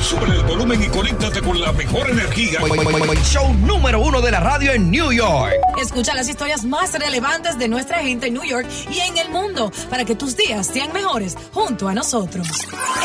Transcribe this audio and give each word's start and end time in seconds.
Sube 0.00 0.26
el 0.34 0.42
volumen 0.44 0.82
y 0.82 0.88
conéctate 0.88 1.40
con 1.40 1.60
la 1.60 1.72
mejor 1.72 2.10
energía. 2.10 2.60
Show 3.22 3.54
número 3.54 4.00
uno 4.00 4.20
de 4.20 4.30
la 4.30 4.40
radio 4.40 4.72
en 4.72 4.90
New 4.90 5.12
York. 5.12 5.52
Escucha 5.80 6.14
las 6.14 6.28
historias 6.28 6.64
más 6.64 6.98
relevantes 6.98 7.58
de 7.58 7.68
nuestra 7.68 7.98
gente 7.98 8.28
en 8.28 8.34
New 8.34 8.44
York 8.44 8.66
y 8.90 8.98
en 9.00 9.18
el 9.18 9.30
mundo 9.30 9.70
para 9.88 10.04
que 10.04 10.16
tus 10.16 10.36
días 10.36 10.66
sean 10.66 10.92
mejores 10.92 11.36
junto 11.52 11.88
a 11.88 11.94
nosotros. 11.94 12.48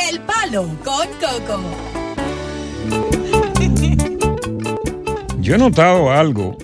El 0.09 0.22
Palo 0.22 0.67
con 0.83 1.08
Coco. 1.20 1.61
Yo 5.39 5.55
he 5.55 5.58
notado 5.58 6.11
algo 6.11 6.58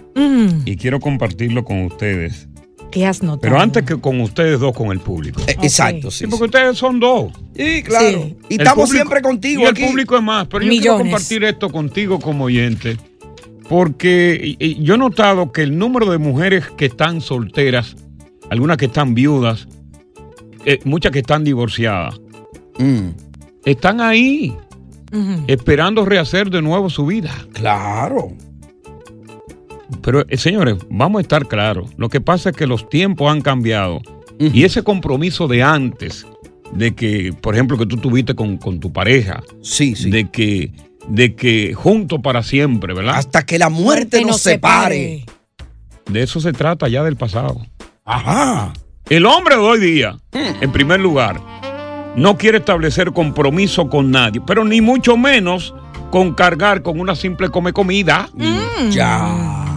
y 0.66 0.78
quiero 0.78 1.00
compartirlo 1.00 1.64
con 1.64 1.86
ustedes. 1.86 2.48
¿Qué 2.92 3.06
has 3.06 3.24
notado? 3.24 3.40
Pero 3.42 3.60
antes 3.60 3.84
que 3.84 4.00
con 4.00 4.20
ustedes 4.22 4.60
dos, 4.60 4.74
con 4.76 4.92
el 4.92 5.00
público. 5.00 5.42
Eh, 5.48 5.56
Exacto, 5.62 6.12
sí. 6.12 6.20
Sí, 6.26 6.28
porque 6.28 6.46
ustedes 6.46 6.78
son 6.78 7.00
dos. 7.00 7.32
Sí, 7.56 7.82
claro. 7.84 8.08
Sí. 8.24 8.38
Y 8.50 8.56
El 8.56 8.62
estamos 8.62 8.86
público- 8.86 8.94
siempre 8.94 9.22
contigo 9.22 9.62
y 9.64 9.66
aquí. 9.66 9.82
el 9.84 9.88
público 9.90 10.18
es 10.18 10.24
más. 10.24 10.48
Pero 10.48 10.64
yo 10.66 10.70
quiero 10.70 10.82
Millones. 10.98 11.12
compartir 11.14 11.44
esto 11.46 11.70
contigo 11.70 12.20
como 12.20 12.46
oyente. 12.46 12.98
Porque 13.70 14.58
yo 14.82 14.96
he 14.96 14.98
notado 14.98 15.52
que 15.54 15.62
el 15.64 15.78
número 15.78 16.12
de 16.12 16.18
mujeres 16.18 16.66
que 16.78 16.86
están 16.86 17.22
solteras, 17.22 17.96
algunas 18.50 18.76
que 18.78 18.86
están 18.86 19.14
viudas, 19.14 19.68
eh, 20.66 20.80
muchas 20.84 21.12
que 21.14 21.20
están 21.20 21.44
divorciadas, 21.44 22.20
Mm, 22.78 23.10
están 23.66 24.02
ahí 24.02 24.54
esperando 25.48 26.04
rehacer 26.06 26.50
de 26.50 26.62
nuevo 26.62 26.90
su 26.90 27.06
vida. 27.06 27.32
claro. 27.54 28.34
Pero, 30.02 30.26
eh, 30.28 30.38
señores, 30.38 30.78
vamos 30.90 31.20
a 31.20 31.22
estar 31.22 31.48
claros. 31.48 31.90
Lo 31.98 32.10
que 32.10 32.22
pasa 32.22 32.50
es 32.52 32.56
que 32.56 32.68
los 32.68 32.90
tiempos 32.90 33.32
han 33.32 33.42
cambiado. 33.42 34.02
Y 34.40 34.64
ese 34.64 34.82
compromiso 34.84 35.48
de 35.48 35.62
antes, 35.62 36.26
de 36.72 36.96
que, 36.96 37.34
por 37.42 37.54
ejemplo, 37.54 37.78
que 37.78 37.86
tú 37.86 37.98
tuviste 37.98 38.34
con, 38.34 38.58
con 38.58 38.80
tu 38.80 38.92
pareja, 38.92 39.44
Sí, 39.62 39.96
sí. 39.96 40.10
de 40.10 40.30
que, 40.30 40.72
de 41.08 41.36
que 41.36 41.74
juntos 41.76 42.20
para 42.24 42.42
siempre, 42.42 42.94
¿verdad? 42.94 43.16
Hasta 43.18 43.46
que 43.46 43.60
la 43.60 43.70
muerte 43.70 44.24
nos 44.26 44.42
separe. 44.42 45.26
De 46.10 46.24
eso 46.24 46.40
se 46.40 46.54
trata 46.54 46.88
ya 46.88 47.04
del 47.04 47.18
pasado. 47.18 47.62
Ajá. 48.06 48.74
El 49.10 49.26
hombre 49.28 49.56
de 49.56 49.62
hoy 49.62 49.80
día, 49.80 50.18
en 50.32 50.72
primer 50.72 51.00
lugar, 51.02 51.40
no 52.16 52.38
quiere 52.38 52.58
establecer 52.60 53.12
compromiso 53.12 53.90
con 53.90 54.10
nadie, 54.10 54.42
pero 54.46 54.64
ni 54.64 54.82
mucho 54.82 55.18
menos 55.18 55.76
con 56.10 56.34
cargar 56.34 56.82
con 56.82 57.00
una 57.00 57.16
simple 57.16 57.50
come 57.50 57.74
comida. 57.74 58.30
Ya. 58.90 59.71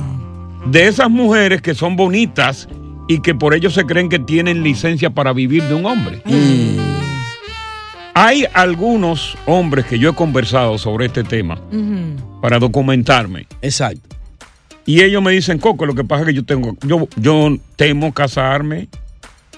De 0.67 0.87
esas 0.87 1.11
mujeres 1.11 1.63
que 1.63 1.75
son 1.75 1.97
bonitas 1.97 2.69
y 3.09 3.21
que 3.21 3.35
por 3.35 3.55
ello 3.55 3.71
se 3.71 3.85
creen 3.85 4.09
que 4.09 4.19
tienen 4.19 4.63
licencia 4.63 5.11
para 5.11 5.33
vivir 5.33 5.63
de 5.65 5.75
un 5.75 5.87
hombre. 5.87 6.23
Hay 8.15 8.47
algunos 8.55 9.37
hombres 9.47 9.87
que 9.87 9.99
yo 9.99 10.11
he 10.11 10.15
conversado 10.15 10.79
sobre 10.79 11.07
este 11.07 11.25
tema 11.25 11.59
para 12.41 12.59
documentarme 12.59 13.47
Exacto. 13.61 14.17
y 14.87 15.03
ellos 15.03 15.23
me 15.23 15.33
dicen, 15.33 15.59
Coco, 15.59 15.85
lo 15.87 15.95
que 15.95 16.05
pasa 16.05 16.23
es 16.23 16.29
que 16.29 16.35
yo 16.35 16.45
tengo, 16.45 16.77
yo, 16.87 17.09
yo 17.17 17.57
temo 17.77 18.13
casarme 18.15 18.89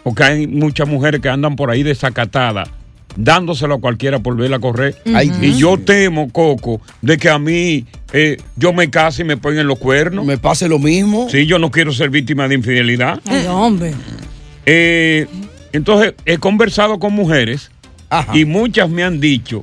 porque 0.02 0.24
hay 0.24 0.46
muchas 0.46 0.88
mujeres 0.88 1.20
que 1.20 1.28
andan 1.28 1.56
por 1.56 1.70
ahí 1.70 1.82
desacatadas 1.82 2.70
dándoselo 3.16 3.76
a 3.76 3.80
cualquiera 3.80 4.18
por 4.20 4.36
verla 4.36 4.58
correr. 4.58 4.96
Y 5.40 5.54
yo 5.54 5.78
temo, 5.78 6.30
Coco, 6.30 6.80
de 7.02 7.16
que 7.16 7.30
a 7.30 7.38
mí 7.38 7.86
eh, 8.18 8.36
yo 8.56 8.72
me 8.72 8.88
case 8.88 9.22
y 9.22 9.24
me 9.24 9.36
pongan 9.36 9.66
los 9.66 9.78
cuernos. 9.78 10.24
Me 10.24 10.38
pase 10.38 10.68
lo 10.68 10.78
mismo. 10.78 11.28
Sí, 11.30 11.46
yo 11.46 11.58
no 11.58 11.70
quiero 11.70 11.92
ser 11.92 12.08
víctima 12.10 12.48
de 12.48 12.54
infidelidad. 12.54 13.20
Ay, 13.26 13.46
hombre. 13.46 13.92
Eh, 14.64 15.26
entonces, 15.72 16.14
he 16.24 16.38
conversado 16.38 16.98
con 16.98 17.12
mujeres 17.12 17.70
Ajá. 18.08 18.36
y 18.36 18.44
muchas 18.46 18.88
me 18.88 19.04
han 19.04 19.20
dicho, 19.20 19.62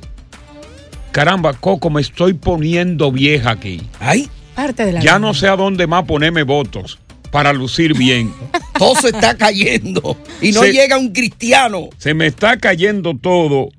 caramba, 1.12 1.52
Coco, 1.54 1.90
me 1.90 2.00
estoy 2.00 2.34
poniendo 2.34 3.10
vieja 3.12 3.50
aquí. 3.50 3.82
Ay, 4.00 4.28
Parte 4.54 4.86
de 4.86 4.92
la 4.92 5.00
Ya 5.00 5.16
vida. 5.16 5.18
no 5.18 5.34
sé 5.34 5.48
a 5.48 5.56
dónde 5.56 5.86
más 5.88 6.04
ponerme 6.04 6.44
votos 6.44 6.98
para 7.32 7.52
lucir 7.52 7.96
bien. 7.98 8.32
todo 8.78 8.94
se 8.94 9.08
está 9.08 9.36
cayendo. 9.36 10.16
Y 10.40 10.52
no 10.52 10.60
Se- 10.62 10.72
llega 10.72 10.96
un 10.96 11.12
cristiano. 11.12 11.88
Se 11.98 12.14
me 12.14 12.26
está 12.28 12.56
cayendo 12.58 13.14
todo. 13.20 13.70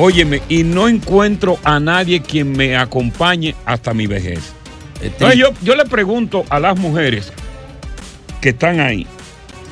Óyeme, 0.00 0.40
y 0.48 0.62
no 0.62 0.86
encuentro 0.88 1.58
a 1.64 1.80
nadie 1.80 2.22
quien 2.22 2.52
me 2.52 2.76
acompañe 2.76 3.54
hasta 3.66 3.92
mi 3.92 4.06
vejez. 4.06 4.52
Entonces 5.02 5.36
yo, 5.38 5.48
yo 5.62 5.74
le 5.74 5.84
pregunto 5.84 6.44
a 6.48 6.60
las 6.60 6.78
mujeres 6.78 7.32
que 8.40 8.50
están 8.50 8.78
ahí, 8.80 9.06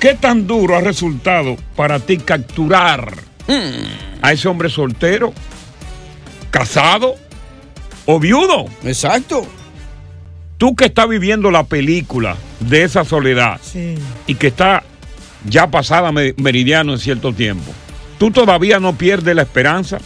¿qué 0.01 0.15
tan 0.15 0.47
duro 0.49 0.77
ha 0.77 0.81
resultado 0.81 1.57
para 1.77 2.01
ti 2.01 2.17
capturar 2.19 3.13
a 4.21 4.33
ese 4.33 4.49
hombre 4.49 4.69
soltero, 4.69 5.33
casado 6.51 7.15
o 8.07 8.19
viudo? 8.19 8.67
Exacto. 8.85 9.47
Tú 10.59 10.75
que 10.75 10.87
estás 10.87 11.09
viviendo 11.09 11.51
la 11.53 11.65
película 11.65 12.37
de 12.61 12.83
esa 12.83 13.05
soledad 13.05 13.61
Sí. 13.63 13.95
y 14.27 14.35
que 14.35 14.49
está 14.49 14.83
ya 15.49 15.71
pasada 15.71 16.11
me- 16.13 16.35
meridiano 16.39 16.93
en 16.95 16.99
cierto 16.99 17.33
tiempo, 17.33 17.73
¿tú 18.19 18.31
todavía 18.33 18.81
no 18.81 18.97
pierdes 18.97 19.37
la 19.37 19.43
esperanza? 19.43 19.99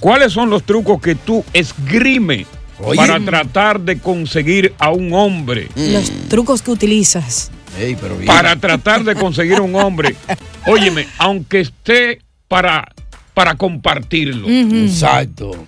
¿Cuáles 0.00 0.32
son 0.32 0.50
los 0.50 0.64
trucos 0.64 1.00
que 1.00 1.14
tú 1.14 1.44
esgrime 1.52 2.46
Oye. 2.80 2.96
para 2.96 3.20
tratar 3.20 3.80
de 3.80 3.98
conseguir 3.98 4.74
a 4.78 4.90
un 4.90 5.12
hombre? 5.12 5.68
Los 5.76 6.10
trucos 6.28 6.62
que 6.62 6.70
utilizas. 6.70 7.50
Ey, 7.78 7.96
pero 8.00 8.16
bien. 8.16 8.26
Para 8.26 8.56
tratar 8.56 9.04
de 9.04 9.14
conseguir 9.14 9.60
un 9.60 9.74
hombre, 9.74 10.16
óyeme, 10.66 11.06
aunque 11.18 11.60
esté 11.60 12.20
para, 12.48 12.90
para 13.34 13.54
compartirlo. 13.56 14.48
Exacto. 14.48 15.66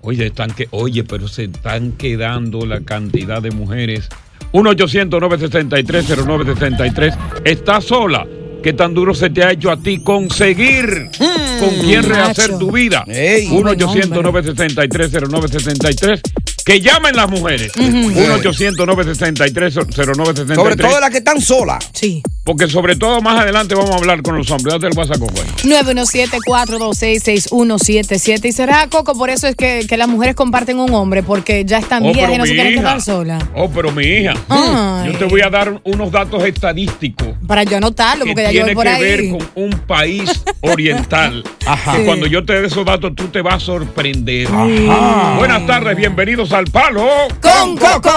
Oye, 0.00 0.26
están 0.26 0.50
que, 0.50 0.68
oye, 0.70 1.04
pero 1.04 1.28
se 1.28 1.44
están 1.44 1.92
quedando 1.92 2.66
la 2.66 2.80
cantidad 2.80 3.40
de 3.40 3.50
mujeres. 3.50 4.08
1-800-963-0963. 4.52 7.16
¿Estás 7.44 7.84
sola? 7.84 8.26
¿Qué 8.64 8.72
tan 8.72 8.94
duro 8.94 9.14
se 9.14 9.28
te 9.28 9.44
ha 9.44 9.52
hecho 9.52 9.70
a 9.70 9.76
ti 9.76 9.98
conseguir 9.98 11.10
con 11.18 11.68
quién 11.82 12.02
rehacer 12.02 12.52
Macho. 12.52 12.60
tu 12.60 12.72
vida? 12.72 13.04
Ey. 13.06 13.50
1-800-963-0963. 13.50 16.22
Que 16.64 16.80
llamen 16.80 17.14
las 17.14 17.28
mujeres. 17.28 17.72
1-800-963-0963. 17.76 20.54
Sobre 20.54 20.76
todo 20.76 20.98
las 21.00 21.10
que 21.10 21.18
están 21.18 21.40
solas. 21.40 21.90
Sí. 21.92 22.22
Porque 22.42 22.68
sobre 22.68 22.96
todo 22.96 23.20
más 23.22 23.38
adelante 23.40 23.74
vamos 23.74 23.90
a 23.90 23.94
hablar 23.96 24.22
con 24.22 24.36
los 24.36 24.50
hombres. 24.50 24.74
Date 24.74 24.86
el 24.88 24.96
WhatsApp, 24.96 25.18
güey. 25.18 25.32
917-426-6177. 25.62 28.46
Y 28.48 28.52
será, 28.52 28.86
Coco, 28.88 29.14
por 29.16 29.30
eso 29.30 29.46
es 29.46 29.56
que, 29.56 29.86
que 29.88 29.96
las 29.96 30.08
mujeres 30.08 30.34
comparten 30.34 30.78
un 30.78 30.92
hombre, 30.94 31.22
porque 31.22 31.64
ya 31.64 31.78
están 31.78 32.04
Oh, 32.04 32.12
viejas 32.12 32.34
y 32.34 32.38
no 32.38 32.44
se 32.46 32.52
quieren 32.54 32.72
hija. 32.74 32.82
quedar 32.82 33.00
solas. 33.02 33.42
Oh, 33.54 33.70
pero 33.70 33.90
mi 33.92 34.04
hija. 34.04 34.34
Ay. 34.48 35.12
Yo 35.12 35.18
te 35.18 35.24
voy 35.26 35.40
a 35.42 35.48
dar 35.50 35.80
unos 35.84 36.10
datos 36.12 36.42
estadísticos. 36.44 37.28
Para 37.46 37.62
yo 37.64 37.76
anotarlo, 37.78 38.24
que 38.24 38.32
porque 38.32 38.42
ya 38.44 38.50
yo 38.52 38.64
tiene 38.64 38.74
voy 38.74 38.76
por 38.84 38.84
que 38.84 38.90
ahí. 38.90 39.02
ver 39.02 39.28
con 39.30 39.38
un 39.64 39.70
país 39.86 40.42
oriental. 40.62 41.44
Ajá. 41.66 41.92
Que 41.94 42.00
Sí. 42.00 42.06
cuando 42.06 42.26
yo 42.26 42.44
te 42.44 42.60
dé 42.60 42.66
esos 42.66 42.84
datos, 42.84 43.14
tú 43.14 43.28
te 43.28 43.40
vas 43.40 43.54
a 43.54 43.60
sorprender. 43.60 44.48
Ajá. 44.48 45.36
Buenas 45.38 45.64
tardes, 45.66 45.96
bienvenidos 45.96 46.52
al 46.54 46.66
Palo. 46.66 47.06
¡Con 47.40 47.76
Coco! 47.76 48.10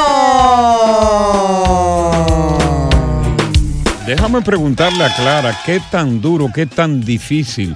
Déjame 4.06 4.42
preguntarle 4.42 5.04
a 5.04 5.16
Clara, 5.16 5.58
¿qué 5.66 5.82
tan 5.92 6.22
duro, 6.22 6.48
qué 6.54 6.66
tan 6.66 7.02
difícil 7.02 7.76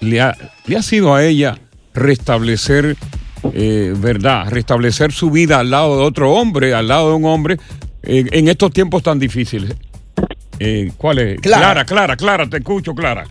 le 0.00 0.20
ha, 0.20 0.36
le 0.66 0.76
ha 0.76 0.82
sido 0.82 1.14
a 1.14 1.22
ella 1.22 1.58
restablecer 1.92 2.96
eh, 3.52 3.92
¿verdad? 3.96 4.46
Restablecer 4.48 5.12
su 5.12 5.30
vida 5.30 5.60
al 5.60 5.70
lado 5.70 5.98
de 5.98 6.04
otro 6.04 6.32
hombre, 6.32 6.74
al 6.74 6.88
lado 6.88 7.10
de 7.10 7.16
un 7.16 7.26
hombre, 7.26 7.58
eh, 8.02 8.24
en 8.32 8.48
estos 8.48 8.72
tiempos 8.72 9.02
tan 9.02 9.18
difíciles. 9.18 9.76
Eh, 10.58 10.90
¿Cuál 10.96 11.18
es? 11.18 11.40
Clara. 11.40 11.60
Clara, 11.60 11.84
Clara, 11.84 12.16
Clara, 12.16 12.48
te 12.48 12.56
escucho, 12.56 12.94
Clara. 12.94 13.24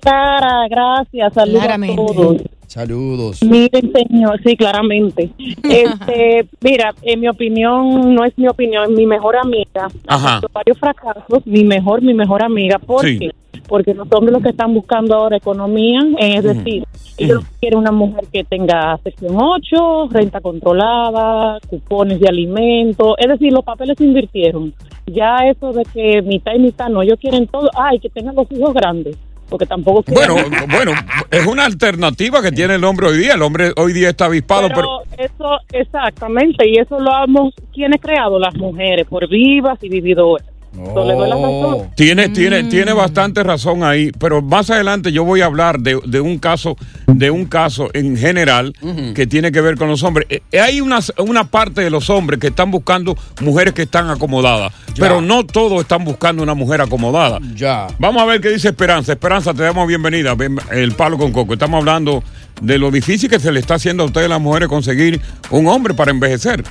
Clara, 0.00 0.68
gracias, 0.70 1.34
saludos 1.34 1.62
Claramente. 1.62 2.00
a 2.00 2.06
todos. 2.06 2.42
Saludos. 2.70 3.42
Miren, 3.42 3.92
señor, 3.92 4.40
sí, 4.44 4.56
claramente. 4.56 5.30
Este, 5.64 6.46
mira, 6.60 6.94
en 7.02 7.18
mi 7.20 7.28
opinión, 7.28 8.14
no 8.14 8.24
es 8.24 8.32
mi 8.38 8.46
opinión, 8.46 8.84
es 8.84 8.90
mi 8.90 9.06
mejor 9.06 9.36
amiga. 9.36 9.88
Ajá. 10.06 10.40
Varios 10.52 10.78
fracasos, 10.78 11.44
mi 11.46 11.64
mejor, 11.64 12.00
mi 12.00 12.14
mejor 12.14 12.44
amiga. 12.44 12.78
¿Por 12.78 13.04
Sí. 13.04 13.18
qué? 13.18 13.30
Porque 13.66 13.92
los 13.92 14.06
hombres 14.12 14.32
lo 14.36 14.40
que 14.40 14.50
están 14.50 14.72
buscando 14.72 15.16
ahora 15.16 15.36
economía, 15.36 16.00
eh, 16.20 16.36
es 16.36 16.44
decir, 16.44 16.84
ellos 17.18 17.44
quieren 17.60 17.80
una 17.80 17.90
mujer 17.90 18.24
que 18.32 18.44
tenga 18.44 18.96
sección 19.02 19.36
8, 19.36 20.08
renta 20.12 20.40
controlada, 20.40 21.58
cupones 21.68 22.20
de 22.20 22.28
alimentos, 22.28 23.14
es 23.18 23.28
decir, 23.28 23.52
los 23.52 23.64
papeles 23.64 23.96
se 23.98 24.04
invirtieron. 24.04 24.72
Ya 25.06 25.38
eso 25.48 25.72
de 25.72 25.84
que 25.92 26.22
mitad 26.22 26.54
y 26.54 26.60
mitad 26.60 26.88
no, 26.88 27.02
ellos 27.02 27.18
quieren 27.20 27.46
todo, 27.48 27.68
ay, 27.76 27.98
que 27.98 28.08
tengan 28.10 28.36
los 28.36 28.50
hijos 28.52 28.72
grandes, 28.74 29.16
porque 29.50 29.66
tampoco 29.66 30.04
Bueno, 30.12 30.36
bueno, 30.70 30.92
es 31.30 31.46
una 31.46 31.66
alternativa 31.66 32.40
que 32.40 32.52
tiene 32.52 32.76
el 32.76 32.84
hombre 32.84 33.08
hoy 33.08 33.18
día. 33.18 33.34
El 33.34 33.42
hombre 33.42 33.72
hoy 33.76 33.92
día 33.92 34.10
está 34.10 34.26
avispado, 34.26 34.68
pero, 34.68 35.02
Pero 35.10 35.26
eso, 35.26 35.58
exactamente, 35.72 36.66
y 36.66 36.78
eso 36.78 36.98
lo 36.98 37.10
hemos, 37.24 37.54
¿quiénes 37.72 38.00
creado? 38.00 38.38
Las 38.38 38.54
mujeres, 38.54 39.06
por 39.06 39.28
vivas 39.28 39.78
y 39.82 39.88
vividoras. 39.88 40.46
So, 40.72 41.04
le 41.04 41.14
doy 41.14 41.28
la 41.28 41.34
razón. 41.34 41.90
Tiene, 41.96 42.28
tiene, 42.28 42.62
tiene 42.64 42.92
bastante 42.92 43.42
razón 43.42 43.82
ahí, 43.82 44.12
pero 44.18 44.40
más 44.40 44.70
adelante 44.70 45.10
yo 45.10 45.24
voy 45.24 45.40
a 45.40 45.46
hablar 45.46 45.80
de, 45.80 45.98
de 46.06 46.20
un 46.20 46.38
caso, 46.38 46.76
de 47.08 47.28
un 47.30 47.44
caso 47.46 47.90
en 47.92 48.16
general 48.16 48.72
que 49.14 49.26
tiene 49.26 49.50
que 49.50 49.60
ver 49.60 49.76
con 49.76 49.88
los 49.88 50.02
hombres. 50.04 50.28
Eh, 50.30 50.60
hay 50.60 50.80
una, 50.80 51.00
una 51.18 51.44
parte 51.44 51.80
de 51.82 51.90
los 51.90 52.08
hombres 52.08 52.38
que 52.38 52.46
están 52.46 52.70
buscando 52.70 53.16
mujeres 53.42 53.74
que 53.74 53.82
están 53.82 54.10
acomodadas, 54.10 54.72
Ya. 54.94 54.94
pero 55.00 55.20
no 55.20 55.44
todos 55.44 55.80
están 55.80 56.04
buscando 56.04 56.40
una 56.42 56.54
mujer 56.54 56.80
acomodada. 56.80 57.40
Ya. 57.56 57.88
Vamos 57.98 58.22
a 58.22 58.26
ver 58.26 58.40
qué 58.40 58.50
dice 58.50 58.68
Esperanza. 58.68 59.12
Esperanza, 59.12 59.52
te 59.52 59.64
damos 59.64 59.88
bienvenida. 59.88 60.34
Bien- 60.36 60.56
El 60.70 60.92
palo 60.92 61.18
con 61.18 61.32
coco. 61.32 61.52
Estamos 61.54 61.78
hablando 61.78 62.22
de 62.62 62.78
lo 62.78 62.92
difícil 62.92 63.28
que 63.28 63.40
se 63.40 63.50
le 63.50 63.58
está 63.58 63.74
haciendo 63.74 64.04
a 64.04 64.06
ustedes 64.06 64.28
las 64.28 64.40
mujeres 64.40 64.68
conseguir 64.68 65.20
un 65.50 65.66
hombre 65.66 65.94
para 65.94 66.12
envejecer. 66.12 66.62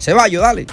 Ceballos, 0.00 0.40
dale. 0.42 0.66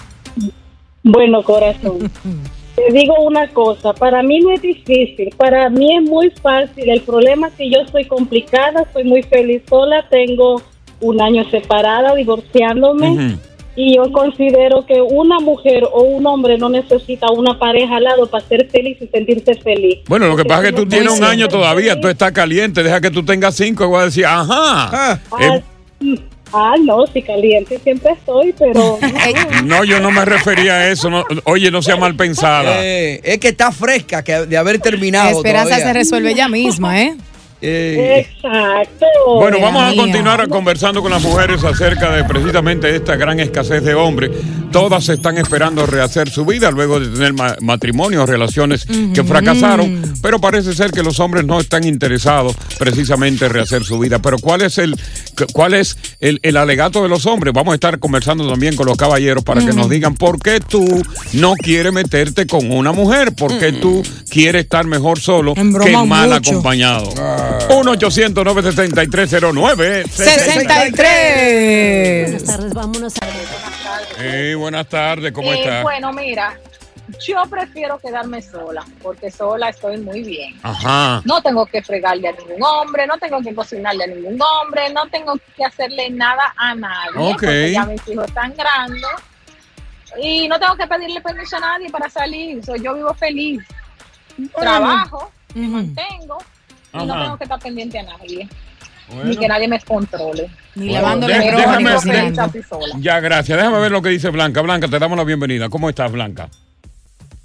Bueno, 1.04 1.44
corazón. 1.44 2.10
Te 2.88 2.94
digo 2.94 3.14
una 3.22 3.48
cosa, 3.50 3.94
para 3.94 4.24
mí 4.24 4.40
no 4.40 4.52
es 4.52 4.62
difícil, 4.62 5.30
para 5.36 5.70
mí 5.70 5.98
es 5.98 6.04
muy 6.04 6.30
fácil. 6.30 6.90
El 6.90 7.02
problema 7.02 7.48
es 7.48 7.54
que 7.56 7.70
yo 7.70 7.80
soy 7.92 8.06
complicada, 8.06 8.86
soy 8.94 9.04
muy 9.04 9.22
feliz 9.24 9.64
sola, 9.68 10.06
tengo 10.10 10.62
un 11.02 11.22
año 11.22 11.44
separada, 11.50 12.16
divorciándome. 12.16 13.38
Y 13.76 13.96
yo 13.96 14.12
considero 14.12 14.86
que 14.86 15.02
una 15.02 15.40
mujer 15.40 15.84
o 15.92 16.04
un 16.04 16.26
hombre 16.26 16.58
no 16.58 16.70
necesita 16.70 17.32
una 17.32 17.60
pareja 17.60 17.98
al 17.98 18.04
lado 18.04 18.28
para 18.28 18.46
ser 18.46 18.70
feliz 18.70 18.98
y 19.02 19.08
sentirse 19.08 19.56
feliz. 19.56 20.00
Bueno, 20.08 20.28
lo 20.28 20.36
que 20.36 20.44
Porque 20.44 20.50
pasa 20.50 20.64
es 20.64 20.70
que 20.72 20.78
tú 20.78 20.86
tienes 20.88 21.18
un 21.18 21.24
año 21.24 21.48
todavía, 21.48 22.00
tú 22.00 22.08
estás 22.08 22.32
caliente, 22.32 22.82
deja 22.82 23.02
que 23.02 23.12
tú 23.12 23.24
tengas 23.24 23.56
cinco 23.56 23.84
y 23.84 23.88
voy 23.88 24.02
a 24.02 24.06
decir, 24.06 24.26
ajá. 24.26 24.90
Ah. 24.92 25.20
Eh, 25.42 25.64
Ah, 26.54 26.74
no, 26.84 27.06
sí, 27.08 27.22
caliente 27.22 27.80
siempre 27.84 28.12
estoy, 28.14 28.54
pero... 28.58 28.98
no, 29.66 29.84
yo 29.84 30.00
no 30.00 30.12
me 30.12 30.26
refería 30.26 30.74
a 30.76 30.90
eso. 30.90 31.10
no- 31.10 31.24
oye, 31.46 31.70
no 31.72 31.82
sea 31.82 31.96
mal 31.96 32.16
pensada. 32.16 32.84
Eh, 32.84 33.22
es 33.24 33.38
que 33.40 33.50
está 33.50 33.72
fresca 33.72 34.24
que 34.24 34.46
de 34.46 34.58
haber 34.58 34.80
terminado. 34.80 35.30
Esperanza 35.30 35.66
todavía. 35.76 35.86
se 35.88 35.94
resuelve 35.94 36.32
ella 36.32 36.48
misma, 36.48 37.02
¿eh? 37.02 37.16
Eh, 37.62 38.26
Exacto. 38.42 39.06
Bueno, 39.36 39.60
vamos 39.60 39.84
a 39.84 39.92
mía. 39.92 40.02
continuar 40.02 40.48
conversando 40.48 41.02
con 41.02 41.12
las 41.12 41.22
mujeres 41.22 41.64
acerca 41.64 42.12
de 42.16 42.24
precisamente 42.24 42.96
esta 42.96 43.16
gran 43.18 43.40
escasez 43.40 43.84
de 43.84 43.94
hombres. 43.96 44.32
Todas 44.72 45.10
están 45.10 45.38
esperando 45.38 45.86
rehacer 45.86 46.30
su 46.30 46.46
vida 46.46 46.70
luego 46.72 47.00
de 47.00 47.08
tener 47.08 47.34
ma- 47.34 47.56
matrimonios, 47.60 48.30
relaciones 48.30 48.86
que 49.14 49.24
fracasaron, 49.24 50.14
pero 50.22 50.40
parece 50.40 50.74
ser 50.74 50.92
que 50.92 51.02
los 51.04 51.20
hombres 51.20 51.44
no 51.46 51.60
están 51.60 51.84
interesados 51.86 52.56
precisamente 52.78 53.46
en 53.46 53.52
rehacer 53.52 53.84
su 53.84 53.98
vida. 54.00 54.20
Pero 54.20 54.38
¿cuál 54.38 54.62
es 54.62 54.78
el 54.78 54.96
cuál 55.54 55.74
es 55.74 55.98
el, 56.20 56.40
el 56.44 56.56
alegato 56.56 57.02
de 57.04 57.10
los 57.10 57.26
hombres? 57.26 57.54
Vamos 57.54 57.72
a 57.72 57.76
estar 57.76 57.98
conversando 58.00 58.48
también 58.48 58.76
con 58.76 58.86
los 58.86 58.96
caballeros 58.96 59.44
para 59.44 59.62
que 59.66 59.74
nos 59.74 59.90
digan 59.90 60.14
por 60.16 60.40
qué 60.40 60.60
tú 60.60 60.86
no 61.34 61.56
quieres 61.56 61.92
meterte 61.92 62.46
con 62.48 62.72
una 62.72 62.92
mujer, 62.92 63.34
por 63.34 63.58
qué 63.58 63.74
tú 63.74 64.04
quieres 64.30 64.64
estar 64.64 64.86
mejor 64.86 65.20
solo 65.20 65.56
que 65.56 65.62
mal 66.06 66.30
mucho. 66.30 66.52
acompañado. 66.52 67.10
1 67.70 67.92
800 67.92 68.44
973 68.46 69.42
09 69.54 70.04
63. 70.08 72.44
tardes, 72.46 72.74
vámonos 72.74 73.14
a 73.22 73.28
Hey, 74.18 74.54
buenas 74.56 74.88
tardes, 74.88 75.32
¿cómo 75.32 75.52
Eh, 75.54 75.60
estás? 75.62 75.84
Bueno, 75.84 76.12
mira, 76.14 76.60
yo 77.26 77.42
prefiero 77.50 77.98
quedarme 78.00 78.42
sola, 78.42 78.86
porque 79.02 79.32
sola 79.32 79.70
estoy 79.70 79.98
muy 79.98 80.22
bien. 80.24 80.60
Ajá. 80.62 81.22
No 81.26 81.42
tengo 81.42 81.66
que 81.66 81.82
fregarle 81.82 82.28
a 82.28 82.32
ningún 82.34 82.62
hombre, 82.64 83.08
no 83.08 83.18
tengo 83.18 83.42
que 83.42 83.56
cocinarle 83.56 84.04
a 84.04 84.08
ningún 84.08 84.38
hombre, 84.42 84.90
no 84.94 85.08
tengo 85.08 85.34
que 85.56 85.64
hacerle 85.66 86.10
nada 86.12 86.54
a 86.58 86.76
nadie, 86.76 87.12
Ok. 87.18 87.32
porque 87.32 87.72
ya 87.72 87.86
mis 87.86 88.06
hijos 88.08 88.26
están 88.28 88.54
grandes 88.56 89.02
y 90.22 90.48
no 90.48 90.60
tengo 90.60 90.76
que 90.76 90.86
pedirle 90.88 91.22
permiso 91.22 91.56
a 91.58 91.62
nadie 91.62 91.90
para 91.90 92.10
salir. 92.10 92.64
So, 92.66 92.76
yo 92.76 92.94
vivo 92.94 93.14
feliz, 93.14 93.62
trabajo, 94.56 95.32
me 95.56 95.68
mantengo 95.68 96.38
y 96.94 96.98
no 97.06 97.14
Ajá. 97.14 97.24
tengo 97.24 97.38
que 97.38 97.44
estar 97.44 97.60
pendiente 97.60 98.00
a 98.00 98.04
nadie, 98.04 98.48
ni 99.10 99.16
Bueno. 99.16 99.40
que 99.40 99.48
nadie 99.48 99.68
me 99.68 99.80
controle. 99.82 100.50
Ni 100.76 100.90
Bueno, 100.90 101.16
ni 101.16 101.28
déjame- 101.28 102.64
sola. 102.64 102.96
Ya, 103.00 103.20
gracias. 103.20 103.58
Déjame 103.58 103.80
ver 103.80 103.92
lo 103.92 104.02
que 104.02 104.10
dice 104.10 104.30
Blanca. 104.30 104.62
Blanca, 104.62 104.88
te 104.88 105.00
damos 105.00 105.18
la 105.18 105.24
bienvenida. 105.24 105.70
¿Cómo 105.70 105.90
estás, 105.90 106.12
Blanca? 106.12 106.50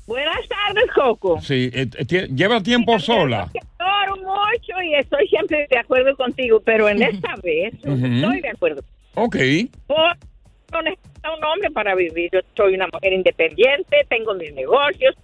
Buenas 0.07 0.41
tardes, 0.49 0.85
Coco. 0.95 1.41
Sí, 1.41 1.71
eh, 1.73 1.89
eh, 1.97 2.29
lleva 2.35 2.61
tiempo 2.63 2.99
sola. 2.99 3.49
Te 3.53 3.61
adoro 3.79 4.17
mucho 4.17 4.83
y 4.83 4.95
estoy 4.97 5.27
siempre 5.29 5.67
de 5.71 5.79
acuerdo 5.79 6.15
contigo, 6.17 6.61
pero 6.65 6.89
en 6.89 7.03
esta 7.03 7.35
vez 7.43 7.73
estoy 7.75 8.41
de 8.41 8.49
acuerdo. 8.51 8.83
Ok. 9.15 9.37
Por- 9.87 10.17
no 10.73 10.83
necesito 10.83 11.35
un 11.39 11.45
hombre 11.45 11.71
para 11.71 11.95
vivir. 11.95 12.29
Yo 12.33 12.41
soy 12.57 12.75
una 12.75 12.87
mujer 12.93 13.13
independiente, 13.15 14.05
tengo 14.11 14.35
mis 14.35 14.53
negocios. 14.55 15.15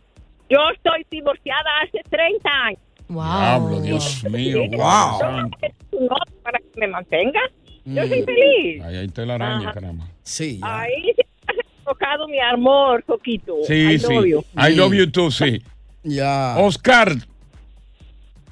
Yo 0.48 0.58
estoy 0.74 1.06
divorciada 1.10 1.68
hace 1.84 1.98
30 2.08 2.48
años. 2.66 2.80
Diablo, 3.10 3.68
Wow. 3.76 3.82
Dios 3.82 4.24
mío. 4.30 4.58
Wow. 4.60 4.68
Dios 4.70 5.18
santo. 5.18 5.58
¿Un 5.92 6.02
hombre 6.04 6.34
para 6.42 6.58
que 6.58 6.80
me 6.80 6.86
mantenga? 6.86 7.40
Yo 7.84 8.04
Mm. 8.04 8.08
soy 8.08 8.22
feliz. 8.22 8.82
Ahí 8.84 8.96
hay 8.96 9.08
telaraña, 9.08 9.64
Ajá. 9.64 9.72
caramba. 9.72 10.06
sí. 10.22 10.58
ya. 10.60 10.80
Ahí 10.80 11.02
se 11.16 11.22
ha 11.46 11.84
tocado 11.84 12.28
mi 12.28 12.38
amor, 12.38 13.02
Coquito. 13.04 13.56
Sí, 13.66 13.74
I 13.94 13.98
sí. 13.98 14.12
love 14.14 14.26
you. 14.26 14.44
I 14.56 14.74
love 14.74 14.94
you 14.94 15.10
too, 15.10 15.30
sí. 15.30 15.62
Ya. 16.02 16.56
Oscar, 16.58 17.12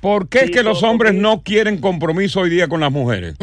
¿por 0.01 0.29
qué 0.29 0.39
es 0.41 0.47
Sí, 0.47 0.51
que 0.53 0.63
los 0.63 0.83
hombres 0.83 1.13
sí. 1.13 1.19
no 1.19 1.43
quieren 1.43 1.81
compromiso 1.81 2.41
hoy 2.41 2.51
día 2.51 2.69
con 2.69 2.81
las 2.81 2.91
mujeres? 2.93 3.37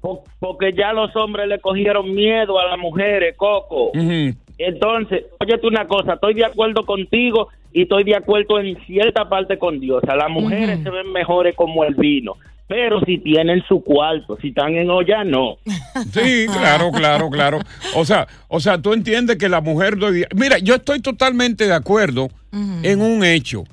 Po- 0.00 0.24
Porque 0.38 0.72
ya 0.72 0.92
los 0.92 1.14
hombres 1.16 1.46
le 1.48 1.60
cogieron 1.60 2.14
miedo 2.14 2.58
a 2.58 2.66
las 2.66 2.78
mujeres, 2.78 3.34
Coco. 3.36 3.90
Ujú. 3.90 4.34
Entonces, 4.62 5.24
óyete 5.38 5.66
una 5.66 5.86
cosa, 5.86 6.14
estoy 6.14 6.34
de 6.34 6.44
acuerdo 6.44 6.84
contigo 6.84 7.48
y 7.72 7.82
estoy 7.82 8.04
de 8.04 8.14
acuerdo 8.14 8.60
en 8.60 8.76
cierta 8.84 9.26
parte 9.26 9.58
con 9.58 9.80
Dios. 9.80 10.02
A 10.06 10.14
las 10.16 10.28
mujeres 10.28 10.82
se 10.82 10.90
ven 10.90 11.10
mejores 11.12 11.56
como 11.56 11.82
el 11.82 11.94
vino, 11.94 12.36
pero 12.68 13.00
si 13.00 13.16
tienen 13.16 13.62
su 13.66 13.82
cuarto, 13.82 14.36
si 14.38 14.48
están 14.48 14.74
en 14.76 14.90
olla, 14.90 15.24
no. 15.24 15.56
Sí, 16.12 16.46
claro, 16.46 16.90
claro, 16.92 17.30
claro. 17.30 17.58
O 17.94 18.04
sea, 18.04 18.28
o 18.48 18.60
sea, 18.60 18.76
tú 18.76 18.92
entiendes 18.92 19.38
que 19.38 19.48
la 19.48 19.62
mujer 19.62 19.96
Mira, 20.34 20.58
yo 20.58 20.74
estoy 20.74 21.00
totalmente 21.00 21.66
de 21.66 21.74
acuerdo 21.74 22.28
en 22.52 23.00
un 23.00 23.24
hecho. 23.24 23.64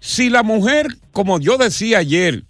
Si 0.00 0.30
la 0.30 0.42
mujer, 0.42 0.86
como 1.12 1.40
yo 1.40 1.58
decía 1.58 1.98
ayer, 1.98 2.44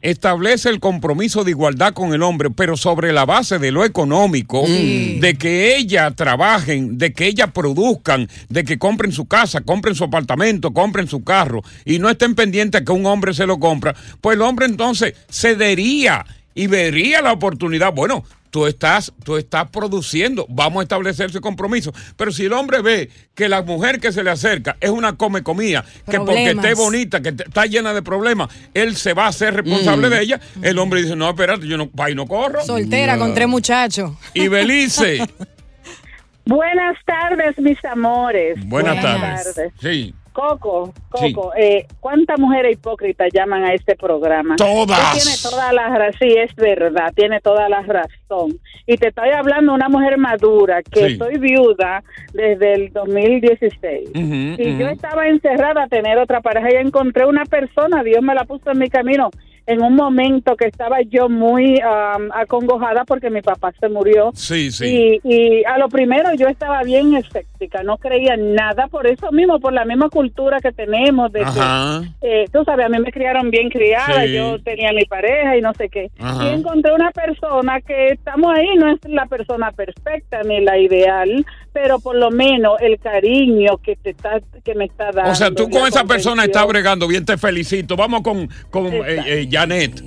establece 0.00 0.68
el 0.68 0.80
compromiso 0.80 1.44
de 1.44 1.50
igualdad 1.50 1.92
con 1.92 2.14
el 2.14 2.22
hombre, 2.22 2.50
pero 2.50 2.76
sobre 2.76 3.12
la 3.12 3.26
base 3.26 3.58
de 3.58 3.70
lo 3.70 3.84
económico, 3.84 4.64
de 4.66 5.36
que 5.38 5.76
ella 5.76 6.10
trabajen, 6.12 6.98
de 6.98 7.12
que 7.12 7.26
ella 7.26 7.48
produzcan, 7.48 8.28
de 8.48 8.64
que 8.64 8.78
compren 8.78 9.12
su 9.12 9.26
casa, 9.26 9.60
compren 9.60 9.94
su 9.94 10.04
apartamento, 10.04 10.72
compren 10.72 11.08
su 11.08 11.22
carro 11.22 11.62
y 11.84 11.98
no 11.98 12.08
estén 12.08 12.34
pendientes 12.34 12.82
que 12.82 12.92
un 12.92 13.06
hombre 13.06 13.34
se 13.34 13.46
lo 13.46 13.58
compra, 13.58 13.94
pues 14.20 14.36
el 14.36 14.42
hombre 14.42 14.66
entonces 14.66 15.14
cedería 15.30 16.24
y 16.54 16.66
vería 16.66 17.22
la 17.22 17.32
oportunidad. 17.32 17.92
Bueno, 17.92 18.24
tú 18.50 18.66
estás, 18.66 19.12
tú 19.24 19.36
estás 19.36 19.70
produciendo, 19.70 20.44
vamos 20.48 20.80
a 20.80 20.82
establecer 20.82 21.30
ese 21.30 21.40
compromiso. 21.40 21.92
Pero 22.16 22.32
si 22.32 22.44
el 22.46 22.52
hombre 22.52 22.82
ve 22.82 23.10
que 23.34 23.48
la 23.48 23.62
mujer 23.62 24.00
que 24.00 24.12
se 24.12 24.22
le 24.22 24.30
acerca 24.30 24.76
es 24.80 24.90
una 24.90 25.16
come 25.16 25.42
comida, 25.42 25.84
que 26.10 26.18
porque 26.18 26.50
esté 26.50 26.74
bonita, 26.74 27.20
que 27.22 27.30
está 27.30 27.66
llena 27.66 27.94
de 27.94 28.02
problemas, 28.02 28.48
él 28.74 28.96
se 28.96 29.14
va 29.14 29.26
a 29.26 29.28
hacer 29.28 29.54
responsable 29.54 30.08
Mm. 30.08 30.10
de 30.10 30.20
ella, 30.22 30.40
el 30.62 30.78
hombre 30.78 31.02
dice, 31.02 31.16
no, 31.16 31.28
espérate, 31.30 31.66
yo 31.66 31.76
no, 31.76 31.88
pa' 31.88 32.06
ahí 32.06 32.14
no 32.14 32.26
corro. 32.26 32.64
Soltera 32.64 33.16
con 33.18 33.34
tres 33.34 33.48
muchachos. 33.48 34.12
Y 34.34 34.48
Belice, 34.48 35.18
Buenas 36.44 36.96
tardes, 37.04 37.56
mis 37.58 37.78
amores. 37.84 38.58
buenas, 38.66 38.94
Buenas 39.00 39.44
tardes. 39.44 39.72
Sí. 39.80 40.14
Coco, 40.32 40.92
Coco, 41.10 41.52
eh, 41.56 41.86
¿cuántas 41.98 42.38
mujeres 42.38 42.74
hipócritas 42.74 43.28
llaman 43.32 43.64
a 43.64 43.74
este 43.74 43.96
programa? 43.96 44.56
Todas. 44.56 45.12
Tú 45.12 45.18
Tiene 45.18 45.36
toda 45.42 45.72
la 45.72 45.88
razón, 45.88 46.18
sí, 46.20 46.34
es 46.38 46.54
verdad, 46.54 47.12
tiene 47.14 47.40
toda 47.40 47.68
la 47.68 47.82
razón. 47.82 48.58
Y 48.86 48.96
te 48.96 49.08
estoy 49.08 49.30
hablando 49.30 49.72
de 49.72 49.76
una 49.76 49.88
mujer 49.88 50.18
madura, 50.18 50.82
que 50.82 51.10
Sí. 51.10 51.16
soy 51.16 51.36
viuda 51.38 52.02
desde 52.32 52.74
el 52.74 52.92
2016. 52.92 54.10
Ujú, 54.10 54.62
Y 54.62 54.78
yo 54.78 54.88
estaba 54.88 55.26
encerrada 55.26 55.84
a 55.84 55.88
tener 55.88 56.16
otra 56.18 56.40
pareja 56.40 56.68
y 56.72 56.76
encontré 56.76 57.26
una 57.26 57.44
persona, 57.44 58.02
Dios 58.04 58.22
me 58.22 58.34
la 58.34 58.44
puso 58.44 58.70
en 58.70 58.78
mi 58.78 58.88
camino 58.88 59.30
en 59.70 59.82
un 59.82 59.94
momento 59.94 60.56
que 60.56 60.66
estaba 60.66 61.00
yo 61.02 61.28
muy 61.28 61.80
am, 61.80 62.30
acongojada 62.34 63.04
porque 63.04 63.30
mi 63.30 63.40
papá 63.42 63.72
se 63.78 63.88
murió. 63.88 64.30
Sí, 64.34 64.70
sí. 64.70 65.20
Y, 65.22 65.34
y 65.34 65.64
a 65.64 65.78
lo 65.78 65.88
primero 65.88 66.32
yo 66.34 66.48
estaba 66.48 66.82
bien 66.82 67.14
escéptica, 67.14 67.82
no 67.82 67.96
creía 67.98 68.36
nada 68.36 68.88
por 68.88 69.06
eso 69.06 69.30
mismo, 69.32 69.60
por 69.60 69.72
la 69.72 69.84
misma 69.84 70.08
cultura 70.08 70.58
que 70.60 70.72
tenemos. 70.72 71.30
De 71.32 71.40
que, 71.40 71.46
Ajá. 71.46 72.02
eh, 72.20 72.44
tú 72.52 72.64
sabes, 72.64 72.86
a 72.86 72.88
mí 72.88 72.98
me 72.98 73.12
criaron 73.12 73.50
bien 73.50 73.68
criada, 73.70 74.24
Sí. 74.24 74.32
yo 74.34 74.58
tenía 74.62 74.92
mi 74.92 75.04
pareja 75.04 75.56
y 75.56 75.60
no 75.60 75.72
sé 75.74 75.88
qué. 75.88 76.10
Ajá. 76.18 76.44
Y 76.46 76.48
encontré 76.54 76.92
una 76.92 77.10
persona 77.12 77.80
que 77.80 78.08
estamos 78.08 78.52
ahí, 78.56 78.74
no 78.76 78.90
es 78.92 78.98
la 79.04 79.26
persona 79.26 79.70
perfecta 79.72 80.42
ni 80.42 80.60
la 80.62 80.78
ideal, 80.78 81.44
pero 81.72 82.00
por 82.00 82.16
lo 82.16 82.30
menos 82.30 82.80
el 82.80 82.98
cariño 82.98 83.76
que 83.78 83.94
te 83.96 84.10
está 84.10 84.40
que 84.64 84.74
me 84.74 84.86
está 84.86 85.10
dando. 85.12 85.30
O 85.30 85.34
sea, 85.34 85.50
tú 85.52 85.70
con 85.70 85.86
esa 85.86 86.04
persona 86.04 86.44
estás 86.44 86.66
bregando 86.66 87.06
bien, 87.06 87.24
te 87.24 87.36
felicito. 87.38 87.96
Vamos 87.96 88.22
con, 88.22 88.48
con 88.70 88.86
eh, 88.88 89.22
eh, 89.26 89.46
Janet. 89.60 90.02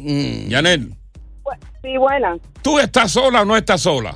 Janet, 0.49 0.81
Sí, 1.81 1.97
buena. 1.97 2.37
¿tú 2.61 2.79
estás 2.79 3.11
sola 3.11 3.41
o 3.41 3.45
no 3.45 3.57
estás 3.57 3.81
sola? 3.81 4.15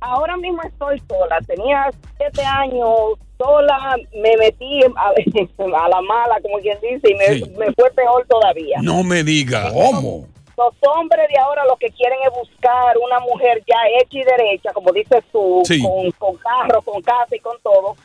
Ahora 0.00 0.36
mismo 0.36 0.60
estoy 0.62 1.00
sola. 1.08 1.38
Tenía 1.46 1.90
siete 2.16 2.42
años 2.44 3.18
sola. 3.36 3.96
Me 4.14 4.36
metí 4.36 4.80
a, 4.84 4.86
a 5.84 5.88
la 5.88 6.00
mala, 6.02 6.40
como 6.40 6.58
quien 6.58 6.78
dice, 6.80 7.10
y 7.10 7.14
me, 7.14 7.26
Sí. 7.26 7.50
me 7.58 7.66
fue 7.72 7.90
peor 7.90 8.24
todavía. 8.28 8.78
No 8.82 9.02
me 9.02 9.22
diga. 9.24 9.70
¿Cómo? 9.72 10.26
Los 10.56 10.74
hombres 10.96 11.28
de 11.28 11.38
ahora 11.40 11.64
lo 11.66 11.76
que 11.76 11.88
quieren 11.90 12.18
es 12.26 12.30
buscar 12.38 12.96
una 13.04 13.18
mujer 13.20 13.62
ya 13.66 13.76
hecha 14.00 14.18
y 14.18 14.22
derecha, 14.24 14.72
como 14.72 14.92
dices 14.92 15.24
tú, 15.32 15.62
Sí. 15.64 15.82
con, 15.82 16.10
con 16.12 16.36
carro, 16.36 16.80
con 16.82 17.02
casa 17.02 17.34
y 17.34 17.40
con 17.40 17.56
todo, 17.62 17.96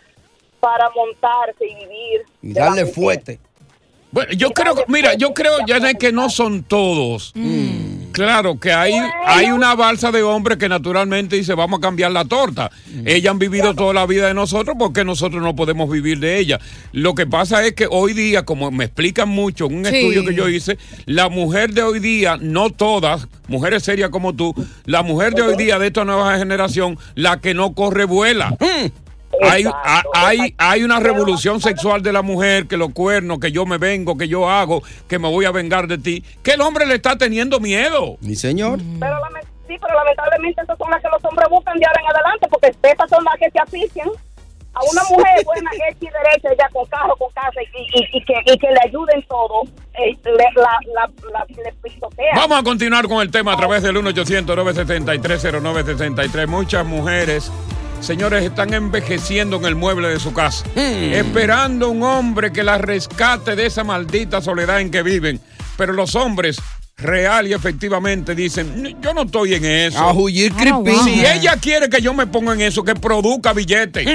para 0.60 0.90
montarse 0.96 1.66
y 1.68 1.76
vivir. 1.76 2.22
Y 2.42 2.54
darle 2.54 2.82
mujer. 2.86 2.96
fuerte. 2.96 3.40
Bueno, 4.10 4.32
yo 4.34 4.52
creo 4.52 4.74
mira, 4.88 5.16
yo 5.16 5.34
creo, 5.34 5.54
Janet, 5.68 5.98
que 5.98 6.12
no 6.12 6.30
son 6.30 6.64
todos. 6.64 7.34
Claro, 8.14 8.58
que 8.60 8.72
hay, 8.72 8.94
hay 9.26 9.52
una 9.52 9.76
balsa 9.76 10.12
de 10.12 10.24
hombres 10.24 10.58
que 10.58 10.68
naturalmente 10.70 11.36
dice, 11.36 11.54
vamos 11.54 11.78
a 11.80 11.82
cambiar 11.82 12.12
la 12.12 12.26
torta. 12.26 12.72
Ellas 13.06 13.30
han 13.32 13.38
vivido 13.38 13.76
toda 13.76 13.94
la 13.94 14.06
vida 14.08 14.28
de 14.28 14.34
nosotros 14.34 14.76
porque 14.80 15.04
nosotros 15.04 15.44
no 15.44 15.56
podemos 15.56 15.90
vivir 15.90 16.20
de 16.20 16.40
ella. 16.40 16.60
Lo 16.94 17.14
que 17.14 17.28
pasa 17.28 17.64
es 17.66 17.74
que 17.74 17.86
hoy 17.92 18.14
día, 18.14 18.44
como 18.44 18.72
me 18.72 18.86
explican 18.86 19.30
mucho 19.30 19.66
en 19.68 19.76
un 19.80 19.86
Sí. 19.86 19.96
estudio 19.98 20.26
que 20.26 20.34
yo 20.34 20.48
hice, 20.50 20.78
la 21.06 21.30
mujer 21.30 21.74
de 21.74 21.84
hoy 21.84 22.00
día, 22.00 22.38
no 22.42 22.72
todas, 22.72 23.28
mujeres 23.48 23.84
serias 23.84 24.10
como 24.10 24.34
tú, 24.34 24.56
la 24.86 25.04
mujer 25.04 25.34
de 25.36 25.44
hoy 25.44 25.56
día 25.58 25.78
de 25.78 25.88
esta 25.88 26.06
nueva 26.06 26.38
generación, 26.40 26.98
la 27.14 27.40
que 27.40 27.54
no 27.54 27.74
corre 27.74 28.06
vuela. 28.06 28.56
Hay, 29.44 29.64
ha- 29.66 30.04
hay, 30.14 30.54
hay 30.58 30.84
una 30.84 31.00
revolución 31.00 31.62
sexual 31.62 32.02
de 32.02 32.12
la 32.14 32.22
mujer, 32.22 32.68
que 32.68 32.78
los 32.78 32.92
cuernos, 32.94 33.40
que 33.40 33.52
yo 33.52 33.66
me 33.66 33.78
vengo, 33.78 34.18
que 34.18 34.28
yo 34.28 34.50
hago, 34.50 34.82
que 35.08 35.20
me 35.20 35.30
voy 35.30 35.46
a 35.46 35.52
vengar 35.52 35.88
de 35.88 35.98
ti, 35.98 36.24
que 36.44 36.52
el 36.52 36.62
hombre 36.62 36.86
le 36.86 36.96
está 36.96 37.18
teniendo 37.18 37.60
miedo. 37.60 38.18
Mi 38.22 38.36
señor. 38.36 38.80
Pero 39.00 39.20
lame- 39.20 39.42
sí, 39.68 39.76
pero 39.82 39.94
lamentablemente 39.96 40.62
esas 40.62 40.78
son 40.78 40.90
las 40.92 41.02
que 41.02 41.10
los 41.10 41.24
hombres 41.26 41.48
buscan 41.50 41.78
de 41.78 41.86
ahora 41.86 42.02
en 42.02 42.08
adelante, 42.16 42.48
porque 42.50 42.68
esas 42.90 43.10
son 43.10 43.24
las 43.24 43.36
que 43.40 43.50
se 43.52 43.60
asfixian. 43.60 44.10
A 44.74 44.80
una 44.92 45.02
mujer 45.10 45.44
buena, 45.44 45.72
hecha 45.90 45.98
y 46.02 46.06
derecha, 46.06 46.50
ya 46.60 46.70
con 46.70 46.86
carro, 46.86 47.16
con 47.18 47.32
casa, 47.34 47.60
y, 47.64 47.68
y- 48.00 48.08
y 48.18 48.24
que, 48.24 48.34
y 48.46 48.58
que 48.60 48.68
le 48.68 48.80
ayuden 48.86 49.24
todo, 49.28 49.64
eh, 49.96 50.16
le, 50.24 50.32
la, 50.56 50.78
la, 50.94 51.10
la- 51.34 51.46
le 51.64 51.74
pisotea. 51.82 52.36
Vamos 52.36 52.60
a 52.60 52.64
continuar 52.64 53.08
con 53.08 53.20
el 53.22 53.32
tema 53.32 53.54
a 53.54 53.58
través 53.58 53.82
del 53.82 53.96
1-800-973-0973. 53.98 56.48
Muchas 56.48 56.86
mujeres, 56.86 57.52
señores, 58.00 58.44
están 58.44 58.74
envejeciendo 58.74 59.58
en 59.58 59.66
el 59.66 59.76
mueble 59.76 60.10
de 60.10 60.20
su 60.20 60.34
casa, 60.34 60.66
esperando 60.76 61.90
un 61.90 62.04
hombre 62.04 62.52
que 62.52 62.64
las 62.64 62.82
rescate 62.82 63.56
de 63.56 63.66
esa 63.66 63.84
maldita 63.84 64.42
soledad 64.42 64.82
en 64.82 64.92
que 64.92 65.04
viven. 65.04 65.40
Pero 65.78 65.94
los 65.94 66.16
hombres 66.16 66.58
real 66.98 67.48
y 67.48 67.54
efectivamente 67.54 68.34
dicen, 68.34 68.98
yo 69.02 69.14
no 69.14 69.24
estoy 69.24 69.54
en 69.54 69.66
eso. 69.66 70.00
A 70.00 70.14
huyir 70.14 70.54
creepy. 70.54 70.96
Si 71.04 71.26
ella 71.26 71.56
quiere 71.58 71.90
que 71.90 72.02
yo 72.02 72.14
me 72.14 72.26
ponga 72.26 72.54
en 72.54 72.62
eso, 72.62 72.84
que 72.84 72.96
produzca 72.96 73.54
billetes, 73.54 74.06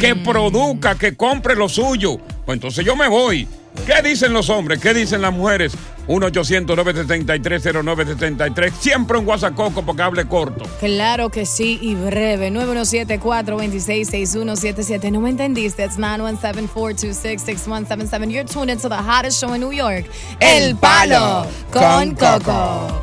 que 0.00 0.14
produzca, 0.14 0.94
que 0.94 1.16
compre 1.16 1.56
lo 1.56 1.68
suyo, 1.68 2.18
pues 2.46 2.56
entonces 2.56 2.84
yo 2.84 2.94
me 2.94 3.08
voy. 3.08 3.48
¿Qué 3.86 4.02
dicen 4.02 4.32
los 4.32 4.50
hombres? 4.50 4.80
¿Qué 4.80 4.92
dicen 4.94 5.22
las 5.22 5.32
mujeres? 5.32 5.76
1-800-973-0973. 6.08 8.72
Siempre 8.80 9.18
un 9.18 9.28
WhatsApp 9.28 9.54
Coco 9.54 9.82
porque 9.82 10.02
hable 10.02 10.26
corto. 10.26 10.64
Claro 10.80 11.28
que 11.30 11.46
sí 11.46 11.78
y 11.82 11.94
breve. 11.94 12.50
917-426-6177. 12.50 15.12
No 15.12 15.20
me 15.20 15.30
entendiste. 15.30 15.84
It's 15.84 15.98
917-426-6177. 15.98 18.30
You're 18.30 18.44
tuned 18.44 18.70
into 18.70 18.88
the 18.88 18.96
hottest 18.96 19.40
show 19.40 19.54
in 19.54 19.60
New 19.60 19.72
York. 19.72 20.06
El 20.40 20.74
Palo 20.76 21.46
con 21.70 22.14
Coco. 22.14 23.02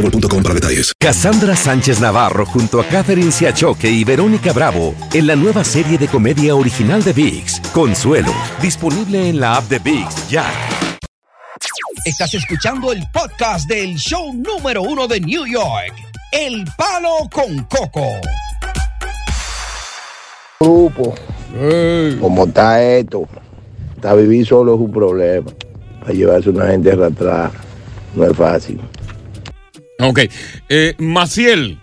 boostmobile.com 0.00 0.42
para 0.42 0.54
detalles. 0.54 0.92
Cassandra 0.98 1.54
Sánchez 1.54 2.00
Navarro 2.00 2.46
junto 2.46 2.80
a 2.80 2.84
Catherine 2.84 3.30
Siachoque 3.30 3.90
y 3.90 4.04
Verónica 4.04 4.52
Bravo 4.52 4.94
en 5.12 5.26
la 5.26 5.36
nueva 5.36 5.64
serie 5.64 5.98
de 5.98 6.08
comedia 6.08 6.54
original 6.54 7.02
de 7.02 7.12
VIX, 7.12 7.60
Consuelo, 7.72 8.32
disponible 8.60 9.28
en 9.28 9.40
la 9.40 9.56
app 9.56 9.68
de 9.68 9.78
VIX 9.78 10.28
ya. 10.28 10.46
Estás 12.04 12.32
escuchando 12.34 12.92
el 12.92 13.02
podcast 13.12 13.68
del 13.68 13.96
show 13.96 14.32
número 14.32 14.82
uno 14.82 15.06
de 15.06 15.20
New 15.20 15.46
York, 15.46 15.92
El 16.32 16.64
Palo 16.76 17.28
con 17.30 17.64
Coco. 17.64 18.06
grupo. 20.60 21.14
Como 22.20 22.46
está 22.46 22.82
esto, 22.82 23.28
está 23.96 24.14
vivir 24.14 24.46
solo 24.46 24.74
es 24.74 24.80
un 24.80 24.92
problema. 24.92 25.50
Para 26.00 26.12
llevarse 26.12 26.48
una 26.48 26.68
gente 26.68 26.92
arrastrada 26.92 27.50
no 28.14 28.24
es 28.24 28.36
fácil. 28.36 28.80
Ok. 30.00 30.20
Eh, 30.68 30.94
Maciel, 30.98 31.78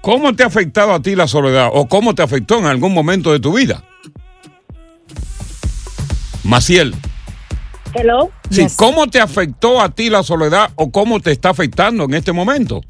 ¿cómo 0.00 0.34
te 0.34 0.42
ha 0.42 0.46
afectado 0.46 0.92
a 0.92 1.00
ti 1.00 1.14
la 1.14 1.26
soledad? 1.26 1.68
¿O 1.72 1.88
cómo 1.88 2.14
te 2.14 2.22
afectó 2.22 2.58
en 2.58 2.66
algún 2.66 2.92
momento 2.92 3.32
de 3.32 3.40
tu 3.40 3.56
vida? 3.56 3.84
Maciel. 6.44 6.94
Hello. 7.94 8.30
Sí, 8.50 8.66
¿cómo 8.76 9.06
te 9.06 9.20
afectó 9.20 9.80
a 9.80 9.90
ti 9.90 10.10
la 10.10 10.22
soledad 10.22 10.70
o 10.76 10.90
cómo 10.90 11.20
te 11.20 11.30
está 11.30 11.50
afectando 11.50 12.04
en 12.04 12.14
este 12.14 12.32
momento? 12.32 12.80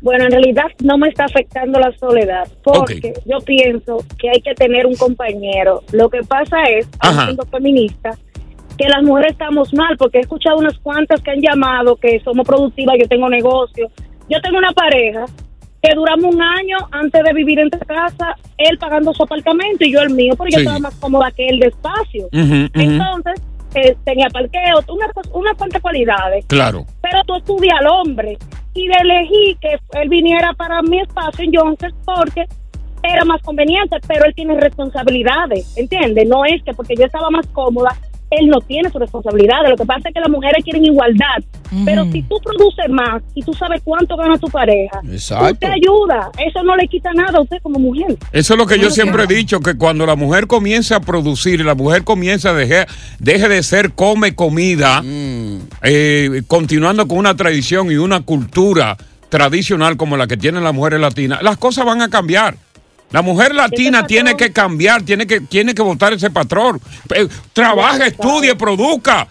Bueno, 0.00 0.24
en 0.24 0.30
realidad 0.30 0.66
no 0.82 0.96
me 0.96 1.08
está 1.08 1.24
afectando 1.24 1.80
la 1.80 1.92
soledad, 1.98 2.48
porque 2.62 3.14
yo 3.26 3.38
pienso 3.40 4.04
que 4.18 4.30
hay 4.30 4.40
que 4.40 4.54
tener 4.54 4.86
un 4.86 4.94
compañero. 4.94 5.82
Lo 5.92 6.08
que 6.08 6.22
pasa 6.22 6.56
es, 6.64 6.86
siendo 7.24 7.44
feminista, 7.46 8.16
que 8.78 8.88
las 8.88 9.02
mujeres 9.02 9.32
estamos 9.32 9.74
mal, 9.74 9.96
porque 9.98 10.18
he 10.18 10.20
escuchado 10.20 10.56
unas 10.58 10.78
cuantas 10.78 11.20
que 11.20 11.30
han 11.32 11.40
llamado 11.40 11.96
que 11.96 12.20
somos 12.20 12.46
productivas, 12.46 12.96
yo 13.00 13.08
tengo 13.08 13.28
negocio. 13.28 13.90
Yo 14.28 14.40
tengo 14.40 14.58
una 14.58 14.72
pareja 14.72 15.24
que 15.82 15.94
duramos 15.94 16.34
un 16.34 16.40
año 16.42 16.76
antes 16.92 17.22
de 17.24 17.32
vivir 17.32 17.58
en 17.60 17.70
casa, 17.70 18.36
él 18.56 18.78
pagando 18.78 19.12
su 19.14 19.22
apartamento 19.22 19.84
y 19.84 19.92
yo 19.92 20.00
el 20.00 20.10
mío, 20.10 20.34
porque 20.36 20.52
yo 20.54 20.58
estaba 20.60 20.78
más 20.78 20.94
cómoda 20.96 21.30
que 21.32 21.46
él 21.48 21.58
de 21.60 21.68
espacio. 21.68 22.26
Ujú, 22.32 22.54
ujú. 22.54 22.68
Entonces, 22.74 23.42
eh, 23.74 23.96
tenía 24.04 24.28
parqueo, 24.30 24.80
una, 24.88 25.06
cos- 25.12 25.30
unas 25.34 25.54
cuantas 25.56 25.82
cualidades 25.82 26.44
Claro. 26.46 26.86
pero 27.02 27.22
tú 27.26 27.36
estudias 27.36 27.74
al 27.80 27.86
hombre 27.88 28.38
y 28.74 28.86
de 28.88 28.94
elegí 28.94 29.56
que 29.60 29.76
él 30.00 30.08
viniera 30.08 30.52
para 30.54 30.80
mi 30.82 31.00
espacio 31.00 31.44
en 31.44 31.52
Johnson 31.54 31.92
porque 32.04 32.46
era 33.02 33.24
más 33.26 33.42
conveniente, 33.42 33.96
pero 34.08 34.24
él 34.24 34.34
tiene 34.34 34.58
responsabilidades, 34.58 35.76
¿entiendes? 35.76 36.26
No 36.28 36.44
es 36.44 36.62
que 36.64 36.72
porque 36.74 36.94
yo 36.96 37.04
estaba 37.04 37.30
más 37.30 37.46
cómoda, 37.48 37.94
él 38.30 38.48
no 38.48 38.60
tiene 38.60 38.90
su 38.90 38.98
responsabilidad. 38.98 39.56
Lo 39.68 39.76
que 39.76 39.86
pasa 39.86 40.08
es 40.08 40.14
que 40.14 40.20
las 40.20 40.28
mujeres 40.28 40.62
quieren 40.64 40.84
igualdad. 40.84 41.42
Pero 41.84 42.10
si 42.10 42.22
tú 42.22 42.36
produces 42.42 42.88
más 42.88 43.22
y 43.34 43.42
tú 43.42 43.52
sabes 43.52 43.82
cuánto 43.84 44.16
gana 44.16 44.38
tu 44.38 44.48
pareja, 44.48 45.00
Exacto. 45.10 45.52
usted 45.52 45.68
ayuda. 45.68 46.30
Eso 46.38 46.62
no 46.62 46.74
le 46.76 46.88
quita 46.88 47.12
nada 47.12 47.38
a 47.38 47.42
usted 47.42 47.58
como 47.62 47.78
mujer. 47.78 48.16
Eso 48.32 48.54
es 48.54 48.58
lo 48.58 48.66
que 48.66 48.78
yo 48.78 48.90
siempre 48.90 49.24
he 49.24 49.26
dicho, 49.26 49.60
que 49.60 49.76
cuando 49.76 50.06
la 50.06 50.16
mujer 50.16 50.46
comienza 50.46 50.96
a 50.96 51.00
producir 51.00 51.60
y 51.60 51.64
la 51.64 51.74
mujer 51.74 52.04
comienza 52.04 52.50
a 52.50 52.54
dejar, 52.54 52.88
deje 53.18 53.48
de 53.48 53.62
ser 53.62 53.92
come 53.92 54.34
comida, 54.34 55.02
eh, 55.82 56.42
continuando 56.46 57.06
con 57.06 57.18
una 57.18 57.36
tradición 57.36 57.90
y 57.90 57.96
una 57.96 58.22
cultura 58.22 58.96
tradicional 59.28 59.96
como 59.96 60.16
la 60.16 60.26
que 60.26 60.36
tienen 60.36 60.64
las 60.64 60.74
mujeres 60.74 61.00
latinas, 61.00 61.42
las 61.42 61.58
cosas 61.58 61.84
van 61.84 62.00
a 62.02 62.08
cambiar. 62.08 62.56
La 63.10 63.22
mujer 63.22 63.54
latina 63.54 64.06
tiene 64.06 64.36
que 64.36 64.52
cambiar, 64.52 65.02
tiene 65.02 65.26
que, 65.26 65.40
tiene 65.40 65.74
que 65.74 65.82
votar 65.82 66.12
ese 66.12 66.30
patrón. 66.30 66.80
Eh, 67.14 67.26
Trabaja, 67.52 68.06
estudie, 68.06 68.54
produzca. 68.54 69.26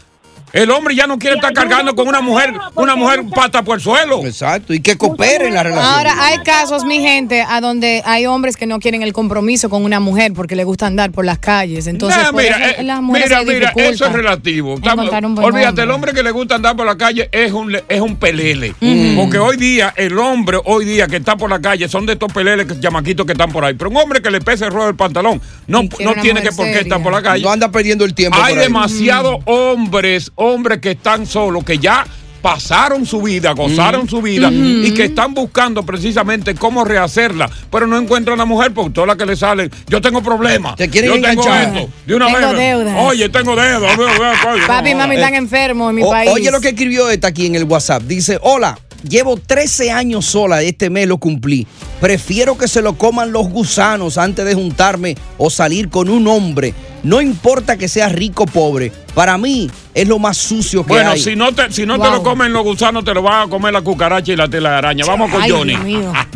El 0.53 0.71
hombre 0.71 0.95
ya 0.95 1.07
no 1.07 1.19
quiere 1.19 1.35
estar 1.35 1.53
cargando 1.53 1.95
con 1.95 2.07
una 2.07 2.21
mujer, 2.21 2.53
una 2.75 2.95
mujer 2.95 3.23
pata 3.33 3.63
por 3.63 3.77
el 3.77 3.83
suelo. 3.83 4.25
Exacto, 4.25 4.73
y 4.73 4.79
que 4.79 4.97
coopere 4.97 5.47
en 5.47 5.53
la 5.53 5.63
relación. 5.63 5.93
Ahora, 5.93 6.25
hay 6.25 6.39
casos, 6.39 6.85
mi 6.85 6.99
gente, 6.99 7.41
a 7.47 7.61
donde 7.61 8.01
hay 8.05 8.25
hombres 8.25 8.55
que 8.55 8.65
no 8.65 8.79
quieren 8.79 9.01
el 9.03 9.13
compromiso 9.13 9.69
con 9.69 9.83
una 9.83 9.99
mujer 9.99 10.33
porque 10.33 10.55
le 10.55 10.63
gusta 10.63 10.87
andar 10.87 11.11
por 11.11 11.25
las 11.25 11.39
calles. 11.39 11.87
Entonces, 11.87 12.21
Nah, 12.23 12.31
mira, 12.31 12.69
eso 12.69 12.81
eh, 12.81 12.83
las 12.83 13.01
mujeres 13.01 13.29
mira, 13.29 13.39
se 13.39 13.53
mira, 13.53 13.73
eso 13.75 14.05
es 14.05 14.13
relativo. 14.13 14.75
Olvídate, 14.75 15.81
el 15.81 15.91
hombre. 15.91 16.13
que 16.13 16.23
le 16.23 16.31
gusta 16.31 16.55
andar 16.55 16.75
por 16.75 16.85
la 16.85 16.97
calle 16.97 17.29
es 17.31 17.51
un, 17.51 17.75
es 17.87 18.01
un 18.01 18.15
pelele. 18.15 18.73
Mm. 18.79 19.17
Porque 19.17 19.37
hoy 19.39 19.57
día, 19.57 19.93
el 19.97 20.17
hombre 20.17 20.57
hoy 20.65 20.85
día 20.85 21.07
que 21.07 21.17
está 21.17 21.35
por 21.35 21.49
la 21.49 21.59
calle 21.59 21.87
son 21.89 22.05
de 22.05 22.13
estos 22.13 22.31
peleles, 22.31 22.67
chamaquitos 22.79 23.25
que 23.25 23.33
están 23.33 23.51
por 23.51 23.65
ahí. 23.65 23.73
Pero 23.73 23.89
un 23.89 23.97
hombre 23.97 24.21
que 24.21 24.31
le 24.31 24.39
pese 24.41 24.65
el 24.65 24.71
ruedo 24.71 24.87
del 24.87 24.95
pantalón 24.95 25.41
no, 25.67 25.83
no 25.83 26.13
tiene 26.21 26.41
que 26.41 26.51
por 26.51 26.65
qué 26.65 26.79
estar 26.79 27.01
por 27.03 27.11
la 27.11 27.21
calle. 27.21 27.43
No 27.43 27.51
anda 27.51 27.69
perdiendo 27.69 28.05
el 28.05 28.13
tiempo. 28.13 28.37
Hay 28.41 28.55
demasiados 28.55 29.37
hombres, 29.45 30.31
hombres 30.37 30.79
que 30.79 30.91
están 30.91 31.25
solos, 31.27 31.63
que 31.63 31.77
ya 31.77 32.05
pasaron 32.41 33.05
su 33.05 33.21
vida, 33.21 33.51
gozaron 33.51 34.05
Mm. 34.05 34.09
su 34.09 34.21
vida 34.21 34.49
Mm. 34.49 34.85
y 34.85 34.91
que 34.93 35.05
están 35.05 35.33
buscando 35.33 35.83
precisamente 35.83 36.55
cómo 36.55 36.85
rehacerla, 36.85 37.49
pero 37.71 37.87
no 37.87 37.97
encuentran 37.97 38.35
a 38.35 38.43
la 38.43 38.45
mujer 38.45 38.71
porque 38.73 38.91
todas 38.91 39.07
las 39.07 39.17
que 39.17 39.25
le 39.25 39.35
salen, 39.35 39.69
yo 39.87 39.99
tengo 39.99 40.21
problemas, 40.21 40.75
Te 40.77 40.87
quieren 40.89 41.09
yo 41.09 41.15
tengo 41.15 41.41
enganchar. 41.43 41.75
esto, 41.77 41.89
de 42.05 42.15
una 42.15 42.27
Tengo 42.27 42.39
vez, 42.39 42.57
deudas. 42.57 42.95
oye, 42.99 43.29
tengo 43.29 43.55
deudas, 43.55 43.97
Papi 44.67 44.89
y 44.91 44.95
mami 44.95 45.15
están 45.15 45.33
enfermos 45.33 45.89
en 45.89 45.95
mi 45.95 46.03
O- 46.03 46.09
país. 46.09 46.31
Oye 46.31 46.51
lo 46.51 46.61
que 46.61 46.69
escribió 46.69 47.09
esta 47.09 47.27
aquí 47.29 47.47
en 47.47 47.55
el 47.55 47.63
WhatsApp. 47.65 48.03
Dice, 48.03 48.37
hola, 48.41 48.79
llevo 49.07 49.35
13 49.37 49.91
años 49.91 50.25
sola, 50.25 50.61
este 50.61 50.89
mes 50.89 51.07
lo 51.07 51.17
cumplí. 51.17 51.67
Prefiero 51.99 52.57
que 52.57 52.67
se 52.67 52.81
lo 52.81 52.97
coman 52.97 53.31
los 53.31 53.49
gusanos 53.49 54.17
antes 54.17 54.45
de 54.45 54.53
juntarme 54.53 55.15
o 55.37 55.49
salir 55.49 55.89
con 55.89 56.07
un 56.09 56.27
hombre. 56.27 56.73
No 57.03 57.21
importa 57.21 57.77
que 57.77 57.87
sea 57.87 58.09
rico 58.09 58.43
o 58.43 58.45
pobre. 58.47 58.91
Para 59.13 59.37
mí 59.37 59.69
es 59.93 60.07
lo 60.07 60.19
más 60.19 60.37
sucio 60.37 60.83
que 60.85 60.93
Bueno, 60.93 61.11
hay. 61.11 61.19
si 61.19 61.35
no 61.35 61.51
te, 61.53 61.71
si 61.71 61.85
no 61.85 61.99
te 61.99 62.09
lo 62.09 62.23
comen 62.23 62.51
los 62.53 62.63
gusanos, 62.63 63.03
te 63.05 63.13
lo 63.13 63.21
van 63.21 63.47
a 63.47 63.49
comer 63.49 63.73
la 63.73 63.81
cucaracha 63.81 64.33
y 64.33 64.35
la 64.35 64.47
telaraña. 64.47 65.05
Vamos 65.05 65.31
con 65.31 65.41
Ay, 65.41 65.51
Johnny. 65.51 65.75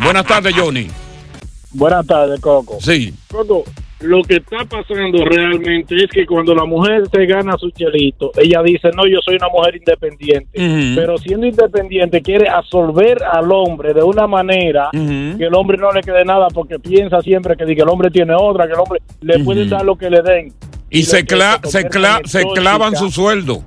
Buenas 0.02 0.26
tardes, 0.26 0.54
Johnny. 0.56 0.88
Buenas 1.72 2.06
tardes, 2.06 2.40
Coco. 2.40 2.78
Sí. 2.80 3.14
Coco, 3.28 3.64
lo 4.02 4.22
que 4.22 4.36
está 4.36 4.64
pasando 4.64 5.24
realmente 5.24 5.94
es 5.96 6.10
que 6.10 6.26
cuando 6.26 6.54
la 6.54 6.64
mujer 6.64 7.02
se 7.12 7.26
gana 7.26 7.56
su 7.58 7.70
chelito, 7.70 8.30
ella 8.36 8.62
dice, 8.62 8.90
no, 8.96 9.06
yo 9.06 9.18
soy 9.24 9.36
una 9.36 9.48
mujer 9.48 9.76
independiente. 9.76 10.48
Pero 10.96 11.16
siendo 11.18 11.46
independiente 11.46 12.20
quiere 12.22 12.48
absorber 12.48 13.22
al 13.22 13.50
hombre 13.52 13.94
de 13.94 14.02
una 14.02 14.26
manera 14.26 14.88
que 15.38 15.44
el 15.44 15.54
hombre 15.54 15.78
no 15.78 15.90
le 15.92 16.00
quede 16.02 16.24
nada 16.24 16.48
porque 16.48 16.78
piensa 16.78 17.20
siempre 17.20 17.56
que, 17.56 17.64
que 17.66 17.82
el 17.82 17.88
hombre 17.88 18.10
tiene 18.10 18.34
otra, 18.34 18.66
que 18.66 18.72
el 18.74 18.78
hombre 18.80 19.00
le 19.20 19.38
pueden 19.44 19.68
dar 19.70 19.84
lo 19.84 19.96
que 19.96 20.10
le 20.10 20.22
den. 20.22 20.52
Y 20.90 21.02
se, 21.04 21.24
cla- 21.26 21.60
se, 21.66 21.88
cla- 21.88 22.20
se 22.26 22.42
clavan 22.54 22.96
su 22.96 23.10
sueldo. 23.10 23.62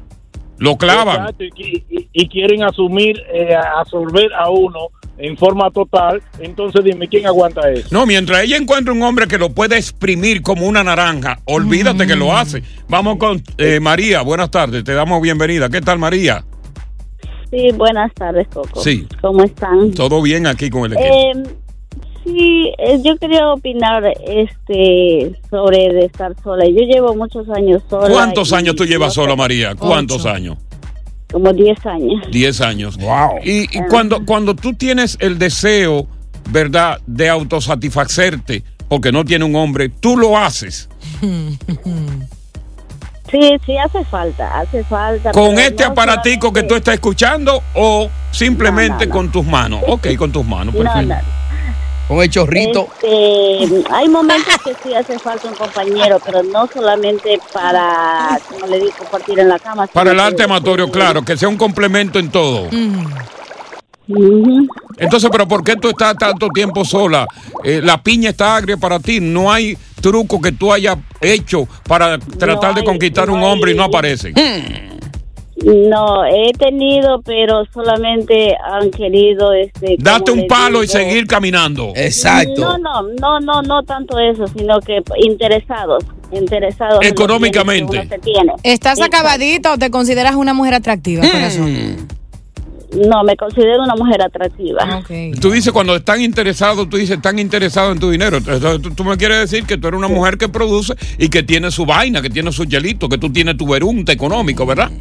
Lo 0.57 0.77
clavan. 0.77 1.21
Exacto, 1.29 1.43
y, 1.43 1.83
y- 1.89 2.07
y 2.13 2.27
quieren 2.29 2.63
asumir, 2.63 3.21
eh, 3.33 3.55
absorber 3.55 4.31
a 4.33 4.49
uno 4.49 4.87
en 5.17 5.37
forma 5.37 5.71
total. 5.71 6.21
Entonces 6.39 6.83
dime, 6.83 7.07
¿quién 7.07 7.25
aguanta 7.25 7.69
eso? 7.71 7.87
No, 7.91 8.05
mientras 8.05 8.43
ella 8.43 8.57
encuentre 8.57 8.93
un 8.93 9.01
hombre 9.03 9.27
que 9.27 9.37
lo 9.37 9.49
pueda 9.49 9.77
exprimir 9.77 10.41
como 10.41 10.67
una 10.67 10.83
naranja, 10.83 11.39
olvídate 11.45 12.07
que 12.07 12.15
lo 12.15 12.35
hace. 12.35 12.63
Vamos 12.89 13.17
con 13.17 13.41
eh, 13.57 13.79
María, 13.79 14.21
buenas 14.21 14.51
tardes, 14.51 14.83
te 14.83 14.93
damos 14.93 15.21
bienvenida. 15.21 15.69
¿Qué 15.69 15.81
tal, 15.81 15.99
María? 15.99 16.43
Sí, 17.51 17.71
buenas 17.73 18.13
tardes, 18.13 18.47
Coco. 18.47 18.81
Sí. 18.81 19.07
¿Cómo 19.21 19.43
están? 19.43 19.91
Todo 19.93 20.21
bien 20.21 20.47
aquí 20.47 20.69
con 20.69 20.85
el 20.85 20.93
equipo. 20.93 21.07
Eh, 21.07 21.43
sí, 22.25 22.71
eh, 22.77 22.99
yo 23.03 23.15
quería 23.17 23.49
opinar 23.49 24.03
este 24.27 25.39
sobre 25.49 25.93
de 25.93 26.05
estar 26.05 26.33
sola. 26.43 26.65
Yo 26.65 26.81
llevo 26.81 27.15
muchos 27.15 27.47
años 27.49 27.81
sola. 27.89 28.09
¿Cuántos 28.09 28.51
años 28.51 28.75
tú 28.75 28.85
llevas 28.85 29.13
sola, 29.13 29.35
María? 29.35 29.75
¿Cuántos 29.75 30.25
años? 30.25 30.57
Como 31.35 31.51
10 31.51 31.85
años. 31.85 32.21
Diez 32.31 32.61
años. 32.61 32.95
Wow. 32.95 33.39
Y, 33.43 33.63
y 33.63 33.81
cuando, 33.89 34.25
cuando 34.25 34.55
tú 34.55 34.71
tienes 34.71 35.17
el 35.19 35.37
deseo, 35.37 36.07
¿verdad?, 36.49 37.01
de 37.07 37.27
autosatisfacerte 37.27 38.63
porque 38.87 39.11
no 39.11 39.25
tiene 39.25 39.43
un 39.43 39.53
hombre, 39.57 39.89
tú 39.89 40.15
lo 40.15 40.37
haces. 40.37 40.87
Sí, 43.31 43.57
sí, 43.65 43.75
hace 43.75 44.05
falta, 44.05 44.59
hace 44.59 44.83
falta. 44.83 45.31
¿Con 45.31 45.57
este 45.57 45.83
no 45.83 45.89
aparatico 45.89 46.53
que 46.53 46.61
tú 46.61 46.75
estás 46.75 46.93
escuchando 46.93 47.61
o 47.73 48.07
simplemente 48.31 49.09
con 49.09 49.31
tus 49.31 49.43
manos? 49.43 49.81
Ok, 49.87 50.15
con 50.15 50.31
tus 50.31 50.45
manos, 50.45 50.75
No, 50.75 50.83
perfecto. 50.83 51.15
Con 52.07 52.21
el 52.21 52.29
chorrito. 52.29 52.87
Este, 53.01 53.83
hay 53.91 54.07
momentos 54.07 54.53
que 54.63 54.73
sí 54.83 54.93
hace 54.93 55.17
falta 55.17 55.47
un 55.47 55.55
compañero, 55.55 56.19
pero 56.23 56.43
no 56.43 56.67
solamente 56.71 57.39
para, 57.51 58.39
como 58.49 58.67
le 58.67 58.79
digo, 58.79 58.91
compartir 58.99 59.39
en 59.39 59.49
la 59.49 59.57
cama. 59.57 59.87
Para 59.87 60.11
el 60.11 60.19
arte 60.19 60.43
amatorio, 60.43 60.89
claro, 60.91 61.23
que 61.25 61.35
sea 61.35 61.49
un 61.49 61.57
complemento 61.57 62.19
en 62.19 62.29
todo. 62.29 62.67
Entonces, 64.97 65.29
pero 65.31 65.47
¿por 65.47 65.63
qué 65.63 65.75
tú 65.77 65.89
estás 65.89 66.15
tanto 66.15 66.49
tiempo 66.49 66.85
sola? 66.85 67.25
Eh, 67.63 67.81
la 67.83 68.01
piña 68.01 68.29
está 68.29 68.55
agria 68.55 68.77
para 68.77 68.99
ti. 68.99 69.19
No 69.19 69.51
hay 69.51 69.75
truco 69.99 70.39
que 70.39 70.51
tú 70.51 70.71
hayas 70.71 70.97
hecho 71.19 71.67
para 71.87 72.19
tratar 72.19 72.75
de 72.75 72.81
hay- 72.81 72.85
conquistar 72.85 73.31
un 73.31 73.41
hombre 73.41 73.71
y 73.71 73.75
no 73.75 73.83
aparecen. 73.85 74.33
No, 75.63 76.25
he 76.25 76.51
tenido, 76.51 77.21
pero 77.21 77.63
solamente 77.73 78.53
han 78.61 78.91
querido, 78.91 79.53
este. 79.53 79.95
Date 79.99 80.31
un 80.31 80.47
palo 80.47 80.83
y 80.83 80.87
seguir 80.87 81.27
caminando. 81.27 81.93
No, 82.57 82.77
no, 82.77 83.03
no, 83.19 83.39
no, 83.39 83.61
no 83.61 83.83
tanto 83.83 84.19
eso, 84.19 84.47
sino 84.47 84.79
que 84.81 85.01
interesados, 85.23 86.03
interesados. 86.33 86.99
Económicamente. 87.03 87.99
uno 87.99 88.09
se 88.09 88.19
tiene. 88.19 88.51
¿Estás 88.63 88.97
Exacto. 88.97 89.15
acabadita 89.17 89.73
o 89.73 89.77
te 89.77 89.89
consideras 89.89 90.35
una 90.35 90.53
mujer 90.53 90.73
atractiva, 90.73 91.23
Mm. 91.23 91.31
corazón? 91.31 92.07
No, 93.09 93.23
me 93.23 93.35
considero 93.35 93.83
una 93.83 93.95
mujer 93.95 94.21
atractiva. 94.21 95.03
Tú 95.41 95.51
dices 95.51 95.71
cuando 95.73 95.95
están 95.95 96.21
interesados, 96.21 96.89
tú 96.89 96.97
dices 96.97 97.17
están 97.17 97.39
interesados 97.39 97.93
en 97.93 97.99
tu 97.99 98.09
dinero. 98.09 98.37
Entonces, 98.37 98.81
tú, 98.81 98.91
tú 98.93 99.03
me 99.03 99.17
quieres 99.17 99.39
decir 99.39 99.65
que 99.65 99.77
tú 99.77 99.87
eres 99.87 99.97
una 99.97 100.07
mujer 100.07 100.37
que 100.37 100.47
produce 100.49 100.93
y 101.17 101.29
que 101.29 101.43
tiene 101.43 101.71
su 101.71 101.85
vaina, 101.85 102.21
que 102.21 102.29
tiene 102.29 102.51
su 102.51 102.63
hielito, 102.65 103.09
que 103.09 103.17
tú 103.17 103.31
tienes 103.31 103.57
tu 103.57 103.67
verunte 103.67 104.11
económico, 104.13 104.65
¿verdad? 104.65 104.91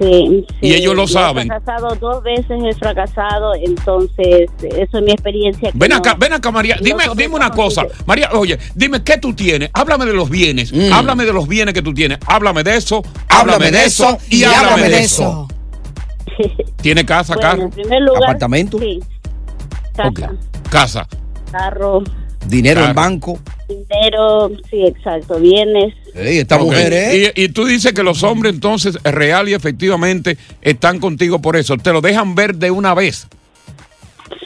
Sí, 0.00 0.46
sí. 0.48 0.56
Y 0.62 0.72
ellos 0.74 0.94
lo 0.96 1.06
saben. 1.06 1.44
He 1.44 1.46
fracasado 1.60 1.94
dos 1.96 2.22
veces, 2.22 2.58
he 2.64 2.74
fracasado, 2.74 3.54
entonces 3.54 4.50
eso 4.62 4.98
es 4.98 5.04
mi 5.04 5.12
experiencia. 5.12 5.70
que 5.70 5.78
Ven 5.78 5.90
no- 5.90 5.96
acá, 5.96 6.16
ven 6.18 6.32
acá, 6.32 6.50
María. 6.50 6.76
Dime, 6.80 7.04
dime 7.16 7.34
una 7.36 7.50
cosa. 7.50 7.82
María, 8.06 8.30
oye, 8.32 8.58
dime 8.74 9.02
qué 9.04 9.18
tú 9.18 9.34
tienes. 9.34 9.68
Háblame 9.74 10.06
de 10.06 10.14
los 10.14 10.30
bienes. 10.30 10.72
Mm. 10.72 10.92
Háblame 10.92 11.24
de 11.26 11.32
los 11.34 11.46
bienes 11.46 11.74
que 11.74 11.82
tú 11.82 11.92
tienes. 11.92 12.18
Háblame 12.26 12.62
de 12.62 12.76
eso. 12.76 13.02
Háblame 13.28 13.70
de 13.70 13.84
eso. 13.84 14.16
Y 14.30 14.42
háblame 14.44 14.88
de 14.88 15.00
eso. 15.00 15.46
¿Tiene 16.80 17.04
casa, 17.04 17.34
Bueno, 17.34 17.48
carro? 17.50 17.62
en 17.64 17.70
primer 17.70 18.00
lugar, 18.02 18.22
¿Apartamento? 18.24 18.78
Sí. 18.78 19.00
Casa, 19.94 20.32
Casa. 20.70 21.08
carro, 21.52 22.02
Dinero 22.46 22.80
en 22.80 22.92
Claro. 22.94 23.00
banco. 23.10 23.38
Dinero, 23.70 24.50
sí, 24.70 24.84
exacto, 24.84 25.38
bienes. 25.38 25.94
esta 26.14 26.56
Ok. 26.56 26.62
mujer, 26.62 26.92
¿eh? 26.92 27.32
Y, 27.34 27.44
y 27.44 27.48
tú 27.48 27.64
dices 27.64 27.92
que 27.92 28.02
los 28.02 28.22
hombres 28.22 28.52
entonces 28.54 28.98
real 29.04 29.48
y 29.48 29.54
efectivamente 29.54 30.36
están 30.60 30.98
contigo 31.00 31.40
por 31.40 31.56
eso. 31.56 31.76
Te 31.76 31.92
lo 31.92 32.00
dejan 32.00 32.34
ver 32.34 32.56
de 32.56 32.70
una 32.70 32.94
vez. 32.94 33.26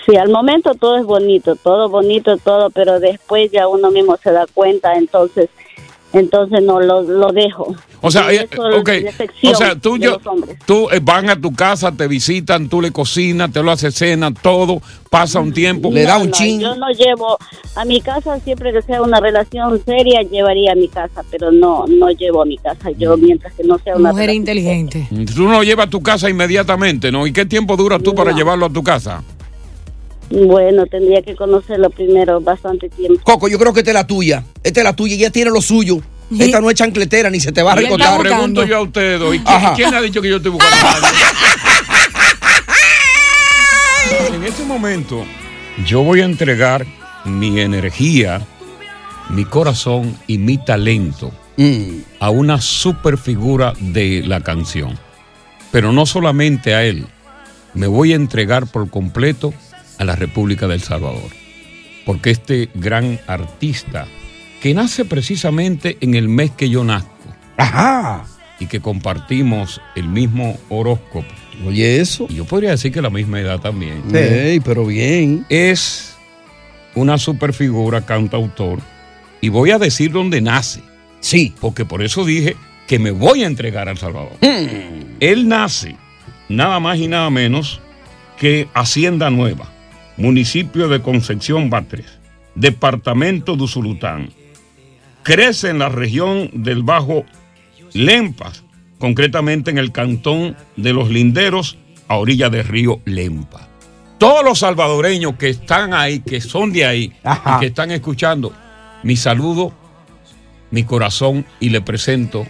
Sí, 0.07 0.17
al 0.17 0.29
momento 0.31 0.75
todo 0.75 0.99
es 0.99 1.05
bonito, 1.05 1.57
todo 1.57 1.89
bonito, 1.89 2.37
todo, 2.37 2.71
pero 2.71 3.01
después 3.01 3.51
ya 3.51 3.67
uno 3.69 3.91
mismo 3.91 4.17
se 4.23 4.33
da 4.33 4.47
cuenta, 4.53 4.95
entonces, 4.95 5.49
entonces 6.15 6.63
no 6.63 6.81
lo, 6.81 7.03
lo 7.03 7.33
dejo. 7.33 7.75
O 8.01 8.11
sea, 8.11 8.33
eh, 8.33 8.49
O 8.59 9.55
sea, 9.55 9.77
tú, 9.77 9.97
yo, 9.97 10.19
tú 10.67 10.89
eh, 10.91 11.01
van 11.03 11.31
a 11.31 11.41
tu 11.41 11.55
casa, 11.55 11.91
te 11.93 12.07
visitan, 12.07 12.69
tú 12.69 12.81
le 12.81 12.93
cocinas, 12.93 13.51
te 13.51 13.63
lo 13.63 13.71
haces 13.71 13.95
cena, 13.95 14.33
todo, 14.33 14.81
pasa 15.11 15.41
un 15.41 15.53
tiempo. 15.53 15.91
No, 15.91 16.19
no, 16.19 16.25
Yo 16.25 16.75
no 16.77 16.91
llevo 16.91 17.39
a 17.75 17.85
mi 17.85 18.01
casa, 18.01 18.39
siempre 18.41 18.73
que 18.73 18.83
sea 18.83 19.01
una 19.03 19.21
relación 19.21 19.83
seria, 19.85 20.23
llevaría 20.23 20.73
a 20.73 20.75
mi 20.75 20.89
casa, 20.89 21.23
pero 21.31 21.51
no 21.51 21.87
no 21.89 22.11
llevo 22.11 22.43
a 22.43 22.45
mi 22.45 22.59
casa 22.59 22.91
yo 22.99 23.17
mientras 23.17 23.53
que 23.55 23.65
no 23.65 23.79
sea 23.79 23.97
una 23.97 24.11
Mujer 24.11 24.29
relación 24.29 24.43
inteligente. 24.43 25.09
Tú 25.35 25.45
no 25.45 25.53
lo 25.53 25.63
llevas 25.63 25.87
a 25.87 25.91
tu 25.91 26.03
casa 26.03 26.29
inmediatamente, 26.29 27.11
¿no? 27.11 27.27
¿Y 27.27 27.33
qué 27.33 27.47
tiempo 27.47 27.77
dura 27.77 27.99
tú 27.99 28.15
para 28.15 28.33
llevarlo 28.33 28.67
a 28.67 28.71
tu 28.71 28.83
casa? 28.83 29.23
Bueno, 30.31 30.87
tendría 30.87 31.23
que 31.23 31.35
conocerlo 31.35 31.91
primero 31.91 32.41
bastante 32.41 32.89
tiempo. 32.89 33.21
Coco, 33.25 33.49
yo 33.49 33.59
creo 33.59 33.73
que 33.73 33.81
esta 33.81 33.91
es 33.91 33.95
la 33.95 34.07
tuya. 34.07 34.45
Esta 34.63 34.81
es 34.81 34.85
la 34.85 34.95
tuya. 34.95 35.15
Ella 35.15 35.31
tiene 35.31 35.51
lo 35.51 35.61
suyo. 35.61 36.01
Esta 36.39 36.61
no 36.61 36.71
es 36.71 36.77
chancletera 36.77 37.31
ni 37.31 37.41
se 37.41 37.53
te 37.53 37.63
va 37.63 37.73
a 37.73 37.77
recotar. 37.77 38.21
pregunto 38.21 38.65
yo 38.65 38.79
a 38.79 38.83
ustedes, 38.83 39.21
¿y 39.35 39.41
quién, 39.77 39.95
ha 39.95 40.01
dicho 40.01 40.23
que 40.23 40.29
yo 40.29 40.37
estoy 40.37 40.53
buscando 40.53 40.87
a? 40.87 40.95
En 44.35 44.45
este 44.45 44.65
momento, 44.65 45.25
yo 45.87 46.03
voy 46.03 46.21
a 46.21 46.25
entregar 46.25 46.87
mi 47.25 47.61
energía, 47.61 48.43
mi 49.31 49.45
corazón 49.45 50.17
y 50.27 50.39
mi 50.39 50.59
talento 50.59 51.33
a 52.21 52.31
una 52.31 52.61
super 52.61 53.17
figura 53.17 53.73
de 53.81 54.23
la 54.27 54.41
canción. 54.41 54.99
Pero 55.71 55.93
no 55.93 56.07
solamente 56.07 56.75
a 56.75 56.85
él, 56.85 57.07
me 57.75 57.87
voy 57.87 58.13
a 58.13 58.17
entregar 58.17 58.67
por 58.67 58.91
completo 58.91 59.55
a 59.99 60.05
la 60.05 60.17
República 60.17 60.67
del 60.67 60.81
Salvador. 60.81 61.31
Porque 62.05 62.31
este 62.31 62.69
gran 62.75 63.21
artista, 63.27 64.07
que 64.61 64.75
nace 64.75 65.05
precisamente 65.05 65.97
en 66.01 66.15
el 66.15 66.29
mes 66.29 66.51
que 66.51 66.69
yo 66.69 66.85
nazco, 66.85 67.11
y 68.61 68.67
que 68.67 68.81
compartimos 68.81 69.81
el 69.95 70.09
mismo 70.09 70.59
horóscopo. 70.69 71.27
Oye, 71.67 72.01
eso. 72.01 72.29
Yo 72.29 72.45
podría 72.45 72.71
decir 72.71 72.93
que 72.93 73.03
la 73.03 73.11
misma 73.11 73.41
edad 73.41 73.61
también. 73.61 74.03
Ey, 74.15 74.61
pero 74.61 74.87
bien. 74.87 75.47
Es 75.49 76.17
una 76.95 77.19
superfigura, 77.19 78.05
cantautor, 78.05 78.81
y 79.41 79.49
voy 79.49 79.71
a 79.71 79.79
decir 79.79 80.13
dónde 80.13 80.41
nace. 80.41 80.81
Sí. 81.21 81.55
Porque 81.61 81.85
por 81.85 82.03
eso 82.03 82.25
dije 82.25 82.57
que 82.87 82.99
me 82.99 83.11
voy 83.11 83.45
a 83.45 83.47
entregar 83.47 83.89
al 83.89 83.99
Salvador. 83.99 84.33
Hmm. 84.41 85.17
Él 85.21 85.49
nace 85.49 85.97
nada 86.49 86.81
más 86.81 86.99
y 86.99 87.09
nada 87.09 87.31
menos 87.31 87.81
que 88.39 88.69
Hacienda 88.75 89.31
Nueva, 89.31 89.71
municipio 90.17 90.89
de 90.89 91.03
Concepción 91.03 91.71
Batres, 91.71 92.19
departamento 92.55 93.57
de 93.57 93.65
Usulután. 93.65 94.31
Crece 95.23 95.71
en 95.71 95.79
la 95.79 95.89
región 95.89 96.51
del 96.53 96.83
Bajo 96.83 97.25
Lempas, 97.93 98.65
concretamente 98.99 99.71
en 99.71 99.79
el 99.79 99.93
cantón 99.93 100.57
de 100.77 100.93
Los 100.93 101.09
Linderos, 101.11 101.79
a 102.09 102.17
orilla 102.17 102.51
del 102.51 102.65
río 102.65 103.01
Lempa. 103.05 103.69
Todos 104.19 104.45
los 104.45 104.61
salvadoreños 104.61 105.35
que 105.37 105.49
están 105.49 105.93
ahí, 105.95 106.21
que 106.21 106.41
son 106.41 106.73
de 106.73 106.85
ahí 106.85 107.13
y 107.25 107.61
que 107.61 107.67
están 107.67 107.91
escuchando, 107.91 108.53
mi 109.03 109.17
saludo, 109.17 109.73
mi 110.71 110.85
corazón 110.85 111.45
y 111.61 111.71
le 111.71 111.81
presento 111.81 112.47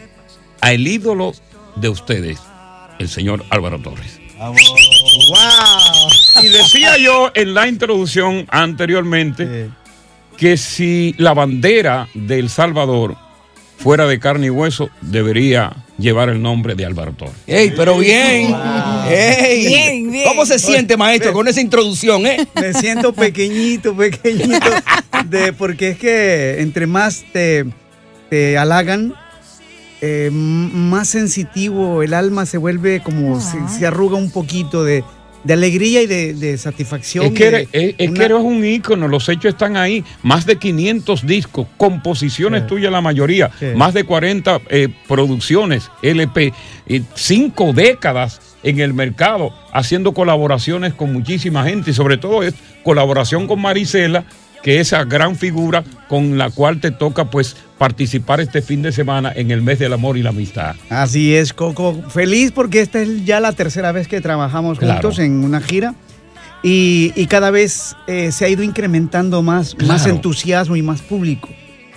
a 0.60 0.72
el 0.72 0.86
ídolo 0.86 1.32
de 1.76 1.88
ustedes, 1.88 2.40
el 2.98 3.08
señor 3.08 3.44
Álvaro 3.50 3.80
Torres. 3.80 4.20
Y 6.42 6.48
decía 6.48 6.96
yo 6.98 7.30
en 7.34 7.54
la 7.54 7.68
introducción 7.68 8.46
anteriormente 8.50 9.70
que 10.36 10.56
si 10.56 11.14
la 11.18 11.34
bandera 11.34 12.08
de 12.14 12.38
El 12.38 12.50
Salvador 12.50 13.16
fuera 13.78 14.06
de 14.06 14.18
carne 14.18 14.46
y 14.46 14.50
hueso, 14.50 14.90
debería 15.00 15.84
llevar 15.98 16.28
el 16.28 16.40
nombre 16.40 16.74
de 16.74 16.86
Álvaro 16.86 17.12
Torres. 17.12 17.34
Ey, 17.46 17.72
pero 17.76 17.98
bien. 17.98 18.54
Ey. 19.08 19.66
Bien, 19.66 20.10
bien. 20.10 20.28
¿Cómo 20.28 20.46
se 20.46 20.58
siente, 20.58 20.96
maestro, 20.96 21.32
con 21.32 21.46
esa 21.48 21.60
introducción, 21.60 22.26
eh? 22.26 22.46
Me 22.54 22.72
siento 22.72 23.12
pequeñito, 23.12 23.94
pequeñito, 23.96 24.70
de, 25.26 25.52
porque 25.52 25.90
es 25.90 25.98
que 25.98 26.60
entre 26.60 26.86
más 26.86 27.24
te, 27.32 27.66
te 28.30 28.56
halagan, 28.58 29.14
eh, 30.06 30.30
más 30.30 31.08
sensitivo 31.08 32.02
el 32.02 32.12
alma 32.12 32.44
se 32.46 32.58
vuelve 32.58 33.00
como, 33.00 33.40
se, 33.40 33.56
se 33.68 33.86
arruga 33.86 34.16
un 34.18 34.30
poquito 34.30 34.84
de, 34.84 35.02
de 35.44 35.52
alegría 35.54 36.02
y 36.02 36.06
de, 36.06 36.34
de 36.34 36.58
satisfacción. 36.58 37.24
Es 37.26 37.32
que, 37.32 37.46
eres, 37.46 37.72
de 37.72 37.88
es- 37.90 37.94
es 37.98 38.08
una- 38.10 38.18
que 38.18 38.24
eres 38.26 38.38
un 38.38 38.64
ícono, 38.64 39.08
los 39.08 39.28
hechos 39.28 39.46
están 39.54 39.76
ahí. 39.76 40.04
Más 40.22 40.44
de 40.46 40.56
500 40.56 41.26
discos, 41.26 41.66
composiciones 41.76 42.66
tuyas 42.66 42.92
la 42.92 43.00
mayoría, 43.00 43.50
más 43.76 43.94
de 43.94 44.04
40 44.04 44.60
eh, 44.68 44.88
producciones, 45.08 45.90
LP, 46.02 46.52
eh, 46.86 47.02
cinco 47.14 47.72
décadas 47.72 48.40
en 48.62 48.80
el 48.80 48.94
mercado, 48.94 49.52
haciendo 49.72 50.12
colaboraciones 50.12 50.94
con 50.94 51.12
muchísima 51.12 51.64
gente 51.64 51.90
y 51.90 51.94
sobre 51.94 52.16
todo 52.18 52.42
es 52.42 52.54
colaboración 52.82 53.46
con 53.46 53.60
Marisela, 53.60 54.24
que 54.64 54.80
es 54.80 54.88
esa 54.88 55.04
gran 55.04 55.36
figura 55.36 55.84
con 56.08 56.36
la 56.38 56.50
cual 56.50 56.80
te 56.80 56.90
toca 56.90 57.30
pues 57.30 57.54
participar 57.78 58.40
este 58.40 58.62
fin 58.62 58.82
de 58.82 58.90
semana 58.90 59.30
en 59.36 59.50
el 59.52 59.62
mes 59.62 59.78
del 59.78 59.92
amor 59.92 60.16
y 60.16 60.22
la 60.22 60.30
amistad. 60.30 60.74
Así 60.90 61.34
es, 61.36 61.52
Coco. 61.52 62.02
Feliz 62.08 62.50
porque 62.50 62.80
esta 62.80 63.00
es 63.02 63.24
ya 63.24 63.38
la 63.40 63.52
tercera 63.52 63.92
vez 63.92 64.08
que 64.08 64.20
trabajamos 64.20 64.78
Claro. 64.78 64.94
juntos 64.94 65.18
en 65.20 65.44
una 65.44 65.60
gira. 65.60 65.94
Y, 66.62 67.12
y 67.14 67.26
cada 67.26 67.50
vez 67.50 67.94
eh, 68.06 68.32
se 68.32 68.46
ha 68.46 68.48
ido 68.48 68.62
incrementando 68.62 69.42
más, 69.42 69.76
más 69.86 70.06
entusiasmo 70.06 70.76
y 70.76 70.82
más 70.82 71.02
público. 71.02 71.50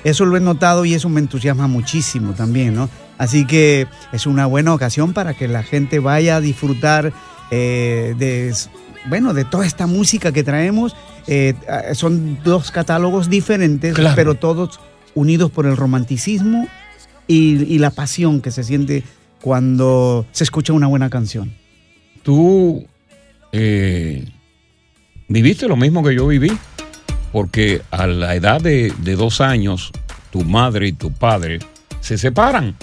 Eso 0.03 0.25
lo 0.25 0.35
he 0.35 0.41
notado 0.41 0.83
y 0.83 0.93
eso 0.93 1.07
me 1.07 1.21
entusiasma 1.21 1.67
muchísimo 1.67 2.33
también, 2.33 2.75
¿no? 2.75 2.89
Así 3.17 3.47
que 3.47 3.87
es 4.11 4.25
una 4.27 4.45
buena 4.45 4.73
ocasión 4.73 5.13
para 5.13 5.33
que 5.35 5.47
la 5.47 5.63
gente 5.63 5.99
vaya 5.99 6.35
a 6.35 6.41
disfrutar 6.41 7.13
eh, 7.49 8.13
de, 8.17 8.53
bueno, 9.09 9.33
de 9.33 9.45
toda 9.45 9.65
esta 9.65 9.87
música 9.87 10.33
que 10.33 10.43
traemos. 10.43 10.95
Eh, 11.27 11.53
ah, 11.69 11.93
son 11.93 12.39
dos 12.43 12.71
catálogos 12.71 13.29
diferentes, 13.29 13.93
Claro. 13.93 14.15
pero 14.15 14.35
todos 14.35 14.79
unidos 15.15 15.51
por 15.51 15.65
el 15.65 15.75
romanticismo 15.75 16.67
y, 17.27 17.63
y 17.63 17.79
la 17.79 17.89
pasión 17.91 18.41
que 18.41 18.51
se 18.51 18.63
siente 18.63 19.03
cuando 19.41 20.25
se 20.31 20.43
escucha 20.43 20.73
una 20.73 20.87
buena 20.87 21.09
canción. 21.09 21.53
Tú 22.23 22.85
eh, 23.51 24.25
viviste 25.27 25.67
lo 25.67 25.75
mismo 25.75 26.03
que 26.03 26.15
yo 26.15 26.27
viví, 26.27 26.51
porque 27.31 27.81
a 27.91 28.07
la 28.07 28.35
edad 28.35 28.61
de, 28.61 28.93
de 28.99 29.15
dos 29.15 29.41
años, 29.41 29.91
tu 30.31 30.43
madre 30.43 30.87
y 30.87 30.93
tu 30.93 31.11
padre 31.11 31.59
se 31.99 32.17
separan, 32.17 32.75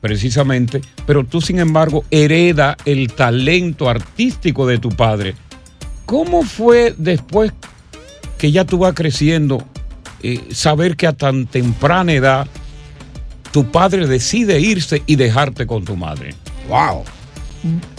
precisamente, 0.00 0.80
pero 1.06 1.24
tú, 1.24 1.40
sin 1.40 1.58
embargo, 1.58 2.04
hereda 2.10 2.76
el 2.84 3.12
talento 3.12 3.88
artístico 3.88 4.66
de 4.66 4.78
tu 4.78 4.90
padre. 4.90 5.34
¿Cómo 6.06 6.42
fue 6.42 6.94
después 6.98 7.52
que 8.38 8.50
ya 8.52 8.64
tú 8.64 8.78
vas 8.78 8.94
creciendo, 8.94 9.62
eh, 10.22 10.40
saber 10.52 10.96
que 10.96 11.06
a 11.06 11.12
tan 11.12 11.46
temprana 11.46 12.12
edad 12.12 12.46
tu 13.52 13.70
padre 13.70 14.06
decide 14.06 14.60
irse 14.60 15.02
y 15.06 15.16
dejarte 15.16 15.66
con 15.66 15.84
tu 15.84 15.96
madre? 15.96 16.34
¡Wow! 16.68 17.04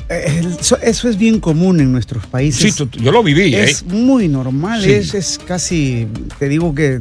Eh, 0.10 0.44
Eso, 0.60 0.78
eso 0.82 1.10
es 1.10 1.18
bien 1.18 1.40
común 1.40 1.80
en 1.80 1.92
nuestros 1.92 2.26
países. 2.28 2.74
Sí, 2.76 2.86
tú- 2.86 2.90
yo 3.00 3.12
lo 3.12 3.24
viví, 3.24 3.56
Es 3.56 3.82
¿eh? 3.82 3.86
muy 3.88 4.28
normal, 4.28 4.84
Sí. 4.84 4.92
es, 4.92 5.14
es 5.14 5.40
casi, 5.46 6.08
te 6.38 6.48
digo 6.50 6.76
que... 6.76 7.00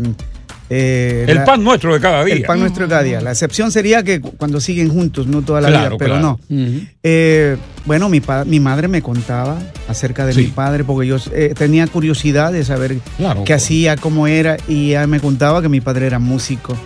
eh, 0.70 1.24
El 1.28 1.36
la- 1.36 1.44
pan 1.44 1.62
nuestro 1.62 1.92
de 1.94 2.00
cada 2.00 2.24
día. 2.24 2.34
El 2.34 2.42
pan 2.42 2.58
nuestro 2.60 2.84
de 2.86 2.90
cada 2.90 3.02
día. 3.02 3.20
La 3.20 3.32
excepción 3.32 3.70
sería 3.70 4.02
que 4.02 4.20
cu- 4.20 4.32
cuando 4.36 4.60
siguen 4.60 4.88
juntos, 4.88 5.26
no 5.26 5.42
toda 5.42 5.60
la 5.60 5.68
Claro, 5.68 5.90
vida, 5.90 5.98
pero 5.98 6.14
claro. 6.18 6.38
no. 6.48 6.56
Eh, 7.02 7.56
bueno, 7.84 8.08
mi, 8.08 8.22
mi 8.46 8.60
madre 8.60 8.88
me 8.88 9.02
contaba 9.02 9.58
acerca 9.88 10.24
de 10.26 10.32
Sí. 10.32 10.40
mi 10.42 10.46
padre 10.48 10.84
porque 10.84 11.06
yo 11.06 11.16
eh, 11.32 11.52
tenía 11.56 11.86
curiosidad 11.86 12.52
de 12.52 12.64
saber 12.64 12.96
Claro, 13.18 13.44
qué 13.44 13.52
hacía, 13.52 13.96
cómo 13.96 14.26
era, 14.26 14.56
y 14.68 14.90
ella 14.90 15.06
me 15.06 15.20
contaba 15.20 15.60
que 15.60 15.68
mi 15.68 15.80
padre 15.80 16.06
era 16.06 16.18
músico. 16.18 16.76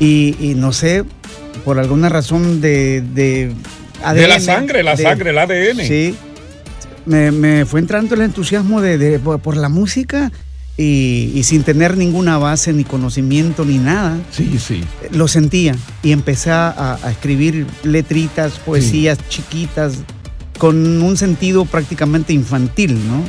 y, 0.00 0.34
y 0.40 0.54
no 0.56 0.72
sé, 0.72 1.04
por 1.64 1.78
alguna 1.78 2.08
razón 2.08 2.60
de... 2.60 3.02
De, 3.14 3.52
De 4.14 4.26
la 4.28 4.34
ADN, 4.36 4.40
sangre, 4.40 4.82
la 4.82 4.94
de- 4.96 5.02
sangre, 5.02 5.30
el 5.30 5.38
ADN. 5.38 5.84
Sí. 5.86 6.14
Me, 7.06 7.30
me 7.30 7.64
fue 7.66 7.78
entrando 7.80 8.14
el 8.16 8.22
entusiasmo 8.22 8.80
de, 8.80 8.98
de- 8.98 9.18
por, 9.20 9.38
por 9.40 9.56
la 9.56 9.68
música 9.68 10.32
y, 10.78 11.32
y 11.34 11.42
sin 11.44 11.62
tener 11.62 11.96
ninguna 11.96 12.36
base, 12.38 12.72
ni 12.72 12.84
conocimiento, 12.84 13.64
ni 13.64 13.78
nada. 13.78 14.18
Sí, 14.30 14.58
sí. 14.58 14.82
Lo 15.12 15.26
sentía 15.28 15.74
y 16.02 16.12
empecé 16.12 16.50
a, 16.50 16.98
a 17.02 17.10
escribir 17.10 17.66
letritas, 17.82 18.58
poesías 18.58 19.18
chiquitas, 19.28 19.94
con 20.58 21.02
un 21.02 21.16
sentido 21.16 21.64
prácticamente 21.66 22.32
infantil, 22.32 22.94
¿no? 23.08 23.22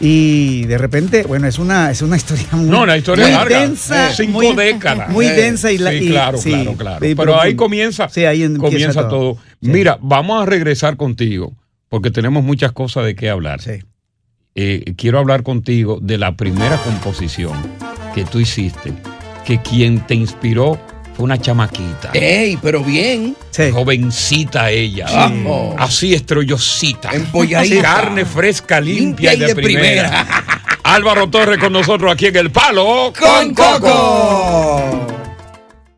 Y 0.00 0.64
de 0.66 0.78
repente, 0.78 1.22
bueno, 1.22 1.46
es 1.46 1.58
una, 1.60 1.90
es 1.92 2.02
una 2.02 2.16
historia 2.16 2.46
muy, 2.52 2.66
No, 2.68 2.84
la 2.84 2.98
historia 2.98 3.24
muy 3.26 3.34
larga. 3.34 3.60
densa. 3.60 4.10
Eh, 4.10 4.14
cinco 4.16 4.32
muy- 4.42 4.54
décadas. 4.56 5.08
Muy 5.10 5.26
Eh, 5.26 5.32
densa 5.32 5.70
y, 5.70 5.78
la, 5.78 5.90
sí, 5.90 5.96
y- 5.98 6.08
claro, 6.08 6.38
sí, 6.38 6.50
claro, 6.50 6.72
claro. 6.74 6.98
Pero 7.16 7.40
ahí 7.40 7.54
comienza, 7.54 8.08
Sí, 8.08 8.24
ahí 8.24 8.52
comienza 8.56 9.08
todo. 9.08 9.36
Mira, 9.60 9.98
vamos 10.02 10.42
a 10.42 10.46
regresar 10.46 10.96
contigo 10.96 11.52
porque 11.88 12.10
tenemos 12.10 12.42
muchas 12.42 12.72
cosas 12.72 13.04
de 13.04 13.14
qué 13.14 13.30
hablar. 13.30 13.60
Eh, 14.54 14.94
quiero 14.96 15.18
hablar 15.18 15.42
contigo 15.42 15.98
de 16.02 16.18
la 16.18 16.36
primera 16.36 16.76
composición 16.76 17.54
que 18.14 18.24
tú 18.24 18.38
hiciste, 18.38 18.92
que 19.46 19.62
quien 19.62 20.06
te 20.06 20.14
inspiró 20.14 20.78
fue 21.14 21.24
una 21.24 21.38
chamaquita. 21.38 22.10
Ey, 22.12 22.58
pero 22.60 22.82
bien. 22.84 23.34
Jovencita 23.72 24.70
ella. 24.70 25.08
Sí. 25.08 25.44
Así 25.78 26.14
estrellosita. 26.14 27.10
Empolladita. 27.12 27.82
Carne 27.82 28.24
fresca, 28.24 28.80
limpia, 28.80 29.30
Limpia 29.30 29.46
y 29.46 29.54
de, 29.54 29.54
primera. 29.54 30.26
Álvaro 30.84 31.28
Torres 31.28 31.58
con 31.58 31.72
nosotros 31.72 32.12
aquí 32.12 32.26
en 32.26 32.36
El 32.36 32.50
Palo 32.50 33.12
con 33.18 33.54
Coco. 33.54 35.11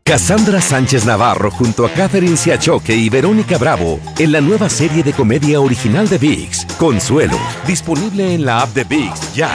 Cassandra 0.07 0.61
Sánchez 0.61 1.03
Navarro 1.03 1.49
junto 1.49 1.83
a 1.83 1.89
Catherine 1.89 2.37
Siachoque 2.37 2.95
y 2.95 3.09
Verónica 3.09 3.57
Bravo 3.57 3.99
en 4.19 4.31
la 4.31 4.39
nueva 4.39 4.69
serie 4.69 5.01
de 5.01 5.13
comedia 5.13 5.59
original 5.59 6.07
de 6.07 6.19
VIX, 6.19 6.63
Consuelo, 6.77 7.39
disponible 7.65 8.35
en 8.35 8.45
la 8.45 8.61
app 8.61 8.69
de 8.75 8.83
VIX 8.83 9.33
ya. 9.33 9.49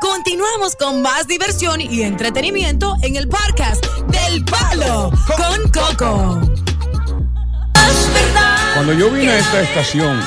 Continuamos 0.00 0.76
con 0.76 1.02
más 1.02 1.26
diversión 1.26 1.80
y 1.80 2.02
entretenimiento 2.02 2.94
en 3.02 3.16
el 3.16 3.26
podcast 3.26 3.84
del 4.06 4.44
Palo 4.44 5.10
con 5.26 5.68
Coco. 5.72 6.40
Cuando 8.74 8.92
yo 8.92 9.10
vine 9.10 9.32
a 9.32 9.38
esta 9.40 9.62
estación, 9.62 10.20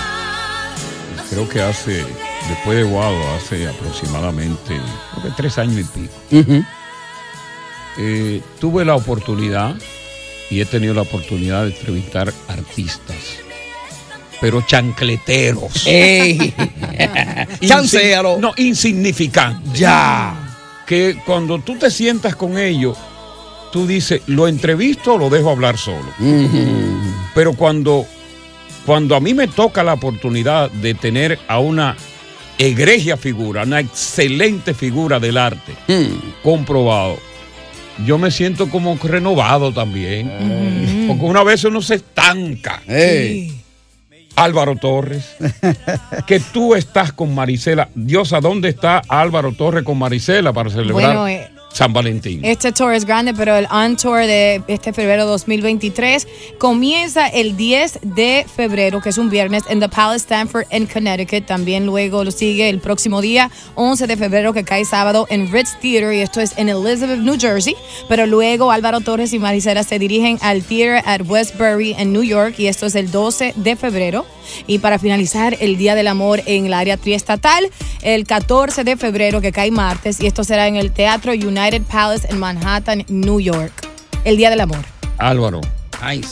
creo 1.29 1.47
que 1.47 1.61
hace, 1.61 2.05
después 2.49 2.77
de 2.77 2.83
Guado, 2.83 3.15
hace 3.37 3.69
aproximadamente 3.69 4.81
creo 5.13 5.23
que 5.23 5.29
tres 5.37 5.57
años 5.57 5.79
y 5.79 5.83
pico, 5.85 6.65
eh, 7.97 8.41
tuve 8.59 8.85
la 8.85 8.95
oportunidad 8.95 9.75
y 10.49 10.61
he 10.61 10.65
tenido 10.65 10.93
la 10.93 11.01
oportunidad 11.01 11.63
de 11.65 11.71
entrevistar 11.71 12.33
artistas, 12.47 13.15
pero 14.41 14.61
chancleteros. 14.61 15.83
¡Ey! 15.87 16.37
Insi- 16.37 17.67
Chancéalo. 17.67 18.37
No, 18.39 18.53
insignificantes. 18.57 19.73
Ya. 19.79 20.55
Que 20.85 21.17
cuando 21.25 21.59
tú 21.59 21.77
te 21.77 21.89
sientas 21.89 22.35
con 22.35 22.57
ellos, 22.57 22.97
tú 23.71 23.87
dices, 23.87 24.21
¿lo 24.27 24.47
entrevisto 24.47 25.13
o 25.13 25.17
lo 25.17 25.29
dejo 25.29 25.49
hablar 25.49 25.77
solo? 25.77 26.05
Pero 27.33 27.53
cuando, 27.53 28.05
cuando 28.85 29.15
a 29.15 29.19
mí 29.21 29.33
me 29.33 29.47
toca 29.47 29.81
la 29.83 29.93
oportunidad 29.93 30.69
de 30.69 30.93
tener 30.93 31.39
a 31.47 31.59
una 31.59 31.95
egregia 32.57 33.17
figura, 33.17 33.63
una 33.63 33.79
excelente 33.79 34.73
figura 34.73 35.19
del 35.19 35.37
arte, 35.37 35.73
comprobado, 36.43 37.17
yo 38.05 38.17
me 38.17 38.31
siento 38.31 38.69
como 38.69 38.97
renovado 39.01 39.73
también. 39.73 41.05
Porque 41.07 41.25
una 41.25 41.43
vez 41.43 41.63
uno 41.63 41.81
se 41.81 41.95
estanca. 41.95 42.81
Álvaro 44.35 44.75
Torres, 44.75 45.35
que 46.27 46.39
tú 46.39 46.75
estás 46.75 47.13
con 47.13 47.33
Marisela. 47.35 47.89
Diosa, 47.93 48.39
¿dónde 48.39 48.69
está 48.69 49.01
Álvaro 49.07 49.53
Torres 49.53 49.83
con 49.83 49.97
Marisela 49.99 50.51
para 50.53 50.69
celebrar 50.69 50.93
Bueno, 51.15 51.27
eh, 51.27 51.51
San 51.73 51.91
Valentín? 51.91 52.45
Este 52.45 52.71
tour 52.71 52.93
es 52.93 53.03
grande, 53.03 53.33
pero 53.33 53.55
el 53.57 53.67
On 53.71 53.97
Tour 53.97 54.19
de 54.19 54.61
este 54.67 54.93
febrero 54.93 55.25
2023 55.25 56.27
comienza 56.59 57.27
el 57.27 57.57
10 57.57 57.99
de 58.03 58.45
febrero, 58.55 59.01
que 59.01 59.09
es 59.09 59.17
un 59.17 59.29
viernes, 59.29 59.63
en 59.67 59.79
The 59.79 59.89
Palace 59.89 60.17
Stanford 60.17 60.65
en 60.69 60.85
Connecticut. 60.85 61.45
También 61.47 61.85
luego 61.85 62.23
lo 62.23 62.31
sigue 62.31 62.69
el 62.69 62.79
próximo 62.79 63.21
día, 63.21 63.49
11 63.75 64.05
de 64.05 64.17
febrero, 64.17 64.53
que 64.53 64.63
cae 64.63 64.85
sábado 64.85 65.25
en 65.29 65.51
Ritz 65.51 65.79
Theater, 65.81 66.13
y 66.13 66.19
esto 66.19 66.41
es 66.41 66.57
en 66.57 66.69
Elizabeth, 66.69 67.19
New 67.19 67.37
Jersey. 67.39 67.75
Pero 68.07 68.27
luego 68.27 68.71
Álvaro 68.71 69.01
Torres 69.01 69.33
y 69.33 69.39
Maricela 69.39 69.83
se 69.83 69.97
dirigen 69.97 70.37
al 70.41 70.61
Theater 70.61 71.01
at 71.05 71.21
Westbury 71.27 71.95
en 71.97 72.13
New 72.13 72.23
York, 72.23 72.55
y 72.59 72.67
esto 72.67 72.85
es 72.85 72.93
el 72.93 73.09
12 73.09 73.53
de 73.55 73.75
febrero. 73.75 74.25
Y 74.67 74.79
para 74.79 74.99
finalizar, 74.99 75.57
el 75.59 75.77
Día 75.77 75.95
del 75.95 76.07
Amor 76.07 76.41
en 76.45 76.65
el 76.65 76.73
área 76.73 76.97
triestatal, 76.97 77.69
el 78.01 78.25
14 78.25 78.83
de 78.83 78.97
febrero, 78.97 79.41
que 79.41 79.51
cae 79.51 79.71
martes, 79.71 80.19
y 80.19 80.27
esto 80.27 80.43
será 80.43 80.67
en 80.67 80.75
el 80.75 80.91
Teatro 80.91 81.31
United 81.33 81.81
Palace 81.83 82.27
en 82.29 82.39
Manhattan, 82.39 83.05
New 83.07 83.39
York. 83.39 83.87
El 84.23 84.37
Día 84.37 84.49
del 84.49 84.61
Amor. 84.61 84.85
Álvaro, 85.17 85.61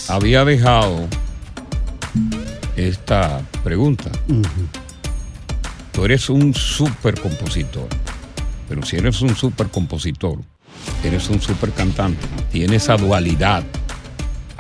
había 0.08 0.46
dejado 0.46 1.08
esta 2.76 3.42
pregunta. 3.64 4.12
Tú 5.92 6.06
eres 6.06 6.30
un 6.30 6.54
super 6.54 7.20
compositor, 7.20 7.88
pero 8.68 8.84
si 8.84 8.98
eres 8.98 9.22
un 9.22 9.36
super 9.36 9.68
compositor, 9.68 10.40
eres 11.04 11.30
un 11.30 11.42
super 11.42 11.72
cantante, 11.72 12.26
tienes 12.52 12.84
esa 12.84 12.98
dualidad. 12.98 13.64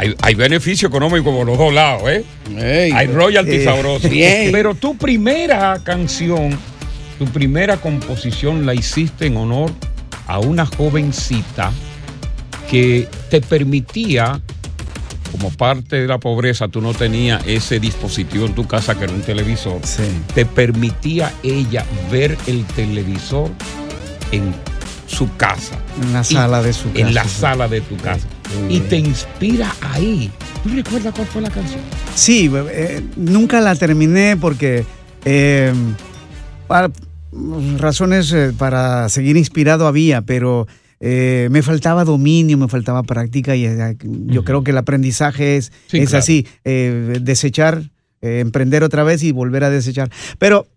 Hay, 0.01 0.15
hay 0.23 0.33
beneficio 0.33 0.87
económico 0.87 1.31
por 1.31 1.45
los 1.45 1.57
dos 1.59 1.71
lados, 1.71 2.01
¿eh? 2.09 2.91
hay 2.93 3.05
royalty 3.05 3.51
eh, 3.57 3.63
sabroso. 3.63 4.09
bien. 4.09 4.51
Pero 4.51 4.73
tu 4.73 4.97
primera 4.97 5.79
canción, 5.83 6.57
tu 7.19 7.25
primera 7.27 7.77
composición 7.77 8.65
la 8.65 8.73
hiciste 8.73 9.27
en 9.27 9.37
honor 9.37 9.71
a 10.25 10.39
una 10.39 10.65
jovencita 10.65 11.71
que 12.67 13.07
te 13.29 13.41
permitía, 13.41 14.41
como 15.31 15.51
parte 15.51 15.97
de 16.01 16.07
la 16.07 16.17
pobreza, 16.19 16.67
tú 16.67 16.81
no 16.81 16.95
tenías 16.95 17.45
ese 17.45 17.79
dispositivo 17.79 18.47
en 18.47 18.55
tu 18.55 18.65
casa 18.65 18.95
que 18.97 19.03
era 19.03 19.13
un 19.13 19.21
televisor, 19.21 19.79
te 20.33 20.45
permitía 20.47 21.31
ella 21.43 21.85
ver 22.11 22.35
el 22.47 22.65
televisor 22.65 23.51
en 24.31 24.51
su 25.05 25.31
casa. 25.37 25.75
En 26.01 26.13
la 26.13 26.21
Y- 26.21 26.23
sala 26.23 26.63
de 26.63 26.73
su 26.73 26.91
casa. 26.91 26.99
En 27.07 27.13
la 27.13 27.23
sí. 27.25 27.29
sala 27.39 27.67
de 27.67 27.81
tu 27.81 27.97
casa. 27.97 28.25
Y 28.69 28.79
te 28.81 28.97
inspira 28.97 29.73
ahí. 29.81 30.31
¿Tú 30.63 30.69
recuerdas 30.69 31.13
cuál 31.15 31.27
fue 31.27 31.41
la 31.41 31.49
canción? 31.49 31.81
Sí, 32.15 32.49
eh, 32.71 33.01
nunca 33.15 33.59
la 33.61 33.75
terminé 33.75 34.37
porque 34.39 34.85
eh, 35.25 35.73
para- 36.67 36.91
razones 37.77 38.31
eh, 38.33 38.51
para 38.57 39.07
seguir 39.09 39.37
inspirado 39.37 39.87
había, 39.87 40.21
pero 40.21 40.67
me 40.99 41.61
faltaba 41.63 42.03
dominio, 42.05 42.57
me 42.59 42.67
faltaba 42.67 43.01
práctica 43.01 43.55
y 43.55 43.65
yo 44.27 44.43
creo 44.43 44.63
que 44.63 44.69
el 44.69 44.77
aprendizaje 44.77 45.57
es, 45.57 45.71
Sí, 45.87 45.97
es 45.97 46.09
claro. 46.09 46.19
así, 46.19 46.45
desechar, 46.63 47.89
emprender 48.21 48.83
otra 48.83 49.03
vez 49.03 49.23
y 49.23 49.31
volver 49.31 49.63
a 49.63 49.71
desechar. 49.71 50.11
Pero 50.37 50.67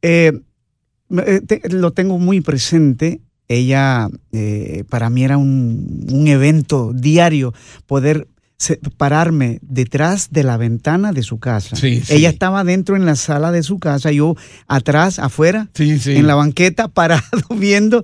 te- 0.00 1.60
lo 1.70 1.92
tengo 1.92 2.18
muy 2.18 2.40
presente. 2.42 3.20
Ella, 3.48 4.08
eh, 4.32 4.84
para 4.88 5.10
mí 5.10 5.24
era 5.24 5.38
un, 5.38 6.06
un 6.10 6.26
evento 6.26 6.92
diario 6.92 7.54
poder 7.86 8.26
pararme 8.96 9.58
detrás 9.62 10.28
de 10.30 10.42
la 10.42 10.56
ventana 10.56 11.12
de 11.12 11.22
su 11.22 11.38
casa. 11.38 11.76
Sí, 11.76 12.00
sí. 12.00 12.14
Ella 12.14 12.30
estaba 12.30 12.64
dentro 12.64 12.96
en 12.96 13.04
la 13.04 13.14
sala 13.14 13.52
de 13.52 13.62
su 13.62 13.78
casa, 13.78 14.12
yo 14.12 14.34
atrás, 14.66 15.18
afuera, 15.18 15.68
en 15.78 16.26
la 16.26 16.34
banqueta, 16.34 16.88
parado, 16.96 17.22
viendo 17.56 18.02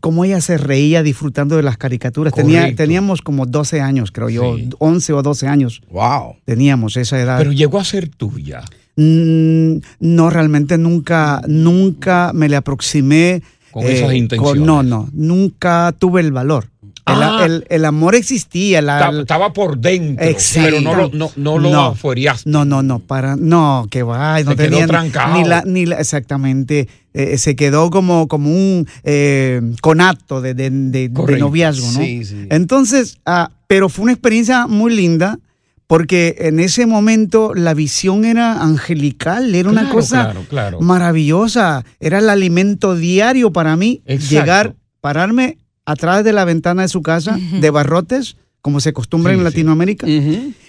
cómo 0.00 0.24
ella 0.24 0.40
se 0.40 0.58
reía 0.58 1.02
disfrutando 1.02 1.56
de 1.56 1.62
las 1.62 1.78
caricaturas. 1.78 2.34
Tenía, 2.34 2.74
teníamos 2.74 3.22
como 3.22 3.46
12 3.46 3.80
años, 3.80 4.12
creo 4.12 4.28
yo, 4.28 4.56
11 4.78 5.12
o 5.14 5.22
12 5.22 5.46
años. 5.48 5.82
Wow. 5.90 6.36
Teníamos 6.44 6.96
esa 6.96 7.20
edad. 7.20 7.38
Pero 7.38 7.52
llegó 7.52 7.78
a 7.78 7.84
ser 7.84 8.08
tuya. 8.08 8.62
Mm, 8.96 9.78
no, 10.00 10.30
realmente 10.30 10.78
nunca, 10.78 11.42
nunca 11.46 12.32
me 12.34 12.48
le 12.48 12.56
aproximé. 12.56 13.42
Con 13.70 13.84
esas 13.86 14.14
intenciones. 14.14 14.62
no, 14.62 14.82
no, 14.82 15.08
nunca 15.12 15.92
tuve 15.98 16.20
el 16.20 16.32
valor. 16.32 16.68
El, 17.06 17.14
Ah. 17.22 17.42
el- 17.44 17.64
el 17.68 17.84
amor 17.84 18.16
existía. 18.16 18.82
la- 18.82 19.10
Estaba- 19.20 19.52
por 19.52 19.78
dentro, 19.78 20.26
pero 20.54 20.80
no 20.80 20.94
lo, 20.96 21.08
no, 21.12 21.30
no 21.36 21.58
lo 21.58 21.80
afuereaste. 21.82 22.50
No, 22.50 22.64
no, 22.64 22.82
no, 22.82 22.98
para, 22.98 23.36
no, 23.36 23.86
que 23.90 24.02
va, 24.02 24.42
no 24.42 24.50
Se 24.50 24.56
tenía 24.56 24.80
ni- 24.82 24.86
trancado. 24.88 25.34
ni 25.34 25.44
la, 25.44 25.62
ni 25.64 25.86
la- 25.86 26.00
exactamente, 26.00 26.88
eh, 27.14 27.38
se 27.38 27.54
quedó 27.54 27.90
como, 27.90 28.26
como 28.26 28.50
un 28.50 28.88
eh, 29.04 29.60
conato 29.82 30.40
de, 30.40 30.54
de- 30.54 30.70
de- 30.70 31.08
noviazgo, 31.38 31.86
¿no? 31.92 32.00
Sí, 32.00 32.24
sí. 32.24 32.46
Entonces, 32.50 33.18
ah, 33.24 33.50
pero 33.68 33.88
fue 33.88 34.02
una 34.04 34.12
experiencia 34.12 34.66
muy 34.66 34.92
linda 34.96 35.38
porque 35.86 36.34
en 36.40 36.58
ese 36.60 36.86
momento 36.86 37.54
la 37.54 37.72
visión 37.74 38.24
era 38.24 38.62
angelical, 38.62 39.54
era 39.54 39.68
una 39.68 39.82
Claro, 39.82 39.94
cosa 39.96 40.24
claro, 40.24 40.44
claro. 40.48 40.80
maravillosa, 40.80 41.84
era 42.00 42.18
el 42.18 42.28
alimento 42.28 42.94
diario 42.96 43.52
para 43.52 43.76
mí, 43.76 44.02
Exacto. 44.06 44.30
llegar, 44.34 44.74
pararme 45.00 45.58
atrás 45.84 46.24
de 46.24 46.32
la 46.32 46.44
ventana 46.44 46.82
de 46.82 46.88
su 46.88 47.02
casa, 47.02 47.38
de 47.60 47.70
barrotes, 47.70 48.36
como 48.60 48.80
se 48.80 48.88
acostumbra 48.88 49.32
en 49.32 49.44
Latinoamérica, 49.44 50.08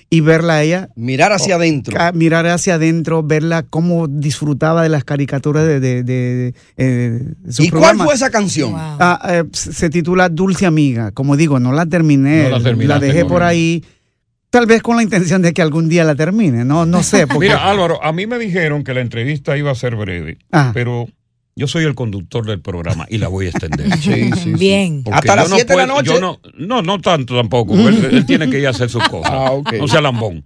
y 0.10 0.21
verla 0.21 0.53
a 0.53 0.63
ella. 0.63 0.89
Mirar 0.95 1.34
hacia 1.34 1.56
Oh, 1.56 1.58
adentro. 1.60 1.97
Mirar 2.13 2.45
hacia 2.45 2.75
adentro, 2.75 3.23
verla 3.23 3.63
cómo 3.63 4.08
disfrutaba 4.08 4.84
de 4.84 4.89
las 4.89 5.03
caricaturas 5.03 5.65
de, 5.65 5.80
de, 5.80 6.03
de- 6.03 6.53
eh, 6.77 7.19
de 7.39 7.51
su 7.51 7.63
¿Y 7.63 7.69
cuál 7.71 7.97
fue 7.97 8.13
esa 8.13 8.30
canción? 8.30 8.73
Ah, 8.75 9.19
eh, 9.30 9.43
se 9.51 9.89
titula 9.89 10.30
Dulce 10.30 10.65
Amiga. 10.67 11.12
Como 11.12 11.36
digo, 11.36 11.60
no 11.60 11.73
la 11.73 11.88
terminé, 11.88 12.43
No 12.51 12.60
la 12.60 12.71
la, 12.75 12.99
dejé 12.99 13.25
por 13.25 13.41
ahí. 13.43 13.84
Tal 14.49 14.65
vez 14.65 14.81
con 14.81 14.95
la 14.95 15.03
intención 15.03 15.41
de 15.41 15.53
que 15.53 15.62
algún 15.62 15.89
día 15.89 16.03
la 16.03 16.15
termine, 16.15 16.63
no, 16.63 16.86
no 16.86 17.03
sé. 17.03 17.27
Porque, 17.27 17.47
Mira, 17.47 17.69
Álvaro, 17.69 18.03
a 18.03 18.12
mí 18.13 18.27
me 18.27 18.38
dijeron 18.39 18.83
que 18.83 18.93
la 18.93 19.01
entrevista 19.01 19.57
iba 19.57 19.71
a 19.71 19.75
ser 19.75 19.95
breve, 19.95 20.38
Ah. 20.51 20.71
pero 20.73 21.07
yo 21.55 21.67
soy 21.67 21.83
el 21.86 21.95
conductor 21.95 22.45
del 22.45 22.62
programa 22.62 23.05
y 23.10 23.17
la 23.17 23.27
voy 23.27 23.47
a 23.47 23.49
extender. 23.49 23.88
Sí, 23.97 24.12
sí, 24.13 24.31
sí. 24.43 24.53
Bien. 24.53 25.03
Porque 25.03 25.17
¿Hasta 25.19 25.36
las 25.36 25.49
no 25.49 25.55
siete 25.55 25.73
de 25.73 25.77
la 25.79 25.86
noche? 25.88 26.12
yo 26.13 26.21
no, 26.21 26.39
no, 26.57 26.81
no 26.81 27.01
tanto 27.01 27.36
tampoco. 27.36 27.73
Él, 27.75 28.05
él 28.12 28.25
tiene 28.25 28.49
que 28.49 28.60
ir 28.60 28.67
a 28.67 28.69
hacer 28.69 28.89
sus 28.89 29.03
cosas. 29.10 29.31
Ah, 29.33 29.51
ok. 29.51 29.73
No 29.73 29.88
sea 29.88 30.01
lambón. 30.01 30.43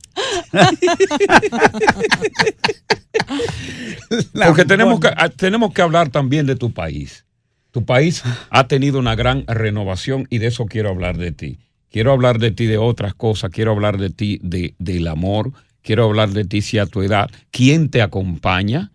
Porque 4.45 4.65
tenemos 4.65 4.99
que, 4.99 5.09
tenemos 5.37 5.73
que 5.73 5.81
hablar 5.81 6.09
también 6.09 6.45
de 6.45 6.55
tu 6.55 6.73
país. 6.73 7.25
Tu 7.71 7.85
país 7.85 8.23
ha 8.49 8.67
tenido 8.67 8.99
una 8.99 9.15
gran 9.15 9.45
renovación 9.47 10.27
y 10.29 10.39
de 10.39 10.47
eso 10.47 10.65
quiero 10.65 10.89
hablar 10.89 11.17
de 11.17 11.31
ti. 11.31 11.59
Quiero 11.91 12.13
hablar 12.13 12.39
de 12.39 12.51
ti 12.51 12.67
de 12.67 12.77
otras 12.77 13.13
cosas, 13.13 13.51
quiero 13.51 13.71
hablar 13.71 13.97
de 13.97 14.09
ti 14.09 14.39
de, 14.41 14.75
del 14.79 15.07
amor, 15.07 15.51
quiero 15.81 16.05
hablar 16.05 16.29
de 16.29 16.45
ti 16.45 16.61
si 16.61 16.77
a 16.77 16.85
tu 16.85 17.01
edad, 17.01 17.29
quién 17.51 17.89
te 17.89 18.01
acompaña, 18.01 18.91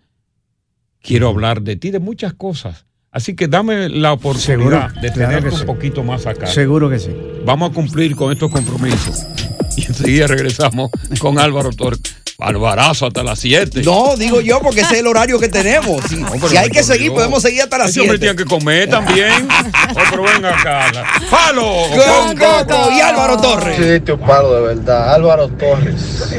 quiero 1.02 1.28
hablar 1.28 1.60
de 1.60 1.76
ti 1.76 1.90
de 1.90 1.98
muchas 1.98 2.32
cosas. 2.32 2.86
Así 3.10 3.36
que 3.36 3.48
dame 3.48 3.90
la 3.90 4.14
oportunidad 4.14 4.88
Seguro, 4.88 5.00
de 5.00 5.10
tenerte 5.10 5.48
un 5.50 5.58
sí. 5.58 5.64
poquito 5.64 6.02
más 6.02 6.26
acá. 6.26 6.46
Seguro 6.46 6.88
que 6.88 6.98
sí. 6.98 7.10
Vamos 7.44 7.70
a 7.70 7.74
cumplir 7.74 8.16
con 8.16 8.32
estos 8.32 8.50
compromisos. 8.50 9.26
Y 9.76 9.82
enseguida 9.84 10.26
regresamos 10.26 10.90
con 11.18 11.38
Álvaro 11.38 11.68
Torres. 11.68 12.00
Albarazo 12.38 13.06
hasta 13.06 13.22
las 13.22 13.38
7. 13.38 13.82
No, 13.82 14.14
digo 14.16 14.40
yo, 14.40 14.60
porque 14.60 14.80
ese 14.80 14.94
es 14.94 15.00
el 15.00 15.06
horario 15.06 15.38
que 15.38 15.48
tenemos. 15.48 16.02
Si, 16.04 16.16
pero 16.16 16.48
si 16.48 16.56
hay 16.56 16.68
que 16.68 16.82
seguir, 16.82 17.04
Dios. 17.04 17.14
podemos 17.14 17.42
seguir 17.42 17.62
hasta 17.62 17.78
las 17.78 17.90
Ese 17.90 18.00
hombre 18.00 18.18
7. 18.18 18.34
tiene 18.34 18.36
que 18.36 18.44
comer 18.44 18.90
también. 18.90 19.48
oh, 19.94 20.00
pero 20.10 20.22
venga 20.22 20.50
acá. 20.50 20.90
¡Palo! 21.30 21.64
Con 21.90 22.36
Coco 22.36 22.92
y 22.92 23.00
Álvaro 23.00 23.38
Torres. 23.38 23.76
Sí, 23.76 24.00
tío 24.00 24.18
Palo, 24.18 24.54
de 24.54 24.74
verdad. 24.74 25.14
Álvaro 25.14 25.48
Torres. 25.48 26.30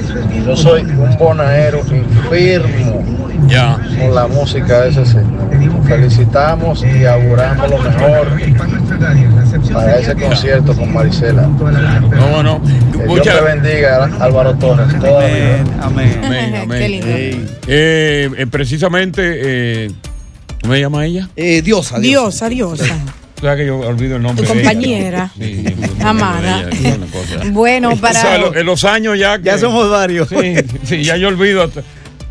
Yo 0.45 0.55
soy 0.55 0.81
un 0.81 1.17
bonaero 1.17 1.81
enfermo 1.89 3.26
Ya. 3.47 3.77
con 3.99 4.13
la 4.15 4.27
música 4.27 4.81
de 4.81 4.89
ese 4.89 5.05
señor. 5.05 5.47
Felicitamos 5.87 6.83
y 6.83 7.05
auguramos 7.05 7.69
lo 7.69 7.77
mejor 7.77 8.27
para 9.73 9.99
ese 9.99 10.15
concierto 10.15 10.75
con 10.75 10.93
Marisela. 10.93 11.43
No, 11.43 12.43
no. 12.43 12.61
Que 12.63 13.03
Dios 13.05 13.21
te 13.21 13.41
bendiga, 13.41 14.09
Álvaro 14.19 14.53
Torres. 14.55 14.87
Vida. 14.97 15.63
Amén. 15.81 16.21
Amén, 16.23 16.55
amén. 16.55 16.79
Qué 16.79 16.89
lindo. 16.89 17.07
Eh, 17.67 18.29
eh, 18.37 18.47
precisamente, 18.47 19.21
eh, 19.85 19.91
¿cómo 20.61 20.73
se 20.73 20.79
llama 20.81 21.05
ella? 21.05 21.29
Eh, 21.35 21.61
diosa, 21.61 21.99
Diosa, 21.99 22.49
diosa. 22.49 22.83
O 23.37 23.41
sea 23.41 23.55
que 23.55 23.67
yo 23.67 23.77
olvido 23.79 24.15
el 24.15 24.23
nombre 24.23 24.47
Tu 24.47 24.51
de 24.53 24.59
ella. 24.61 24.71
compañera. 24.71 25.31
Sí, 25.37 25.63
Amada. 26.03 26.63
ella. 26.71 26.97
Bueno, 27.51 27.89
O 27.89 27.91
sea, 27.95 28.01
para. 28.01 28.37
lo- 28.39 28.55
en 28.55 28.65
los 28.65 28.83
años 28.83 29.17
ya. 29.19 29.37
Ya 29.39 29.53
que- 29.53 29.59
somos 29.59 29.89
varios. 29.91 30.27
Sí, 30.29 30.55
sí, 30.83 31.03
ya 31.03 31.17
yo 31.17 31.27
olvido. 31.27 31.63
hasta- 31.63 31.81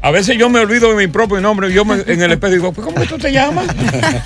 A 0.07 0.13
veces 0.13 0.39
yo 0.39 0.49
me 0.49 0.61
olvido 0.61 0.89
de 0.91 0.95
mi 0.95 1.09
propio 1.09 1.41
nombre. 1.41 1.73
Yo 1.73 1.85
me- 1.85 2.01
en 2.07 2.23
el 2.23 2.31
espejo 2.31 2.53
digo, 2.53 2.73
"Pues, 2.73 2.87
¿cómo 2.87 3.01
que 3.01 3.09
tú 3.09 3.19
te 3.19 3.33
llamas? 3.33 3.67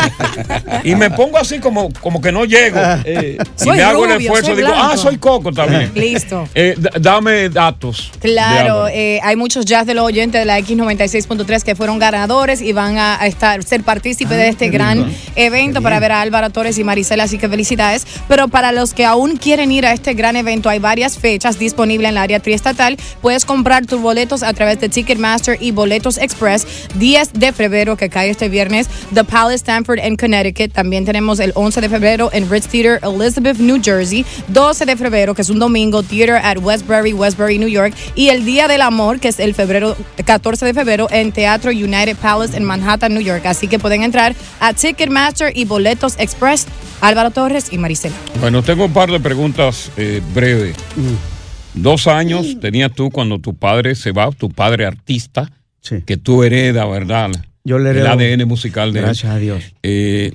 y 0.85 0.95
me 0.95 1.09
pongo 1.09 1.39
así 1.39 1.59
como, 1.59 1.91
como 2.03 2.21
que 2.21 2.31
no 2.33 2.45
llego. 2.45 2.79
Eh, 3.07 3.39
y 3.41 3.65
Soy 3.65 3.79
me 3.79 3.83
hago 3.83 4.05
el 4.05 4.21
esfuerzo. 4.21 4.55
Digo, 4.55 4.69
ah, 4.75 4.89
blanco". 4.89 4.97
soy 4.99 5.17
Coco 5.17 5.53
también. 5.53 5.91
Listo. 5.95 6.47
Eh, 6.55 6.77
dame 7.01 7.49
datos. 7.49 8.13
Claro, 8.21 8.89
eh, 8.89 9.21
hay 9.23 9.37
muchos 9.37 9.65
jazz 9.65 9.87
de 9.87 9.95
los 9.95 10.05
oyentes 10.05 10.43
de 10.43 10.45
la 10.45 10.59
X96.3 10.59 11.63
que 11.65 11.75
fueron 11.75 11.99
ganadores 11.99 12.61
y 12.61 12.73
van 12.75 12.99
a, 12.99 13.19
a 13.19 13.27
estar 13.27 13.63
ser 13.63 13.83
partícipes 13.83 14.37
de 14.37 14.49
este 14.49 14.69
gran 14.69 15.11
evento 15.35 15.81
para 15.81 15.99
ver 15.99 16.13
a 16.13 16.21
Álvaro 16.21 16.51
Torres 16.51 16.77
y 16.77 16.85
Marisela, 16.85 17.25
así 17.25 17.39
que 17.39 17.49
felicidades. 17.49 18.07
Pero 18.29 18.49
para 18.49 18.73
los 18.73 18.93
que 18.93 19.07
aún 19.07 19.39
quieren 19.39 19.73
ir 19.73 19.87
a 19.87 19.95
este 19.95 20.13
gran 20.13 20.37
evento, 20.37 20.69
hay 20.69 20.79
varias 20.79 21.17
fechas 21.17 21.59
disponibles 21.59 22.11
en 22.11 22.17
la 22.17 22.23
área 22.23 22.39
triestatal. 22.41 22.99
Puedes 23.23 23.47
comprar 23.47 23.87
tus 23.87 24.03
boletos 24.03 24.43
a 24.43 24.53
través 24.53 24.79
de 24.79 24.91
Ticketmaster 24.91 25.57
y 25.59 25.70
Boletos 25.71 26.19
Express. 26.19 26.67
10 26.95 27.33
de 27.35 27.53
febrero, 27.53 27.97
que 27.97 28.09
cae 28.09 28.31
este 28.31 28.49
viernes, 28.49 28.89
The 29.15 29.25
Palace 29.25 29.57
Stanford 29.57 29.99
en 30.01 30.17
Connecticut. 30.17 30.73
También 30.73 31.05
tenemos 31.05 31.41
el 31.41 31.53
11 31.55 31.81
de 31.81 31.89
febrero 31.89 32.31
en 32.33 32.51
Ritz 32.51 32.69
Theater, 32.69 33.01
Elizabeth, 33.03 33.59
New 33.59 33.81
Jersey. 33.83 34.25
12 34.49 34.87
de 34.87 34.97
febrero, 34.97 35.35
que 35.35 35.43
es 35.43 35.51
un 35.51 35.59
domingo, 35.59 36.03
Theater 36.03 36.37
at 36.37 36.59
Westbury, 36.59 37.13
Westbury, 37.13 37.59
New 37.59 37.69
York. 37.69 37.95
Y 38.15 38.29
el 38.29 38.45
Día 38.45 38.69
del 38.69 38.83
Amor, 38.83 39.21
que 39.21 39.29
es 39.29 39.41
el 39.41 39.55
febrero 39.55 39.97
14 40.25 40.67
de 40.67 40.75
febrero, 40.75 41.09
en 41.11 41.33
Teatro 41.33 41.71
United 41.71 42.17
Palace 42.17 42.57
en 42.57 42.65
Manhattan, 42.65 43.15
New 43.15 43.23
York. 43.23 43.47
Así 43.47 43.69
que 43.69 43.79
pueden 43.79 44.03
entrar 44.03 44.35
a 44.61 44.73
Ticketmaster 44.73 45.57
y 45.57 45.65
Boletos 45.65 46.15
Express. 46.19 46.67
Álvaro 47.01 47.31
Torres 47.31 47.73
y 47.73 47.79
Maricela. 47.79 48.15
Bueno, 48.41 48.63
tengo 48.63 48.85
un 48.85 48.93
par 48.93 49.11
de 49.11 49.21
preguntas 49.21 49.91
eh, 49.97 50.21
breves. 50.35 50.77
Dos 51.75 52.07
años 52.07 52.59
tenías 52.61 52.93
tú 52.93 53.11
cuando 53.11 53.39
tu 53.39 53.55
padre 53.55 53.95
se 53.95 54.13
va, 54.13 54.31
tu 54.33 54.51
padre 54.51 54.87
artista, 54.87 55.51
que 56.07 56.17
tú 56.17 56.43
heredas, 56.43 56.89
¿verdad? 56.89 57.31
Yo 57.65 57.79
le 57.79 57.91
El 57.91 57.97
heredo. 57.99 58.11
ADN 58.11 58.47
musical 58.49 58.93
de 58.93 59.01
él. 59.01 59.05
Gracias 59.07 59.33
a 59.33 59.39
Dios. 59.39 59.75
Eh, 59.83 60.33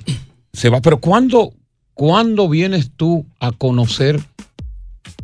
se 0.52 0.68
va, 0.68 0.80
pero 0.80 0.98
¿cuándo, 0.98 1.52
¿cuándo 1.94 2.48
vienes 2.48 2.90
tú 2.96 3.26
a 3.40 3.52
conocer 3.52 4.20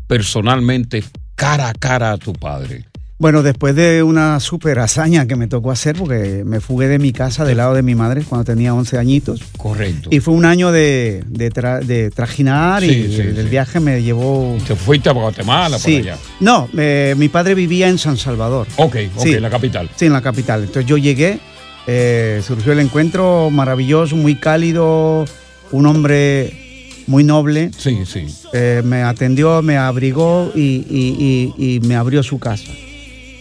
personalmente, 0.07 1.03
cara 1.35 1.69
a 1.69 1.75
cara 1.75 2.13
a 2.13 2.19
tu 2.19 2.33
padre? 2.33 2.87
Bueno, 3.23 3.45
después 3.45 3.77
de 3.77 4.03
una 4.03 4.41
super 4.41 4.81
hazaña 4.81 5.29
que 5.29 5.37
me 5.37 5.47
tocó 5.47 5.71
hacer, 5.71 5.95
porque 5.97 6.43
me 6.45 6.59
fugué 6.59 6.89
de 6.89 6.99
mi 6.99 7.13
casa 7.13 7.45
del 7.45 7.59
lado 7.59 7.73
de 7.73 7.83
mi 7.83 7.95
madre 7.95 8.23
cuando 8.29 8.45
tenía 8.45 8.75
11 8.75 8.99
añitos. 8.99 9.41
Correcto. 9.57 10.09
Y 10.11 10.19
fue 10.19 10.35
un 10.35 10.45
año 10.45 10.73
de, 10.73 11.23
de, 11.29 11.53
tra- 11.53 11.85
de 11.85 12.11
trajinar 12.11 12.83
y 12.83 12.89
Sí, 12.89 13.21
el 13.21 13.37
sí. 13.37 13.43
viaje 13.49 13.79
me 13.79 14.03
llevó... 14.03 14.59
Te 14.67 14.75
fuiste 14.75 15.09
a 15.09 15.13
Guatemala, 15.13 15.79
Sí. 15.79 15.99
por 15.99 16.09
allá. 16.11 16.19
No, 16.41 16.69
eh, 16.77 17.15
mi 17.17 17.29
padre 17.29 17.55
vivía 17.55 17.89
en 17.89 17.97
San 17.99 18.17
Salvador. 18.17 18.67
Ok, 18.75 18.97
ok, 19.15 19.23
Sí. 19.23 19.39
la 19.39 19.51
capital. 19.51 19.89
Sí, 19.95 20.07
en 20.07 20.15
la 20.15 20.21
capital. 20.21 20.63
Entonces 20.63 20.87
yo 20.87 20.97
llegué, 20.97 21.39
eh, 21.87 22.43
surgió 22.45 22.73
el 22.73 22.81
encuentro 22.81 23.51
maravilloso, 23.51 24.17
muy 24.17 24.35
cálido, 24.35 25.27
un 25.71 25.87
hombre 25.87 26.89
muy 27.07 27.23
noble. 27.23 27.71
Sí, 27.79 28.01
sí. 28.05 28.27
Eh, 28.53 28.83
me 28.85 29.05
atendió, 29.05 29.63
me 29.63 29.77
abrigó 29.77 30.51
y, 30.57 30.61
y- 30.91 31.53
y- 31.57 31.77
y 31.77 31.81
me 31.87 31.95
abrió 31.95 32.25
su 32.25 32.41
casa. 32.41 32.65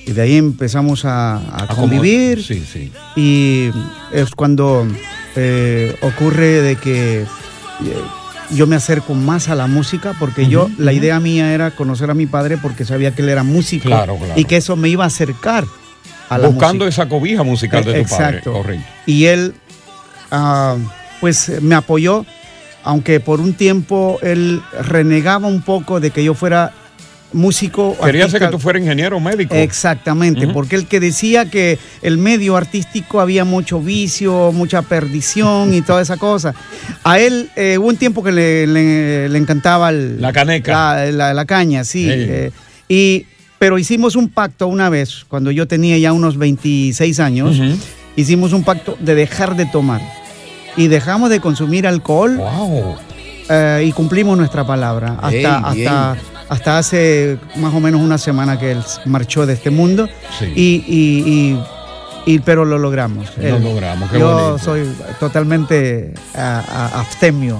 Y 0.05 0.11
de 0.13 0.21
ahí 0.21 0.35
empezamos 0.37 1.03
a, 1.05 1.41
convivir. 1.75 2.43
Sí, 2.43 2.63
sí. 2.71 2.91
Y 3.15 3.69
es 4.11 4.31
cuando 4.35 4.87
eh, 5.35 5.95
ocurre 6.01 6.61
de 6.61 6.75
que 6.75 7.21
eh, 7.21 7.25
yo 8.51 8.67
me 8.67 8.75
acerco 8.75 9.13
más 9.13 9.47
a 9.49 9.55
la 9.55 9.67
música 9.67 10.13
porque 10.19 10.47
yo, 10.47 10.69
la 10.77 10.91
idea 10.91 11.19
mía 11.19 11.53
era 11.53 11.71
conocer 11.71 12.09
a 12.09 12.13
mi 12.13 12.25
padre 12.25 12.57
porque 12.57 12.83
sabía 12.83 13.11
que 13.13 13.21
él 13.21 13.29
era 13.29 13.43
músico 13.43 13.87
Claro, 13.87 14.17
claro. 14.17 14.33
y 14.35 14.45
que 14.45 14.57
eso 14.57 14.75
me 14.75 14.89
iba 14.89 15.03
a 15.03 15.07
acercar 15.07 15.65
a 16.29 16.37
la 16.37 16.47
Buscando 16.49 16.85
música. 16.85 17.03
esa 17.03 17.09
cobija 17.09 17.43
musical 17.43 17.83
de 17.83 17.93
tu 17.93 17.99
Exacto. 17.99 18.51
padre. 18.51 18.63
Correcto. 18.63 18.85
Y 19.05 19.25
él, 19.25 19.53
ah, 20.31 20.75
pues 21.21 21.61
me 21.61 21.75
apoyó, 21.75 22.25
aunque 22.83 23.19
por 23.19 23.39
un 23.39 23.53
tiempo 23.53 24.17
él 24.21 24.61
renegaba 24.81 25.47
un 25.47 25.61
poco 25.61 25.99
de 25.99 26.09
que 26.11 26.23
yo 26.23 26.33
fuera 26.33 26.73
músico. 27.33 27.95
Quería 28.03 28.25
artista. 28.25 28.45
que 28.47 28.51
tú 28.51 28.59
fueras 28.59 28.81
ingeniero 28.81 29.19
médico. 29.19 29.55
Exactamente, 29.55 30.47
porque 30.47 30.75
el 30.75 30.85
que 30.87 30.99
decía 30.99 31.45
que 31.49 31.79
el 32.01 32.17
medio 32.17 32.57
artístico 32.57 33.19
había 33.21 33.45
mucho 33.45 33.79
vicio, 33.79 34.51
mucha 34.51 34.81
perdición 34.81 35.73
y 35.73 35.81
toda 35.81 36.01
esa 36.01 36.17
cosa. 36.17 36.53
A 37.03 37.19
él 37.19 37.49
eh, 37.55 37.77
hubo 37.77 37.87
un 37.87 37.97
tiempo 37.97 38.23
que 38.23 38.31
le, 38.31 38.67
le- 38.67 39.29
le 39.29 39.37
encantaba 39.37 39.89
el- 39.89 40.21
La 40.21 40.33
caneca. 40.33 40.71
La, 40.95 41.11
la- 41.11 41.33
la 41.33 41.45
caña, 41.45 41.83
sí. 41.83 42.07
Eh, 42.09 42.51
y, 42.89 43.25
pero 43.59 43.77
hicimos 43.79 44.15
un 44.15 44.27
pacto 44.29 44.67
una 44.67 44.89
vez, 44.89 45.23
cuando 45.27 45.51
yo 45.51 45.67
tenía 45.67 45.97
ya 45.97 46.13
unos 46.13 46.37
26 46.37 47.19
años, 47.19 47.59
hicimos 48.15 48.53
un 48.53 48.63
pacto 48.63 48.97
de 48.99 49.15
dejar 49.15 49.55
de 49.55 49.65
tomar. 49.67 50.01
Y 50.77 50.87
dejamos 50.87 51.29
de 51.29 51.39
consumir 51.39 51.85
alcohol 51.85 52.37
Wow. 52.37 52.95
eh, 53.49 53.83
y 53.85 53.91
cumplimos 53.91 54.37
nuestra 54.37 54.65
palabra. 54.65 55.17
Hasta, 55.21 55.71
bien. 55.73 55.91
Hasta, 56.51 56.77
hace 56.77 57.37
más 57.55 57.73
o 57.73 57.79
menos 57.79 58.01
una 58.01 58.17
semana 58.17 58.59
que 58.59 58.71
él 58.71 58.83
marchó 59.05 59.45
de 59.45 59.53
este 59.53 59.69
mundo. 59.69 60.07
Sí. 60.37 60.45
Y, 60.55 60.83
y- 60.85 61.23
y- 62.27 62.33
y- 62.35 62.39
pero 62.39 62.65
lo 62.65 62.77
logramos. 62.77 63.31
Lo 63.37 63.55
Él- 63.57 63.63
logramos, 63.63 64.11
qué 64.11 64.19
Yo 64.19 64.33
bonito. 64.33 64.59
soy 64.59 64.87
totalmente 65.19 66.13
abstemio 66.35 67.57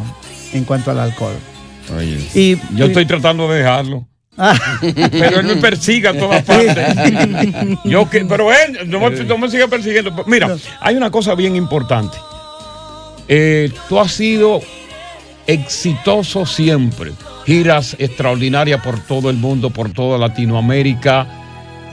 en 0.53 0.65
cuanto 0.65 0.91
al 0.91 0.99
alcohol. 0.99 1.35
Oye, 1.97 2.19
Y, 2.33 2.57
yo 2.75 2.85
y- 2.85 2.87
estoy 2.89 3.05
tratando 3.05 3.47
de 3.49 3.59
dejarlo. 3.59 4.07
Ah. 4.37 4.57
Pero 4.81 5.39
él 5.41 5.45
me 5.45 5.55
persigue 5.57 6.07
a 6.07 6.17
todas 6.17 6.43
partes. 6.45 6.77
Yo 7.85 8.09
que, 8.09 8.25
pero 8.25 8.51
él 8.51 8.89
no 8.89 8.99
me, 8.99 9.09
no 9.11 9.37
me 9.37 9.49
sigue 9.49 9.67
persiguiendo. 9.67 10.11
Mira, 10.27 10.55
hay 10.81 10.95
una 10.95 11.09
cosa 11.11 11.33
bien 11.35 11.55
importante. 11.55 12.17
Eh, 13.27 13.71
tú 13.87 13.99
has 13.99 14.11
sido 14.11 14.59
exitoso 15.47 16.45
siempre. 16.45 17.11
Giras 17.45 17.95
extraordinarias 17.99 18.81
por 18.81 18.99
todo 18.99 19.29
el 19.29 19.37
mundo, 19.37 19.69
por 19.69 19.91
toda 19.91 20.17
Latinoamérica. 20.17 21.27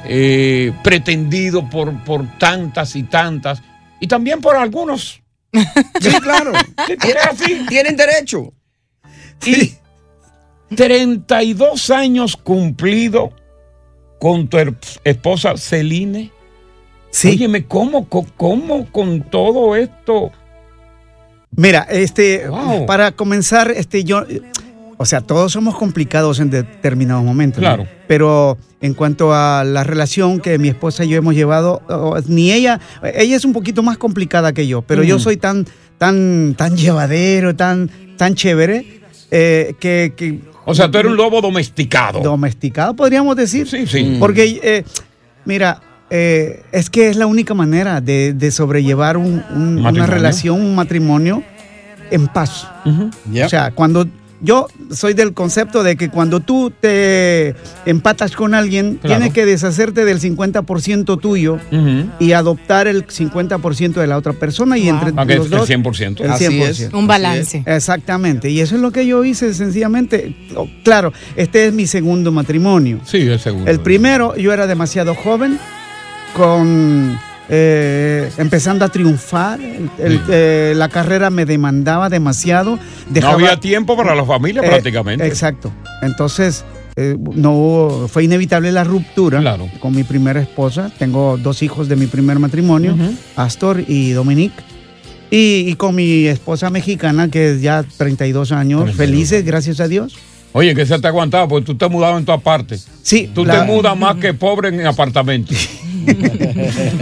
eh, 0.05 0.73
pretendido 0.83 1.69
por, 1.69 2.03
por 2.05 2.39
tantas 2.39 2.97
y 2.97 3.03
tantas. 3.03 3.61
Y 4.01 4.07
también 4.07 4.41
por 4.41 4.57
algunos. 4.57 5.21
Sí, 6.01 6.11
claro. 6.23 6.53
Sí, 6.87 6.97
así. 7.31 7.67
Tienen 7.69 7.97
derecho. 7.97 8.53
Y 9.45 9.73
32 10.75 11.91
años 11.91 12.37
cumplido 12.37 13.33
con 14.21 14.49
tu 14.49 14.59
esposa 15.05 15.57
Celine. 15.57 16.31
Sí. 17.11 17.31
Óyeme, 17.31 17.67
¿cómo, 17.67 18.09
cómo 18.09 18.87
con 18.93 19.23
todo 19.23 19.75
esto? 19.75 20.31
Mira, 21.57 21.87
este, 21.91 22.47
Wow. 22.49 22.87
para 22.87 23.13
comenzar, 23.13 23.71
este, 23.71 24.05
yo, 24.05 24.25
o 24.97 25.05
sea, 25.07 25.21
todos 25.21 25.53
somos 25.53 25.77
complicados 25.77 26.41
en 26.41 26.51
determinados 26.51 27.25
momentos. 27.25 27.63
¿no? 27.63 27.69
Claro. 27.69 27.87
Pero 28.07 28.59
en 28.81 28.95
cuanto 28.95 29.35
a 29.35 29.65
la 29.65 29.83
relación 29.83 30.41
que 30.41 30.59
mi 30.59 30.69
esposa 30.69 31.05
y 31.05 31.09
yo 31.09 31.17
hemos 31.19 31.35
llevado, 31.35 31.83
ni 32.27 32.53
ella, 32.53 32.81
ella 33.15 33.37
es 33.37 33.45
un 33.45 33.53
poquito 33.53 33.83
más 33.83 33.99
complicada 33.99 34.53
que 34.53 34.67
yo, 34.67 34.83
pero 34.83 35.03
yo 35.03 35.17
Ujú. 35.17 35.25
soy 35.25 35.37
tan, 35.37 35.67
tan, 35.99 36.55
tan 36.57 36.77
llevadero, 36.77 37.57
tan, 37.57 37.91
tan 38.17 38.35
chévere, 38.35 39.01
eh, 39.31 39.75
que, 39.81 40.13
que- 40.17 40.41
O 40.65 40.75
sea, 40.75 40.91
tú 40.91 40.99
eres 40.99 41.11
un 41.11 41.17
lobo 41.17 41.41
domesticado. 41.41 42.21
domesticado, 42.21 42.95
podríamos 42.95 43.35
decir. 43.37 43.67
Sí, 43.67 43.87
sí. 43.87 44.17
Porque, 44.21 44.61
eh, 44.63 44.85
mira, 45.47 45.81
eh, 46.11 46.63
es 46.73 46.91
que 46.91 47.09
es 47.11 47.17
la 47.17 47.27
única 47.27 47.55
manera 47.55 48.01
de, 48.01 48.33
de 48.33 48.51
sobrellevar 48.51 49.17
un- 49.17 49.43
un- 49.51 49.63
una 49.79 49.83
Matrimonio. 49.83 50.07
relación, 50.07 50.61
un 50.61 50.75
matrimonio 50.75 51.43
en 52.11 52.27
paz. 52.29 52.67
Ujú. 52.87 53.11
O 53.45 53.49
sea, 53.51 53.71
cuando, 53.73 54.07
yo 54.41 54.69
soy 54.91 55.13
del 55.13 55.35
concepto 55.35 55.83
de 55.83 55.97
que 55.97 56.09
cuando 56.09 56.41
tú 56.41 56.71
te 56.71 57.55
empatas 57.85 58.35
con 58.35 58.55
alguien, 58.55 58.95
Claro. 59.03 59.17
tienes 59.19 59.35
que 59.35 59.45
deshacerte 59.45 60.05
del 60.07 60.19
50% 60.21 61.19
tuyo 61.21 61.59
y 62.19 62.33
adoptar 62.33 62.87
el 62.87 63.07
50% 63.07 64.01
de 64.01 64.07
la 64.07 64.17
otra 64.17 64.33
persona 64.33 64.79
y 64.79 64.89
entre 64.89 65.13
los 65.13 65.29
el 65.47 65.51
dos 65.51 65.69
100%. 65.69 66.25
el 66.25 66.31
Así 66.31 66.45
100%. 66.47 66.69
es. 66.87 66.93
Un 66.95 67.07
balance. 67.07 67.63
Exactamente. 67.67 68.49
Y 68.49 68.61
eso 68.61 68.77
es 68.77 68.81
lo 68.81 68.91
que 68.93 69.07
yo 69.07 69.25
hice 69.25 69.53
sencillamente. 69.53 70.35
Oh, 70.57 70.67
Claro, 70.85 71.13
este 71.37 71.67
es 71.67 71.75
mi 71.75 71.87
segundo 71.87 72.33
matrimonio. 72.33 73.01
Sí, 73.05 73.19
es 73.29 73.43
seguro. 73.43 73.71
El 73.71 73.81
primero, 73.81 74.35
yo 74.37 74.53
era 74.55 74.67
demasiado 74.67 75.15
joven, 75.15 75.59
con 76.39 77.19
eh, 77.51 78.31
empezando 78.39 78.85
a 78.85 78.89
triunfar. 78.89 79.61
El- 79.61 79.91
el- 79.99 80.21
eh, 80.31 80.73
la 80.77 80.89
carrera 80.89 81.31
me 81.31 81.45
demandaba 81.45 82.09
demasiado. 82.09 82.79
no 83.11 83.29
había 83.29 83.59
tiempo 83.59 83.97
para 83.97 84.15
la 84.15 84.25
familia 84.25 84.63
Eh, 84.63 84.69
prácticamente. 84.69 85.27
Exacto. 85.27 85.73
Entonces, 86.03 86.65
eh, 86.97 87.17
no 87.35 87.53
hubo- 87.53 88.09
fue 88.09 88.25
inevitable 88.25 88.71
la 88.73 88.85
ruptura 88.85 89.41
con 89.81 89.95
mi 89.95 90.05
primera 90.05 90.41
esposa. 90.41 90.91
Tengo 90.99 91.37
dos 91.39 91.63
hijos 91.63 91.89
de 91.89 91.97
mi 91.97 92.07
primer 92.07 92.39
matrimonio, 92.39 92.97
Astor 93.37 93.83
y 93.87 94.11
Dominique. 94.11 94.63
Y, 95.31 95.65
y 95.69 95.75
con 95.75 95.95
mi 95.95 96.27
esposa 96.27 96.71
mexicana, 96.71 97.29
que 97.29 97.53
es 97.53 97.61
ya 97.63 97.85
32 97.99 98.51
años, 98.53 98.95
felices, 98.95 99.45
gracias 99.45 99.79
a 99.81 99.87
Dios. 99.89 100.17
Oye, 100.53 100.75
que 100.75 100.87
se 100.87 100.99
te 100.99 101.07
aguantaba, 101.07 101.47
porque 101.47 101.67
tú 101.67 101.75
te 101.77 101.85
has 101.85 101.91
mudado 101.91 102.17
en 102.17 102.25
todas 102.25 102.41
partes. 102.41 102.89
Sí. 103.03 103.31
Tú 103.35 103.45
la- 103.45 103.61
te 103.61 103.67
mudas 103.71 103.97
más 103.97 104.17
que 104.17 104.33
pobre 104.35 104.69
en 104.71 104.87
apartamentos. 104.87 105.57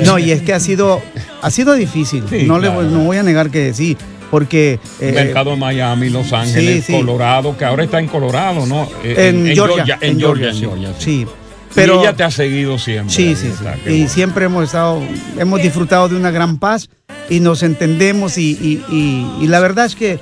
No, 0.04 0.18
y 0.18 0.30
es 0.30 0.42
que 0.42 0.52
ha 0.52 0.60
sido, 0.60 1.02
ha 1.42 1.50
sido 1.50 1.74
difícil. 1.74 2.24
Sí, 2.28 2.44
no, 2.44 2.58
le 2.58 2.68
claro. 2.68 2.82
no 2.82 3.00
voy 3.04 3.16
a 3.16 3.22
negar 3.22 3.50
que 3.50 3.72
sí, 3.74 3.96
porque... 4.30 4.78
eh, 5.00 5.12
Mercado 5.12 5.50
de 5.50 5.56
Miami, 5.56 6.10
Los 6.10 6.32
Ángeles, 6.32 6.84
sí. 6.86 6.92
Colorado, 6.92 7.56
que 7.56 7.64
ahora 7.64 7.84
está 7.84 7.98
en 8.00 8.08
Colorado, 8.08 8.66
¿no? 8.66 8.88
Eh, 9.04 9.28
En 9.28 9.46
Georgia, 9.54 9.98
En 10.00 10.12
en 10.12 10.18
Georgia, 10.18 10.52
Georgia, 10.52 10.68
en 10.74 10.80
Georgia. 10.82 10.94
sí. 10.98 11.26
Pero 11.74 12.00
ella 12.00 12.14
te 12.16 12.24
ha 12.24 12.30
seguido 12.30 12.78
siempre. 12.78 13.14
Sí, 13.14 13.36
sí, 13.36 13.48
está, 13.48 13.76
Y 13.84 13.90
bueno. 13.90 14.08
siempre 14.08 14.46
hemos 14.46 14.64
estado, 14.64 15.02
hemos 15.38 15.60
disfrutado 15.60 16.08
de 16.08 16.16
una 16.16 16.30
gran 16.30 16.56
paz 16.58 16.88
y 17.28 17.40
nos 17.40 17.62
entendemos 17.62 18.38
y, 18.38 18.52
y- 18.52 18.82
y- 18.90 19.44
y 19.44 19.46
la 19.46 19.60
verdad 19.60 19.84
es 19.84 19.94
que 19.94 20.18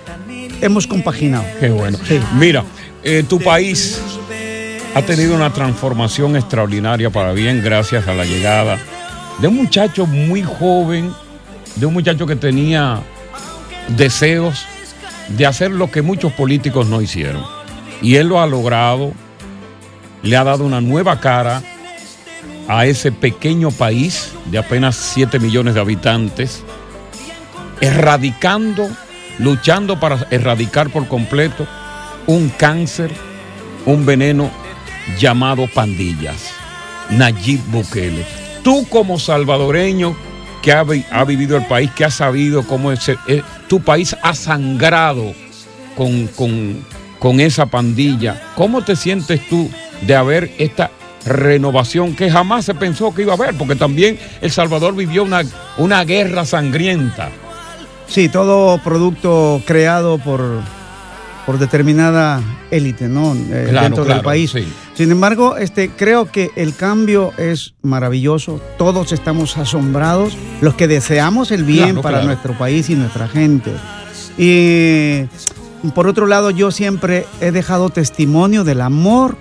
hemos 0.63 0.89
compaginado. 0.89 1.45
Qué 1.61 1.69
bueno. 1.69 1.97
Mira, 2.37 2.65
eh, 3.05 3.23
tu 3.29 3.39
país 3.39 4.01
ha 4.95 5.03
tenido 5.03 5.35
una 5.35 5.53
transformación 5.53 6.37
extraordinaria 6.37 7.11
para 7.11 7.33
bien 7.33 7.63
gracias 7.63 8.07
a 8.07 8.15
la 8.15 8.25
llegada 8.25 8.79
de 9.41 9.49
un 9.49 9.57
muchacho 9.57 10.07
muy 10.07 10.43
joven, 10.43 11.13
de 11.75 11.87
un 11.87 11.95
muchacho 11.95 12.27
que 12.27 12.37
tenía 12.37 13.01
deseos 13.89 14.65
de 15.29 15.47
hacer 15.47 15.73
lo 15.73 15.91
que 15.91 16.01
muchos 16.01 16.33
políticos 16.33 16.87
no 16.87 17.01
hicieron. 17.01 17.43
Y 18.03 18.17
él 18.17 18.29
lo 18.29 18.41
ha 18.41 18.47
logrado, 18.47 19.13
le 20.23 20.37
ha 20.37 20.45
dado 20.45 20.65
una 20.65 20.81
nueva 20.81 21.19
cara 21.19 21.61
a 22.69 22.87
ese 22.87 23.11
pequeño 23.11 23.73
país 23.73 24.31
de 24.47 24.59
apenas 24.59 24.95
7 24.95 25.41
millones 25.41 25.75
de 25.75 25.81
habitantes, 25.81 26.63
erradicando, 27.81 28.89
luchando 29.41 29.99
para 29.99 30.29
erradicar 30.31 30.91
por 30.91 31.09
completo 31.09 31.67
un 32.27 32.49
cáncer, 32.49 33.11
un 33.87 34.07
veneno 34.07 34.51
llamado 35.19 35.67
pandillas. 35.67 36.51
Nayib 37.11 37.61
Bukele. 37.71 38.25
Tú 38.63 38.87
como 38.89 39.19
salvadoreño 39.19 40.17
que 40.63 40.73
ha, 40.73 40.83
vi- 40.83 41.05
ha 41.11 41.25
vivido 41.25 41.57
el 41.57 41.67
país, 41.67 41.91
que 41.93 42.05
ha 42.05 42.11
sabido 42.11 42.63
cómo 42.67 42.91
ese- 42.93 43.19
eh, 43.27 43.43
tu 43.69 43.81
país 43.81 44.17
ha 44.23 44.35
sangrado 44.35 45.35
con, 45.97 46.27
con- 46.29 46.85
con 47.19 47.41
esa 47.41 47.67
pandilla, 47.67 48.41
¿cómo 48.55 48.83
te 48.83 48.97
sientes 48.97 49.47
tú 49.49 49.71
de 50.03 50.15
haber 50.17 50.53
esta 50.59 50.91
renovación 51.27 52.15
que 52.15 52.31
jamás 52.31 52.65
se 52.65 52.75
pensó 52.75 53.15
que 53.15 53.23
iba 53.23 53.33
a 53.33 53.37
haber? 53.37 53.55
Porque 53.57 53.77
también 53.77 54.19
El 54.41 54.51
Salvador 54.51 54.95
vivió 54.95 55.23
una, 55.25 55.43
una 55.79 56.05
guerra 56.05 56.45
sangrienta. 56.45 57.31
Sí, 58.07 58.29
todo 58.29 58.79
producto 58.79 59.63
creado 59.67 60.19
por, 60.19 60.61
por 61.47 61.59
determinada 61.59 62.43
élite, 62.71 63.09
¿no? 63.09 63.35
Eh, 63.35 63.67
Claro, 63.71 63.85
dentro 63.85 64.05
claro, 64.05 64.19
del 64.21 64.25
país. 64.25 64.51
sí. 64.51 64.67
Sin 64.95 65.11
embargo, 65.11 65.57
este, 65.57 65.91
creo 65.91 66.31
que 66.31 66.51
el 66.55 66.75
cambio 66.77 67.33
es 67.37 67.75
maravilloso. 67.83 68.61
Todos 68.79 69.11
estamos 69.13 69.57
asombrados, 69.57 70.37
los 70.61 70.75
que 70.75 70.87
deseamos 70.87 71.51
el 71.51 71.65
bien 71.65 71.87
Claro, 71.87 72.03
para 72.03 72.19
claro. 72.19 72.27
nuestro 72.29 72.57
país 72.57 72.89
y 72.91 72.95
nuestra 72.95 73.27
gente. 73.27 73.73
Y 74.39 75.25
por 75.95 76.07
otro 76.07 76.27
lado, 76.27 76.51
yo 76.51 76.71
siempre 76.71 77.27
he 77.41 77.51
dejado 77.51 77.91
testimonio 77.91 78.63
del 78.65 78.81
amor 78.81 79.37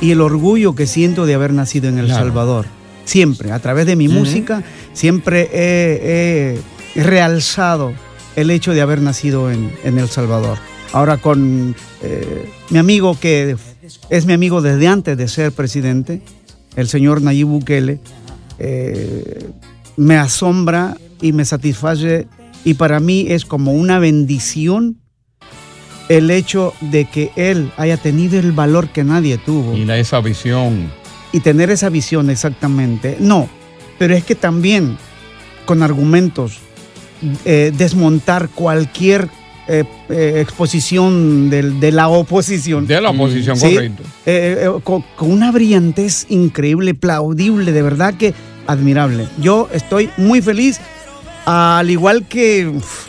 y 0.00 0.10
el 0.10 0.20
orgullo 0.20 0.74
que 0.74 0.86
siento 0.86 1.24
de 1.26 1.34
haber 1.34 1.52
nacido 1.52 1.88
en 1.88 1.98
El 1.98 2.06
Claro. 2.06 2.24
Salvador. 2.24 2.66
Siempre, 3.04 3.52
a 3.52 3.58
través 3.58 3.86
de 3.86 3.96
mi 3.96 4.08
música, 4.08 4.62
siempre 4.92 5.48
he, 5.52 6.58
he 6.94 7.02
realzado 7.02 7.92
el 8.36 8.50
hecho 8.50 8.72
de 8.72 8.80
haber 8.80 9.00
nacido 9.00 9.50
en, 9.50 9.72
en 9.84 9.98
El 9.98 10.08
Salvador. 10.08 10.58
Ahora 10.92 11.16
con 11.18 11.74
eh, 12.02 12.50
mi 12.70 12.78
amigo 12.78 13.18
que 13.18 13.56
es 14.10 14.26
mi 14.26 14.32
amigo 14.32 14.60
desde 14.60 14.86
antes 14.86 15.16
de 15.16 15.28
ser 15.28 15.52
presidente, 15.52 16.22
el 16.76 16.88
señor 16.88 17.22
Nayib 17.22 17.46
Bukele, 17.46 18.00
eh, 18.58 19.50
me 19.96 20.16
asombra 20.16 20.96
y 21.20 21.32
me 21.32 21.44
satisface 21.44 22.28
y 22.64 22.74
para 22.74 23.00
mí 23.00 23.26
es 23.28 23.44
como 23.44 23.72
una 23.72 23.98
bendición 23.98 24.98
el 26.08 26.30
hecho 26.30 26.74
de 26.80 27.04
que 27.04 27.30
él 27.36 27.72
haya 27.76 27.96
tenido 27.96 28.38
el 28.38 28.52
valor 28.52 28.88
que 28.88 29.04
nadie 29.04 29.38
tuvo. 29.38 29.76
Y 29.76 29.88
esa 29.90 30.20
visión. 30.20 30.90
Y 31.32 31.40
tener 31.40 31.70
esa 31.70 31.88
visión 31.88 32.30
exactamente. 32.30 33.16
No, 33.20 33.48
pero 33.98 34.14
es 34.14 34.24
que 34.24 34.34
también 34.34 34.98
con 35.66 35.84
argumentos 35.84 36.58
eh, 37.44 37.72
desmontar 37.76 38.48
cualquier 38.48 39.28
eh, 39.68 39.84
eh, 40.08 40.38
exposición 40.40 41.50
del- 41.50 41.78
de, 41.80 41.92
la 41.92 42.08
oposición. 42.08 42.86
De 42.86 43.00
la 43.00 43.10
oposición, 43.10 43.56
Sí, 43.56 43.74
correcto. 43.74 44.02
eh, 44.26 44.68
con, 44.82 45.04
con 45.16 45.30
una 45.30 45.52
brillantez 45.52 46.26
increíble, 46.28 46.94
plaudible, 46.94 47.70
de 47.72 47.82
verdad 47.82 48.14
que 48.14 48.34
admirable. 48.66 49.26
Yo 49.38 49.68
estoy 49.72 50.10
muy 50.16 50.42
feliz, 50.42 50.80
al 51.46 51.90
igual 51.90 52.26
que 52.28 52.66
uf, 52.68 53.06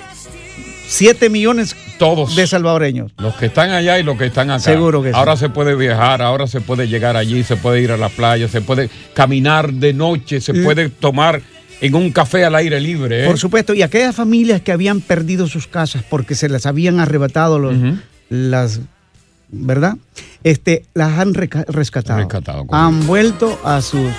7 0.88 1.30
millones 1.30 1.76
Todos. 1.98 2.36
de 2.36 2.46
salvadoreños. 2.48 3.12
Los 3.18 3.36
que 3.36 3.46
están 3.46 3.70
allá 3.72 3.98
y 4.00 4.04
los 4.04 4.18
que 4.18 4.26
están 4.26 4.50
acá. 4.50 4.60
Seguro 4.60 5.02
que 5.02 5.10
sí. 5.10 5.16
Ahora 5.16 5.38
se 5.38 5.50
puede 5.50 5.76
viajar, 5.76 6.22
ahora 6.22 6.48
se 6.48 6.60
puede 6.62 6.88
llegar 6.88 7.16
allí, 7.16 7.44
se 7.44 7.56
puede 7.56 7.82
ir 7.82 7.92
a 7.92 7.98
la 7.98 8.10
playa, 8.10 8.48
se 8.48 8.62
puede 8.62 8.90
caminar 9.14 9.72
de 9.74 9.94
noche, 9.94 10.42
se 10.42 10.54
puede 10.54 10.90
tomar 10.90 11.42
en 11.82 11.96
un 11.96 12.12
café 12.12 12.46
al 12.46 12.56
aire 12.56 12.80
libre. 12.80 13.24
¿eh? 13.24 13.28
Por 13.28 13.40
supuesto, 13.40 13.74
y 13.74 13.82
aquellas 13.82 14.16
familias 14.16 14.62
que 14.62 14.72
habían 14.72 15.02
perdido 15.02 15.48
sus 15.48 15.68
casas 15.68 16.04
porque 16.08 16.36
se 16.36 16.48
las 16.48 16.66
habían 16.66 17.00
arrebatado 17.00 17.60
los, 17.60 17.76
las, 18.30 18.80
¿verdad? 19.50 19.98
Este, 20.44 20.86
las 20.94 21.20
han 21.20 21.34
rescatado. 21.34 22.20
Rescatado, 22.20 22.66
han 22.70 23.06
vuelto 23.08 23.60
a 23.64 23.82
sus, 23.82 24.12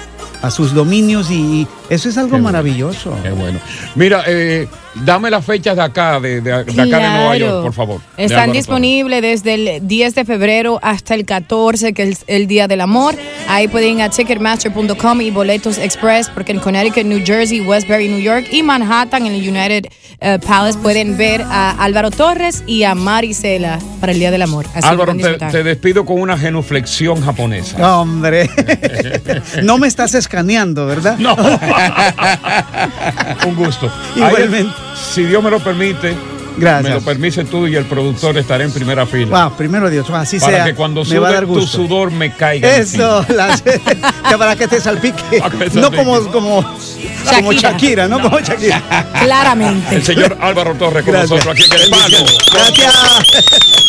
a 0.42 0.50
sus 0.50 0.74
dominios 0.74 1.30
y 1.30 1.66
eso 1.94 2.08
es 2.08 2.18
algo 2.18 2.38
maravilloso. 2.38 3.16
Qué 3.22 3.30
bueno. 3.30 3.58
Mira, 3.94 4.22
eh, 4.26 4.66
dame 5.04 5.30
las 5.30 5.44
fechas 5.44 5.76
de 5.76 5.82
acá, 5.82 6.18
de, 6.20 6.40
de- 6.40 6.64
de 6.64 6.82
acá 6.82 6.82
de 6.84 6.86
Nueva. 7.08 7.36
York, 7.36 7.62
por 7.62 7.72
favor. 7.72 8.00
Están 8.16 8.52
disponibles 8.52 9.22
desde 9.22 9.54
el 9.54 9.86
10 9.86 10.14
de 10.14 10.24
febrero 10.24 10.78
hasta 10.82 11.14
el 11.14 11.24
14, 11.24 11.92
que 11.92 12.02
es 12.04 12.24
el 12.26 12.46
Día 12.46 12.68
del 12.68 12.80
Amor. 12.80 13.14
Ahí 13.48 13.68
pueden 13.68 13.96
ir 13.98 14.02
a 14.02 14.08
ticketmaster.com 14.10 15.20
y 15.20 15.30
boletos 15.30 15.78
express, 15.78 16.28
porque 16.30 16.52
en 16.52 16.60
Connecticut, 16.60 17.04
New 17.04 17.22
Jersey, 17.24 17.60
Westbury, 17.60 18.08
New 18.08 18.20
York 18.20 18.46
y 18.50 18.62
Manhattan, 18.62 19.26
en 19.26 19.34
el 19.34 19.48
United 19.48 19.86
eh, 20.20 20.38
Palace, 20.46 20.78
pueden 20.78 21.16
ver 21.16 21.42
a 21.42 21.70
Álvaro 21.82 22.10
Torres 22.10 22.62
y 22.66 22.84
a 22.84 22.94
Marisela 22.94 23.78
para 24.00 24.12
el 24.12 24.18
Día 24.18 24.30
del 24.30 24.42
Amor. 24.42 24.66
Así. 24.74 24.86
Álvaro, 24.86 25.14
te, 25.16 25.34
te 25.34 25.62
despido 25.62 26.04
con 26.04 26.20
una 26.20 26.38
genuflexión 26.38 27.20
japonesa. 27.22 27.98
Hombre, 28.00 28.48
no 29.62 29.78
me 29.78 29.86
estás 29.88 30.14
escaneando, 30.14 30.86
¿verdad? 30.86 31.16
No. 31.22 31.36
Un 33.46 33.54
gusto. 33.56 33.90
Igualmente. 34.16 34.72
Si 35.12 35.24
Dios 35.24 35.42
me 35.42 35.50
lo 35.50 35.58
permite, 35.60 36.14
Gracias. 36.56 36.82
me 36.84 36.90
lo 36.90 37.00
permite 37.00 37.44
tú 37.44 37.66
y 37.66 37.76
el 37.76 37.84
productor 37.86 38.36
estaré 38.38 38.64
en 38.64 38.72
primera 38.72 39.06
fila. 39.06 39.44
Wow, 39.46 39.56
primero 39.56 39.88
Dios, 39.90 40.08
así 40.10 40.38
para 40.38 40.52
sea. 40.52 40.64
que 40.66 40.74
cuando 40.74 41.04
me 41.04 41.18
va 41.18 41.30
a 41.30 41.40
sude 41.40 41.46
tu 41.46 41.66
sudor 41.66 42.10
me 42.10 42.32
caiga. 42.34 42.76
Eso, 42.76 43.24
las- 43.28 43.62
que 43.62 43.80
para 44.38 44.54
que 44.56 44.68
te 44.68 44.80
salpique. 44.80 45.38
Para 45.40 45.50
que 45.58 45.70
te 45.70 45.76
No 45.80 45.88
salpique. 45.90 45.96
como, 46.04 46.20
como, 46.30 46.76
como 47.34 47.52
Shakira, 47.52 48.06
¿no? 48.08 48.20
Como 48.20 48.38
Shakira. 48.40 48.82
Claramente. 49.24 49.94
El 49.96 50.02
señor 50.04 50.36
Álvaro 50.40 50.74
Torres 50.74 51.04
con 51.04 51.12
Gracias. 51.14 51.30
nosotros 51.30 51.54
aquí 51.54 51.74
en 51.74 51.82
el 51.82 51.90
palo. 51.90 52.18
Gracias. 52.52 53.88